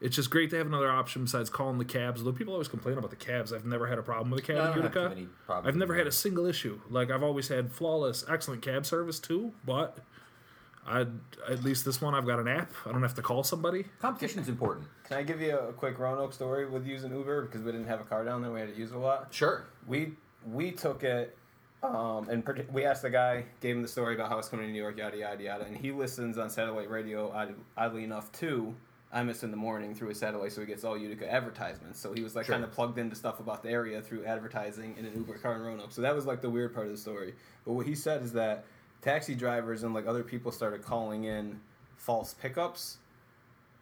[0.00, 2.20] It's just great to have another option besides calling the cabs.
[2.20, 4.56] Although people always complain about the cabs, I've never had a problem with a cab
[4.56, 5.62] I in don't have too Utica.
[5.68, 6.80] I've never had a single issue.
[6.90, 9.52] Like I've always had flawless, excellent cab service too.
[9.64, 9.98] But
[10.86, 11.06] I
[11.48, 12.72] at least this one I've got an app.
[12.86, 13.84] I don't have to call somebody.
[14.00, 14.86] Competition's important.
[15.04, 18.00] Can I give you a quick Roanoke story with using Uber because we didn't have
[18.00, 18.50] a car down there.
[18.50, 19.28] We had to use it a lot.
[19.30, 19.64] Sure.
[19.86, 20.14] We
[20.44, 21.36] we took it,
[21.84, 24.66] um, and partic- we asked the guy, gave him the story about how it's coming
[24.66, 27.30] to New York, yada yada yada, and he listens on satellite radio.
[27.30, 28.74] odd- Oddly enough, too.
[29.14, 32.00] I miss in the morning through his satellite, so he gets all Utica advertisements.
[32.00, 32.54] So he was like Sure.
[32.54, 35.60] kind of plugged into stuff about the area through advertising in an Uber car in
[35.60, 35.92] Roanoke.
[35.92, 37.34] So that was like the weird part of the story.
[37.66, 38.64] But what he said is that
[39.02, 41.60] taxi drivers and like other people started calling in
[41.96, 42.98] false pickups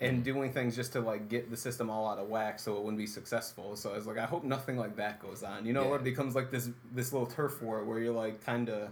[0.01, 0.25] and mm.
[0.25, 2.99] doing things just to like get the system all out of whack so it wouldn't
[2.99, 3.77] be successful.
[3.77, 5.67] So I was like, I hope nothing like that goes on.
[5.67, 5.97] You know, Yeah.
[5.97, 8.89] it becomes like this this little turf war where you're like kind of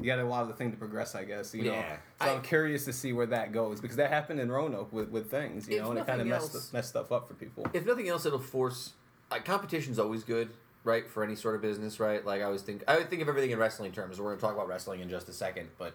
[0.00, 1.54] you got a lot of the thing to progress, I guess.
[1.54, 1.96] You know, Yeah.
[2.20, 5.08] so I- I'm curious to see where that goes because that happened in Roanoke with,
[5.08, 7.34] with things, you know, and it kind of nothing messed else- messed stuff up for
[7.34, 7.66] people.
[7.72, 8.92] If nothing else, it'll force.
[9.30, 10.50] Like, competition's always good,
[10.84, 11.08] right?
[11.10, 12.24] For any sort of business, right?
[12.24, 14.18] Like I always think, I would think of everything in wrestling terms.
[14.18, 15.94] We're going to talk about wrestling in just a second, but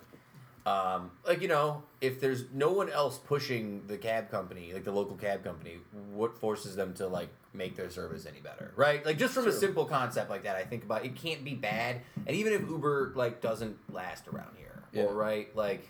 [0.66, 4.92] um, like you know, if there's no one else pushing the cab company, like the
[4.92, 5.78] local cab company,
[6.14, 9.06] what forces them to like make their service any better, right?
[9.06, 12.02] Like just from a simple concept like that, I think about it can't be bad.
[12.26, 15.04] And even if Uber like doesn't last around here, Yeah.
[15.04, 15.90] or right, like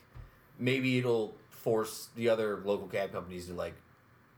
[0.57, 3.75] maybe it'll force the other local cab companies to like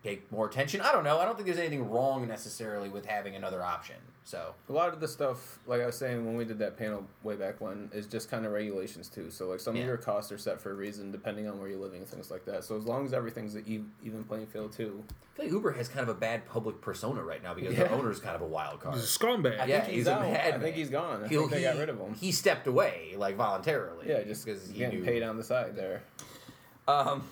[0.03, 0.82] take more attention.
[0.82, 1.18] I don't know.
[1.18, 3.95] I don't think there's anything wrong necessarily with having another option.
[4.27, 7.06] So A lot of the stuff, like I was saying when we did that panel
[7.22, 9.30] way back when, is just kind of regulations too.
[9.30, 9.84] So like some Yeah.
[9.84, 12.31] of your costs are set for a reason depending on where you're living and things
[12.31, 12.64] like that.
[12.64, 13.64] So as long as everything's an
[14.03, 15.03] even playing field too.
[15.07, 17.85] I feel like Uber has kind of a bad public persona right now because their
[17.85, 17.93] Yeah.
[17.95, 18.95] owner's kind of a wild card.
[18.95, 19.60] He's a scumbag.
[19.60, 20.22] I Yeah, think he's he's, a out.
[20.23, 21.23] I think he's gone.
[21.23, 22.15] I He'll- think they he, got rid of him.
[22.15, 24.07] He stepped away like voluntarily.
[24.10, 25.06] Yeah, just because he getting knew.
[25.06, 26.02] paid on the side there.
[26.88, 27.30] Um,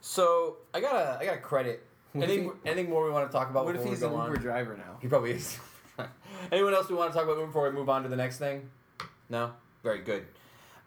[0.00, 1.84] so I gotta I gotta credit.
[2.14, 3.64] What if Anything, anything more we want to talk about?
[3.64, 4.42] What if before we he's an go Uber on?
[4.42, 4.98] driver now?
[5.00, 5.56] He probably is.
[6.50, 8.68] Anyone else we want to talk about before we move on to the next thing?
[9.28, 9.52] No?
[9.82, 10.24] Very good.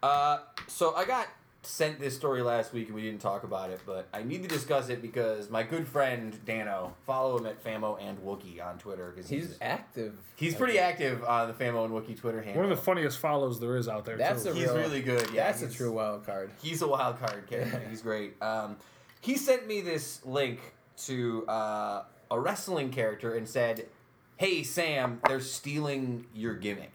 [0.02, 1.28] Uh, so I got
[1.62, 4.48] sent this story last week and we didn't talk about it, but I need to
[4.48, 9.10] discuss it because my good friend Dano, follow him at Famo and Wookie on Twitter
[9.12, 10.14] because he's He's active.
[10.36, 12.62] he's pretty active on the Famo and Wookie Twitter handle.
[12.62, 14.16] One of the funniest follows there is out there.
[14.16, 14.50] That's too.
[14.50, 15.28] a He's real- really good.
[15.32, 16.50] Yeah, That's a true wild card.
[16.62, 17.82] He's a wild card character.
[17.90, 18.40] He's great.
[18.40, 18.76] Um,
[19.20, 20.60] he sent me this link
[21.06, 23.86] to uh, a wrestling character and said,
[24.36, 26.94] "Hey Sam, they're stealing your gimmick."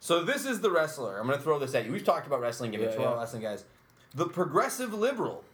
[0.00, 1.18] So this is the wrestler.
[1.18, 1.92] I'm going to throw this at you.
[1.92, 2.94] We've talked about wrestling gimmicks.
[2.94, 3.18] Yeah, yeah.
[3.18, 3.64] wrestling guys.
[4.14, 5.44] The progressive liberal.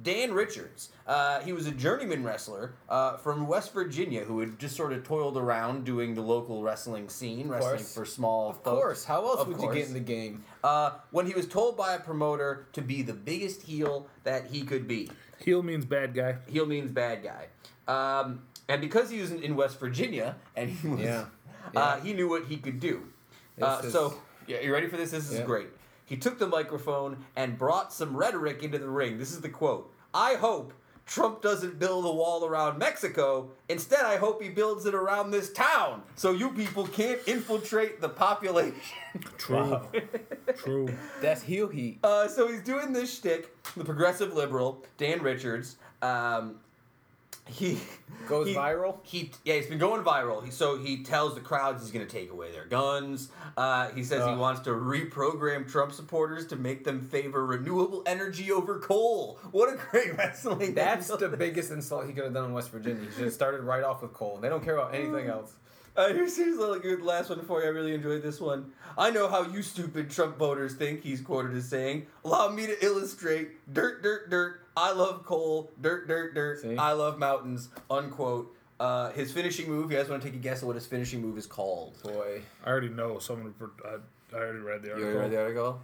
[0.00, 0.90] Dan Richards.
[1.08, 5.02] Uh, he was a journeyman wrestler uh, from West Virginia who had just sort of
[5.02, 9.04] toiled around doing the local wrestling scene, wrestling for small Of course.
[9.04, 9.74] How else Of would course.
[9.74, 10.44] you get in the game?
[10.62, 14.62] uh, when he was told by a promoter to be the biggest heel that he
[14.62, 15.10] could be.
[15.44, 16.36] Heel means bad guy.
[16.46, 17.48] Heel means bad guy.
[17.92, 21.24] Um, and because he was in, West Virginia and he was, Yeah.
[21.74, 23.02] Uh, he knew what he could do.
[23.60, 24.14] Uh, is- so,
[24.46, 25.10] yeah, you ready for this?
[25.10, 25.44] This is Yeah.
[25.44, 25.68] great.
[26.04, 29.18] He took the microphone and brought some rhetoric into the ring.
[29.18, 30.72] This is the quote I hope
[31.04, 33.50] Trump doesn't build a wall around Mexico.
[33.68, 38.08] Instead, I hope he builds it around this town so you people can't infiltrate the
[38.10, 38.74] population.
[39.38, 39.80] True.
[40.56, 40.88] True.
[41.20, 41.98] That's heel heat.
[42.02, 45.76] Uh, so he's doing this shtick, the progressive liberal, Dan Richards.
[46.02, 46.56] Um,
[47.48, 47.78] he
[48.28, 48.98] Goes he- viral?
[49.02, 50.44] He yeah, it's been going viral.
[50.44, 53.30] He, so he tells the crowds he's going to take away their guns.
[53.56, 54.36] Uh, he says he Uh.
[54.36, 59.38] wants to reprogram Trump supporters to make them favor renewable energy over coal.
[59.50, 60.74] What a great wrestling!
[60.74, 63.02] That's the biggest insult he could have done in West Virginia.
[63.04, 64.38] He should have started right off with coal.
[64.38, 65.52] They don't care about anything else.
[65.96, 67.66] Uh, here's, here's a little good last one for you.
[67.66, 68.70] I really enjoyed this one.
[68.96, 72.06] I know how you stupid Trump voters think, he's quoted as saying.
[72.24, 73.72] Allow me to illustrate.
[73.72, 74.60] Dirt, dirt, dirt.
[74.78, 75.70] I love coal.
[75.80, 76.60] Dirt, dirt, dirt.
[76.62, 76.76] See?
[76.76, 77.68] I love mountains.
[77.90, 78.54] Unquote.
[78.78, 81.20] Uh, his finishing move, you guys want to take a guess at what his finishing
[81.20, 82.00] move is called?
[82.02, 82.42] Boy.
[82.64, 83.18] I already know.
[83.18, 83.52] Someone.
[83.84, 83.96] I,
[84.34, 84.98] I already read the article.
[84.98, 85.80] You already read the article?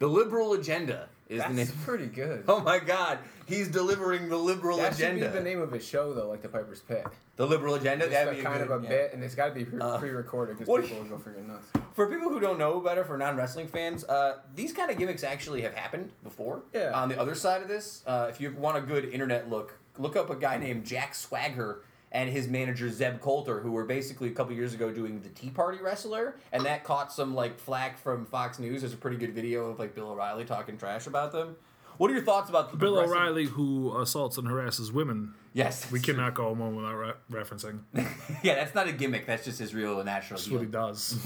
[0.00, 1.56] The liberal agenda is the name.
[1.56, 2.44] That's pretty good.
[2.48, 5.22] Oh my god, he's delivering the liberal that agenda.
[5.24, 7.06] should be the name of his show, though, like the Piper's Pit.
[7.36, 8.08] The liberal agenda?
[8.08, 8.88] That'd be kind good- of a yeah.
[8.90, 11.66] bit, and it's got to be pre- Uh, pre-recorded because people will go freaking nuts.
[11.94, 15.24] For people who don't know better, for non wrestling fans, uh, these kind of gimmicks
[15.24, 16.62] actually have happened before.
[16.74, 16.90] Yeah.
[16.92, 20.16] On the other side of this, uh, if you want a good internet look, look
[20.16, 21.82] up a guy named Jack Swagger
[22.12, 25.50] and his manager Zeb Colter, who were basically a couple years ago doing the Tea
[25.50, 28.80] Party Wrestler, and that caught some like flack from Fox News.
[28.82, 31.56] There's a pretty good video of like Bill O'Reilly talking trash about them.
[31.98, 35.34] What are your thoughts about the Bill progressive- O'Reilly, who assaults and harasses women.
[35.52, 37.80] Yes, We cannot go a moment without re- referencing.
[38.42, 39.26] yeah, that's not a gimmick.
[39.26, 40.38] That's just his real natural.
[40.38, 41.18] That's what he does.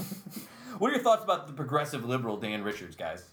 [0.77, 3.23] What are your thoughts about the progressive liberal Dan Richards, guys?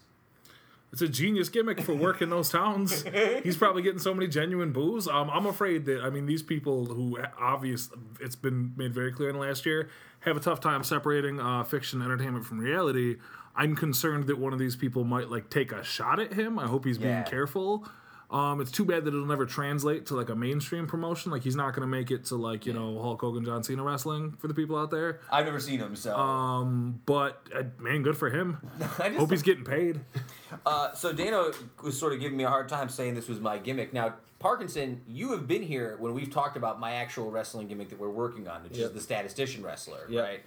[0.93, 3.03] It's a genius gimmick for work in those towns.
[3.43, 5.09] He's probably getting so many genuine boos.
[5.09, 7.89] Um, I'm afraid that I mean these people who obvious
[8.21, 9.89] it's been made very clear in the last year
[10.21, 13.17] have a tough time separating uh, fiction entertainment from reality.
[13.57, 16.59] I'm concerned that one of these people might like take a shot at him.
[16.59, 17.89] I hope he's being careful.
[18.33, 21.31] Um, it's too bad that it'll never translate to like a mainstream promotion.
[21.31, 23.83] Like he's not going to make it to like you know Hulk Hogan, John Cena
[23.83, 25.21] wrestling for the people out there.
[25.31, 26.17] I've never seen him, so.
[26.17, 28.57] Um, but uh, man, good for him.
[28.99, 30.01] I Hope he's getting paid.
[30.67, 31.51] Uh, so Dano
[31.83, 33.95] was sort of giving me a hard time saying this was my gimmick.
[33.95, 37.99] Now, Parkinson, you have been here when we've talked about my actual wrestling gimmick that
[37.99, 38.89] we're working on, which Yep.
[38.89, 40.23] is the statistician wrestler, Yep.
[40.23, 40.41] right?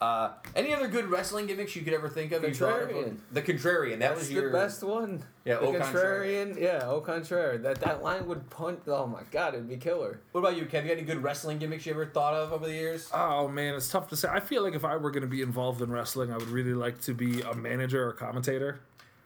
[0.00, 2.42] Uh, any other good wrestling gimmicks you could ever think of?
[2.44, 2.50] you?
[2.50, 3.16] Contrarian.
[3.32, 3.98] The contrarian.
[3.98, 5.24] That That's was the your best one.
[5.44, 6.60] Yeah, the au contrarian.
[6.60, 7.58] Yeah, au contraire.
[7.58, 8.80] That that line would punt.
[8.86, 10.20] Oh my god, it'd be killer.
[10.30, 10.82] What about you, Kev?
[10.82, 13.10] You got any good wrestling gimmicks you ever thought of over the years?
[13.12, 14.28] Oh man, it's tough to say.
[14.28, 16.74] I feel like if I were going to be involved in wrestling, I would really
[16.74, 18.80] like to be a manager or commentator.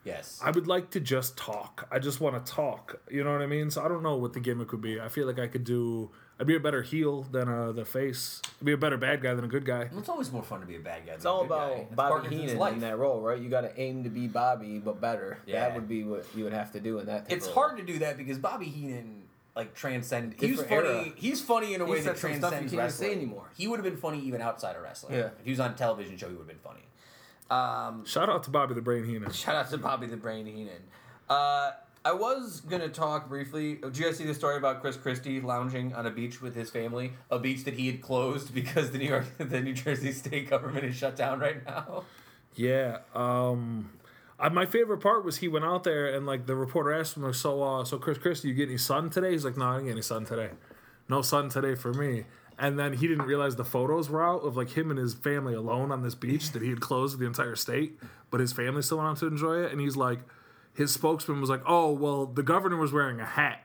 [0.05, 0.41] Yes.
[0.43, 1.87] I would like to just talk.
[1.91, 3.01] I just want to talk.
[3.11, 3.71] You know what I mean?
[3.71, 5.01] So I don't know what the gimmick would be.
[5.01, 6.11] I feel like I could do.
[6.41, 8.43] I'd be a better heel than uh, the face.
[8.61, 9.89] I'd be a better bad guy than a good guy.
[9.91, 11.13] Well, it's always more fun to be a bad guy.
[11.13, 12.75] It's all about Bobby Heenan life.
[12.75, 13.39] in that role, right?
[13.41, 15.39] You got to aim to be Bobby, but better.
[15.47, 15.61] Yeah.
[15.61, 17.29] That would be what you would have to do in that.
[17.29, 19.23] type It's of hard to do that because Bobby Heenan
[19.55, 20.35] like transcend.
[20.41, 20.71] He's funny.
[20.73, 21.05] era.
[21.15, 23.09] He's funny in a He way that said some transcends can't wrestling.
[23.11, 23.45] say anymore.
[23.57, 25.15] He would have been funny even outside of wrestling.
[25.15, 25.27] Yeah.
[25.39, 26.81] If he was on a television show, he would have been funny.
[27.51, 29.31] Um, Shout out to Bobby the Brain Heenan.
[29.33, 30.83] shout out to Bobby the Brain Heenan.
[31.29, 31.73] Uh,
[32.05, 33.77] I was gonna talk briefly.
[33.77, 36.69] Did you guys see the story about Chris Christie lounging on a beach with his
[36.69, 37.13] family?
[37.31, 40.85] A beach that he had closed because the New York, the New Jersey state government
[40.85, 42.05] is shut down right now.
[42.55, 42.99] Yeah.
[43.15, 43.91] Um,
[44.39, 47.23] I, my favorite part was he went out there and like the reporter asked him,
[47.23, 49.75] like, "So, uh, so Chris Christie, you get any sun today?" He's like, "No, I
[49.75, 50.51] didn't get any sun today.
[51.09, 52.25] No sun today for me."
[52.59, 55.55] And then he didn't realize the photos were out of like him and his family
[55.55, 57.99] alone on this beach that he had closed the entire state,
[58.31, 59.73] but his family still wanted to enjoy it.
[59.73, 60.21] And he's like,
[60.75, 63.65] his spokesman was like, "Oh, well, the governor was wearing a hat."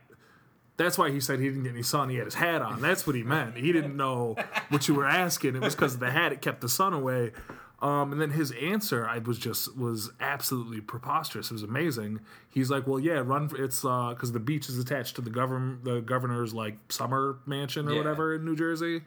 [0.78, 2.10] That's why he said he didn't get any sun.
[2.10, 2.82] He had his hat on.
[2.82, 3.58] That's what he meant.
[3.58, 4.36] He didn't know
[4.70, 5.56] what you were asking.
[5.56, 6.32] It was because of the hat.
[6.32, 7.32] It kept the sun away.
[7.80, 11.52] Um, and then his answer, I was just was absolutely preposterous.
[11.52, 12.20] It was amazing.
[12.50, 13.50] He's like, "Well, yeah, run.
[13.50, 17.88] For, it's because the beach is attached to the govern the governor's like summer mansion
[17.88, 17.98] or Yeah.
[18.00, 19.02] whatever in New Jersey."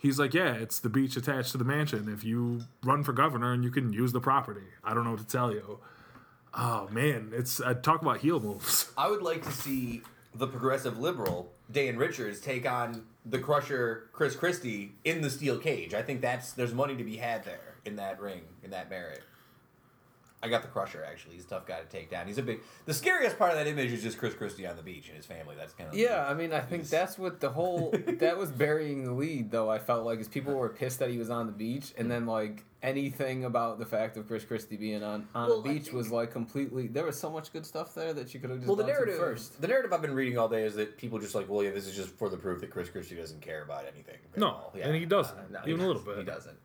[0.00, 2.08] He's like, "Yeah, it's the beach attached to the mansion.
[2.08, 5.20] If you run for governor and you can use the property, I don't know what
[5.20, 5.78] to tell you."
[6.56, 8.90] Oh man, it's uh, talk about heel moves.
[8.98, 10.02] I would like to see
[10.34, 15.94] the progressive liberal Dan Richards take on the crusher Chris Christie in the steel cage.
[15.94, 19.22] I think that's there's money to be had there in that ring in that merit.
[20.44, 21.36] I got the crusher actually.
[21.36, 22.26] He's a tough guy to take down.
[22.26, 22.60] He's a big.
[22.84, 25.24] The scariest part of that image is just Chris Christie on the beach and his
[25.24, 25.56] family.
[25.56, 29.04] That's kind of Yeah, I mean, I think that's what the whole that was burying
[29.04, 29.70] the lead, though.
[29.70, 32.26] I felt like is people were pissed that he was on the beach, and then
[32.26, 35.96] like anything about the fact of Chris Christie being on on Well, the beach think-
[35.96, 36.86] was like completely.
[36.86, 38.92] There was so much good stuff there that you could have just Well, the gone
[38.92, 39.60] to narrative first.
[39.60, 41.86] the narrative I've been reading all day is that people just like, well, yeah, this
[41.88, 44.18] is just for the proof that Chris Christie doesn't care about anything.
[44.36, 44.74] No, all.
[44.80, 46.06] and he doesn't, no, even he a little doesn't.
[46.06, 46.18] bit.
[46.18, 46.58] He doesn't.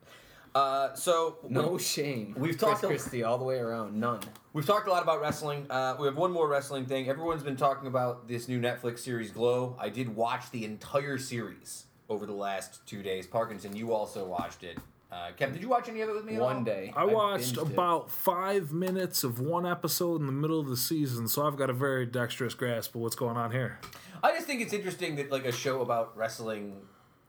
[0.55, 2.33] Uh, so No shame.
[2.35, 3.95] We've Chris talked a- Christie all the way around.
[3.99, 4.19] None.
[4.51, 5.67] We've talked a lot about wrestling.
[5.69, 7.07] Uh, we have one more wrestling thing.
[7.07, 9.75] Everyone's been talking about this new Netflix series, Glow.
[9.79, 13.27] I did watch the entire series over the last two days.
[13.27, 14.79] Parkinson, you also watched it.
[15.11, 16.35] Uh, Kevin, did you watch any of it with me?
[16.35, 16.47] at all?
[16.47, 16.93] One day.
[16.95, 17.73] I watched binged it.
[17.73, 21.69] about five minutes of one episode in the middle of the season, so I've got
[21.71, 23.79] a very dexterous grasp of what's going on here.
[24.21, 26.75] I just think it's interesting that like a show about wrestling,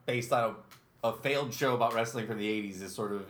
[0.05, 0.55] based on
[1.03, 3.25] a, a failed show about wrestling from the '80s, is sort of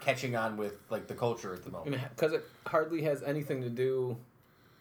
[0.00, 2.02] catching on with like the culture at the moment.
[2.14, 4.18] because it hardly has anything to do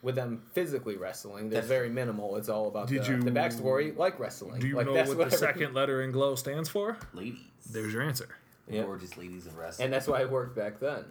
[0.02, 1.44] with them physically wrestling.
[1.50, 2.36] They're That's- very minimal.
[2.36, 4.60] It's all about Did the, you- the backstory, like wrestling.
[4.60, 6.98] Do you like, know that's what the every- second letter in glow stands for?
[7.14, 7.38] Ladies,
[7.72, 8.36] There's your answer.
[8.70, 8.84] Yeah.
[8.84, 9.86] gorgeous ladies in wrestling.
[9.86, 11.06] And that's why it worked back then.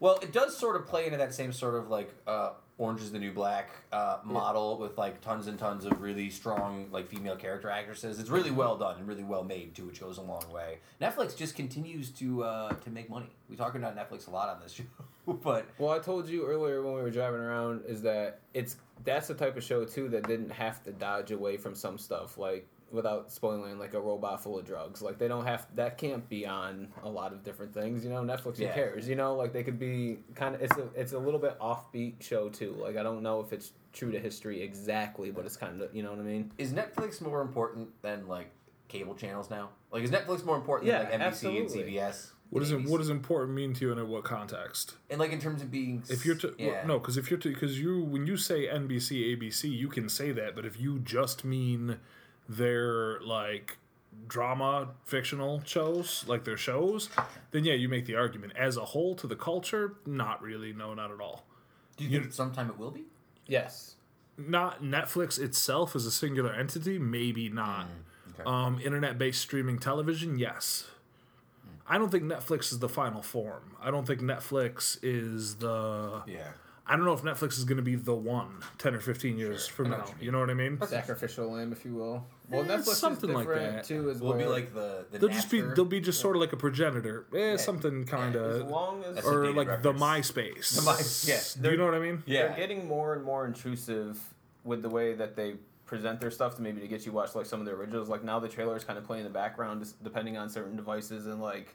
[0.00, 3.12] Well, it does sort of play into that same sort of like uh, Orange is
[3.12, 7.36] the New Black uh, model with like tons and tons of really strong like female
[7.36, 8.18] character actresses.
[8.18, 10.78] It's really well done and really well made too, which goes a long way.
[11.02, 13.28] Netflix just continues to uh, to make money.
[13.50, 14.84] We talk about Netflix a lot on this show,
[15.26, 19.28] but Well, I told you earlier when we were driving around is that it's that's
[19.28, 22.66] the type of show too that didn't have to dodge away from some stuff like
[22.90, 25.02] without spoiling like a robot full of drugs.
[25.02, 28.04] Like they don't have that can't be on a lot of different things.
[28.04, 29.08] You know, Netflix who cares?
[29.08, 32.22] You know, like they could be kind of it's a it's a little bit offbeat
[32.22, 32.74] show too.
[32.78, 36.02] Like I don't know if it's true to history exactly, but it's kind of you
[36.02, 36.52] know what I mean.
[36.58, 38.50] is Netflix more important than like
[38.88, 39.70] cable channels now?
[39.92, 41.82] Like is Netflix more important Yeah, than like NBC absolutely.
[41.82, 42.30] and CBS?
[42.50, 42.90] What is and it?
[42.90, 44.96] What does important mean to you, and in what context?
[45.08, 46.84] And like in terms of being If you're to yeah.
[46.84, 50.32] no, because if you're to because you when you say NBC, ABC, you can say
[50.32, 51.98] that, but if you just mean
[52.50, 53.78] their like
[54.26, 57.08] drama fictional shows, like their shows,
[57.52, 58.52] then yeah, you make the argument.
[58.56, 60.72] As a whole, to the culture, not really.
[60.72, 61.44] No, not at all.
[61.96, 63.04] do you think sometime it will be?
[63.46, 63.94] Yes.
[64.36, 67.86] Not Netflix itself as a singular entity, maybe not.
[68.34, 68.42] okay.
[68.44, 70.86] Um, internet-based streaming television, yes.
[71.86, 73.76] I don't think Netflix is the final form.
[73.82, 76.22] I don't think Netflix is the.
[76.26, 76.48] Yeah.
[76.86, 79.66] I don't know if Netflix is going to be the one 10 or 15 years
[79.66, 79.74] Sure.
[79.76, 80.04] from now.
[80.20, 80.26] you.
[80.26, 80.80] You know what I mean?
[80.86, 82.24] Sacrificial lamb, if you will.
[82.50, 83.84] Well, Eh, Netflix something is like that.
[83.84, 84.10] too.
[84.10, 86.52] As Will be like the the They'll just be they'll be just sort of like
[86.52, 87.26] a progenitor.
[87.34, 90.30] Eh, something kind as of long as or dated like the reference.
[90.32, 90.76] MySpace.
[90.76, 92.22] The My- yeah, Do you know what I mean?
[92.26, 92.48] yeah.
[92.48, 94.18] they're getting more and more intrusive
[94.64, 95.54] with the way that they
[95.86, 98.22] present their stuff to maybe to get you watch like some of the originals like
[98.22, 101.40] now the trailers kind of play in the background just depending on certain devices and
[101.42, 101.74] like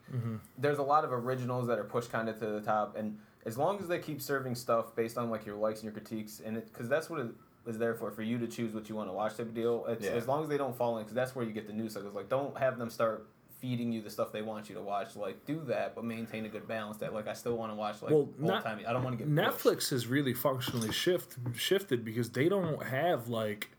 [0.57, 3.57] there's a lot of originals that are pushed kind of to the top and as
[3.57, 6.55] long as they keep serving stuff based on like your likes and your critiques and
[6.55, 7.27] it because that's what it
[7.67, 9.85] is there for for you to choose what you want to watch type of deal
[9.87, 10.11] it's, Yeah.
[10.11, 12.13] as long as they don't fall in because that's where you get the news cycles
[12.15, 13.27] like don't have them start
[13.61, 16.49] feeding you the stuff they want you to watch like do that but maintain a
[16.49, 19.03] good balance that like i still want to watch like Well, not- time i don't
[19.03, 19.63] want to get pushed.
[19.65, 23.69] Netflix has really functionally shift shifted because they don't have like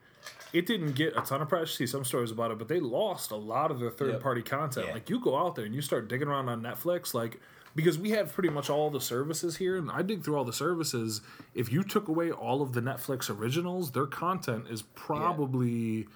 [0.52, 1.70] it didn't get a ton of press.
[1.72, 4.20] See some stories about it, but they lost a lot of their third Yep.
[4.22, 4.86] party content.
[4.88, 4.94] Yeah.
[4.94, 7.40] Like you go out there and you start digging around on Netflix, like
[7.76, 10.52] because we have pretty much all the services here, and I dig through all the
[10.52, 11.20] services.
[11.54, 16.08] If you took away all of the Netflix originals, their content is probably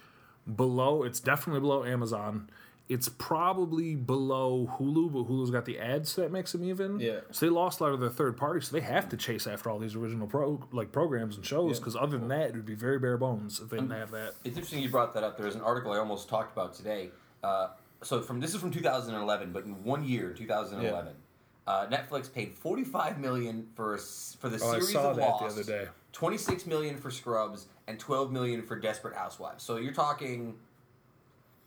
[0.53, 1.03] below.
[1.03, 2.49] It's definitely below Amazon.
[2.89, 6.99] It's probably below Hulu, but Hulu's got the ads, so that makes them even.
[6.99, 7.19] Yeah.
[7.29, 9.69] So they lost a lot of their third parties, so they have to chase after
[9.69, 11.73] all these original pro like programs and shows.
[11.73, 11.79] Yeah.
[11.79, 14.33] Because other than that, it would be very bare bones if they didn't have that.
[14.43, 15.37] It's interesting you brought that up.
[15.37, 17.11] There's an article I almost talked about today.
[17.43, 17.67] Uh,
[18.03, 21.13] so from this is from 2011, but in one year, 2011,
[21.67, 25.15] uh, Netflix paid 45 million for a s for the Oh, I series saw of
[25.17, 25.87] that the Lost, other day.
[26.13, 29.63] 26 million for Scrubs, and 12 million for Desperate Housewives.
[29.63, 30.55] So you're talking,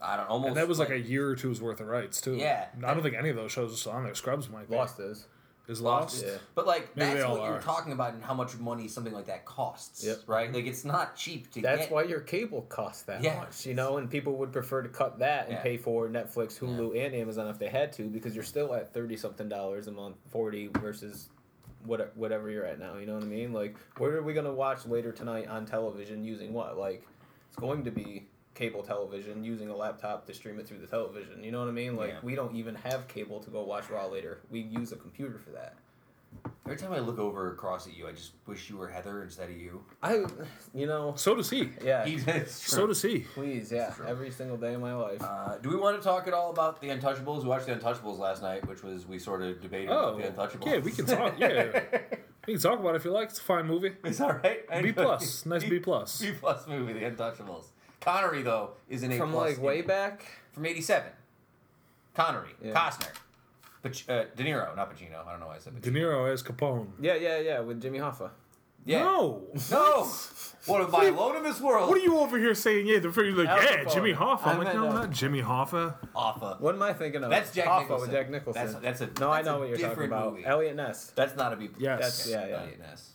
[0.03, 0.49] I don't almost.
[0.49, 2.35] And that was like a year or two's worth of rights too.
[2.37, 2.67] Yeah.
[2.85, 4.15] I don't think any of those shows are still on there.
[4.15, 4.77] Scrubs might be.
[4.77, 5.27] Lost is.
[5.67, 6.25] Is lost.
[6.25, 6.33] Yeah.
[6.55, 7.61] But like Maybe that's they all what you're are.
[7.61, 10.05] talking about and how much money something like that costs.
[10.05, 10.19] Yep.
[10.27, 10.53] Right?
[10.53, 11.91] Like it's not cheap to That's get.
[11.91, 13.37] why your cable costs that Yeah.
[13.39, 15.63] much, you know, and people would prefer to cut that and Yeah.
[15.63, 19.17] pay for Netflix, Hulu, and Amazon if they had to, because you're still at thirty
[19.17, 21.29] something dollars a month, forty versus
[21.87, 22.97] what whatever you're at now.
[22.99, 23.53] You know what I mean?
[23.53, 26.77] Like, what are we gonna watch later tonight on television using what?
[26.79, 27.07] Like,
[27.49, 31.43] it's going to be cable television using a laptop to stream it through the television.
[31.43, 31.97] You know what I mean?
[31.97, 32.19] Like, Yeah.
[32.23, 34.39] we don't even have cable to go watch Raw later.
[34.51, 35.75] We use a computer for that.
[36.65, 39.51] Every time I look over across at you, I just wish you were Heather instead
[39.51, 39.85] of you.
[40.03, 40.25] I,
[40.75, 41.71] you know, So does he.
[41.83, 42.05] yeah.
[42.07, 42.87] It's So true.
[42.89, 43.21] does he.
[43.21, 45.23] Please, yeah, every single day of my life.
[45.23, 47.43] Uh, do we want to talk at all about the Untouchables?
[47.43, 50.43] We watched the Untouchables last night, which was we sort of debated Oh, about the
[50.43, 50.67] Untouchables.
[50.67, 51.35] yeah, we can talk.
[51.39, 51.81] Yeah,
[52.47, 53.29] we can talk about it if you like.
[53.31, 53.93] It's a fine movie.
[54.05, 54.65] It's all right.
[54.71, 56.21] I B enjoy- plus, nice B plus.
[56.21, 57.67] B plus movie, The Untouchables.
[58.05, 60.25] Connery though is an A From plus like way back.
[60.53, 61.11] from '87.
[62.15, 62.73] Connery, Yeah.
[62.75, 63.11] Costner,
[63.83, 65.27] Pach- uh, De Niro, not Pacino.
[65.27, 65.81] I don't know why I said Pacino.
[65.83, 65.95] De Pacino.
[65.97, 66.87] Niro as Capone.
[67.01, 68.31] Yeah, yeah, yeah, with Jimmy Hoffa.
[68.87, 69.01] Yeah.
[69.01, 69.43] No.
[69.71, 70.09] No.
[70.67, 71.91] What am I alone in this world?
[71.91, 72.87] What are you over here saying?
[72.87, 73.93] Yeah, the first like, yeah, Capone.
[73.93, 74.47] Jimmy Hoffa.
[74.47, 75.95] I'm I like, no, not Jimmy Hoffa.
[76.17, 76.57] Offa.
[76.59, 77.29] What am I thinking of?
[77.29, 78.09] That's Jack Hoffa Nicholson.
[78.09, 78.67] with Jack Nicholson.
[78.81, 79.21] That's, that's a.
[79.21, 80.33] no, I know what you're talking about.
[80.33, 80.47] movie.
[80.47, 81.13] Eliot Ness.
[81.15, 81.69] That's not a B.
[81.79, 82.01] Yes.
[82.01, 82.61] That's Yeah, yeah.
[82.63, 83.11] Eliot Ness.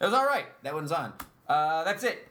[0.00, 0.46] It was all right.
[0.62, 1.12] That one's on.
[1.46, 2.26] Uh, that's it.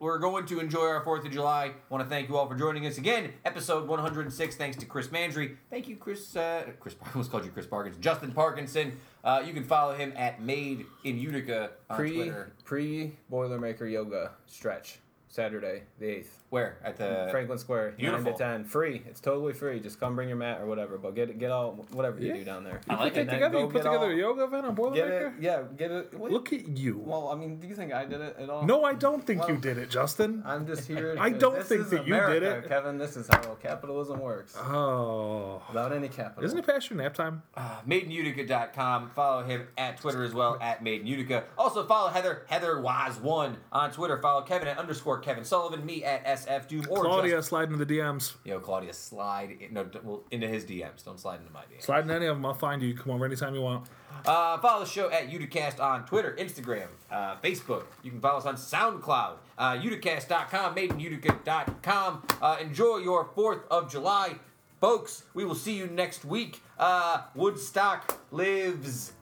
[0.00, 1.72] We're going to enjoy our 4th of July.
[1.88, 3.32] want to thank you all for joining us again.
[3.44, 4.54] Episode 106.
[4.54, 5.56] Thanks to Chris Mandry.
[5.70, 6.36] Thank you, Chris.
[6.36, 8.00] Uh, Chris, I almost called you Chris Parkinson.
[8.00, 8.96] Justin Parkinson.
[9.24, 12.52] Uh, you can follow him at Made in Utica on Pre Twitter.
[12.64, 16.44] pre Boilermaker yoga stretch Saturday the eighth.
[16.50, 18.22] Where at the Franklin Square, beautiful.
[18.24, 19.02] nine to ten, free.
[19.06, 19.80] It's totally free.
[19.80, 22.34] Just come bring your mat or whatever, but get get all whatever you Yeah.
[22.36, 22.80] do down there.
[22.88, 23.26] I like Put it.
[23.26, 23.58] that together.
[23.58, 25.34] You put together all- a yoga event on Get it, Boilermaker.
[25.40, 25.62] yeah.
[25.76, 26.14] Get it.
[26.14, 27.02] what- Look at you.
[27.04, 28.64] Well, I mean, do you think I did it at all?
[28.64, 30.42] No, I don't think you did it, Justin.
[30.46, 31.16] I'm just here.
[31.20, 32.66] I don't think is that you did it.
[32.66, 32.96] Kevin.
[32.96, 34.56] This is how capitalism works.
[34.58, 36.44] Oh, Without any capital.
[36.44, 37.42] isn't it past your nap time?
[37.56, 39.10] uh, MadeInUtica.com.
[39.10, 41.44] Follow him at Twitter as well, at Made in Utica.
[41.56, 44.18] Also follow Heather, Heather Wise One on Twitter.
[44.20, 47.84] Follow Kevin at underscore Kevin Sullivan, me at SF Doom, or Claudia just, slide into
[47.84, 48.34] the DMs.
[48.44, 51.04] Yo, Claudia, slide in, no, d- well, into his DMs.
[51.04, 51.82] Don't slide into my DMs.
[51.82, 52.46] Slide in any of them.
[52.46, 52.94] I'll find you.
[52.94, 53.86] Come over anytime you want.
[54.26, 57.84] Uh, follow the show at Uticast on Twitter, Instagram, uh, Facebook.
[58.02, 62.22] You can follow us on SoundCloud, uh, Uticast.com, MadeInUtica.com.
[62.42, 64.36] Uh, enjoy your 4th of July.
[64.80, 66.62] Folks, we will see you next week.
[66.78, 69.12] Uh, Woodstock lives.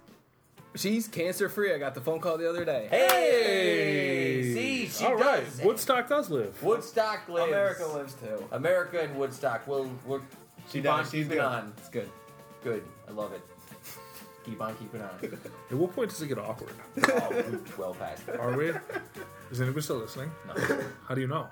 [0.76, 1.72] She's cancer free.
[1.74, 2.88] I got the phone call the other day.
[2.90, 4.54] Hey!
[4.54, 5.44] See, she All right.
[5.44, 5.60] does.
[5.62, 6.62] Woodstock does live.
[6.62, 7.48] Woodstock lives.
[7.48, 8.44] America lives too.
[8.52, 9.66] America and Woodstock.
[9.66, 10.20] We'll, we'll
[10.68, 11.10] She keep on does.
[11.10, 11.44] She's keeping good.
[11.46, 11.72] on.
[11.78, 12.10] It's good.
[12.62, 12.84] Good.
[13.08, 13.40] I love it.
[14.44, 15.10] Keep on keeping on.
[15.70, 16.70] At what point does it get awkward?
[17.08, 18.38] oh, we're well past that.
[18.38, 18.70] Are we?
[19.50, 20.30] Is anybody still listening?
[20.46, 20.54] No.
[21.08, 21.48] How do you know?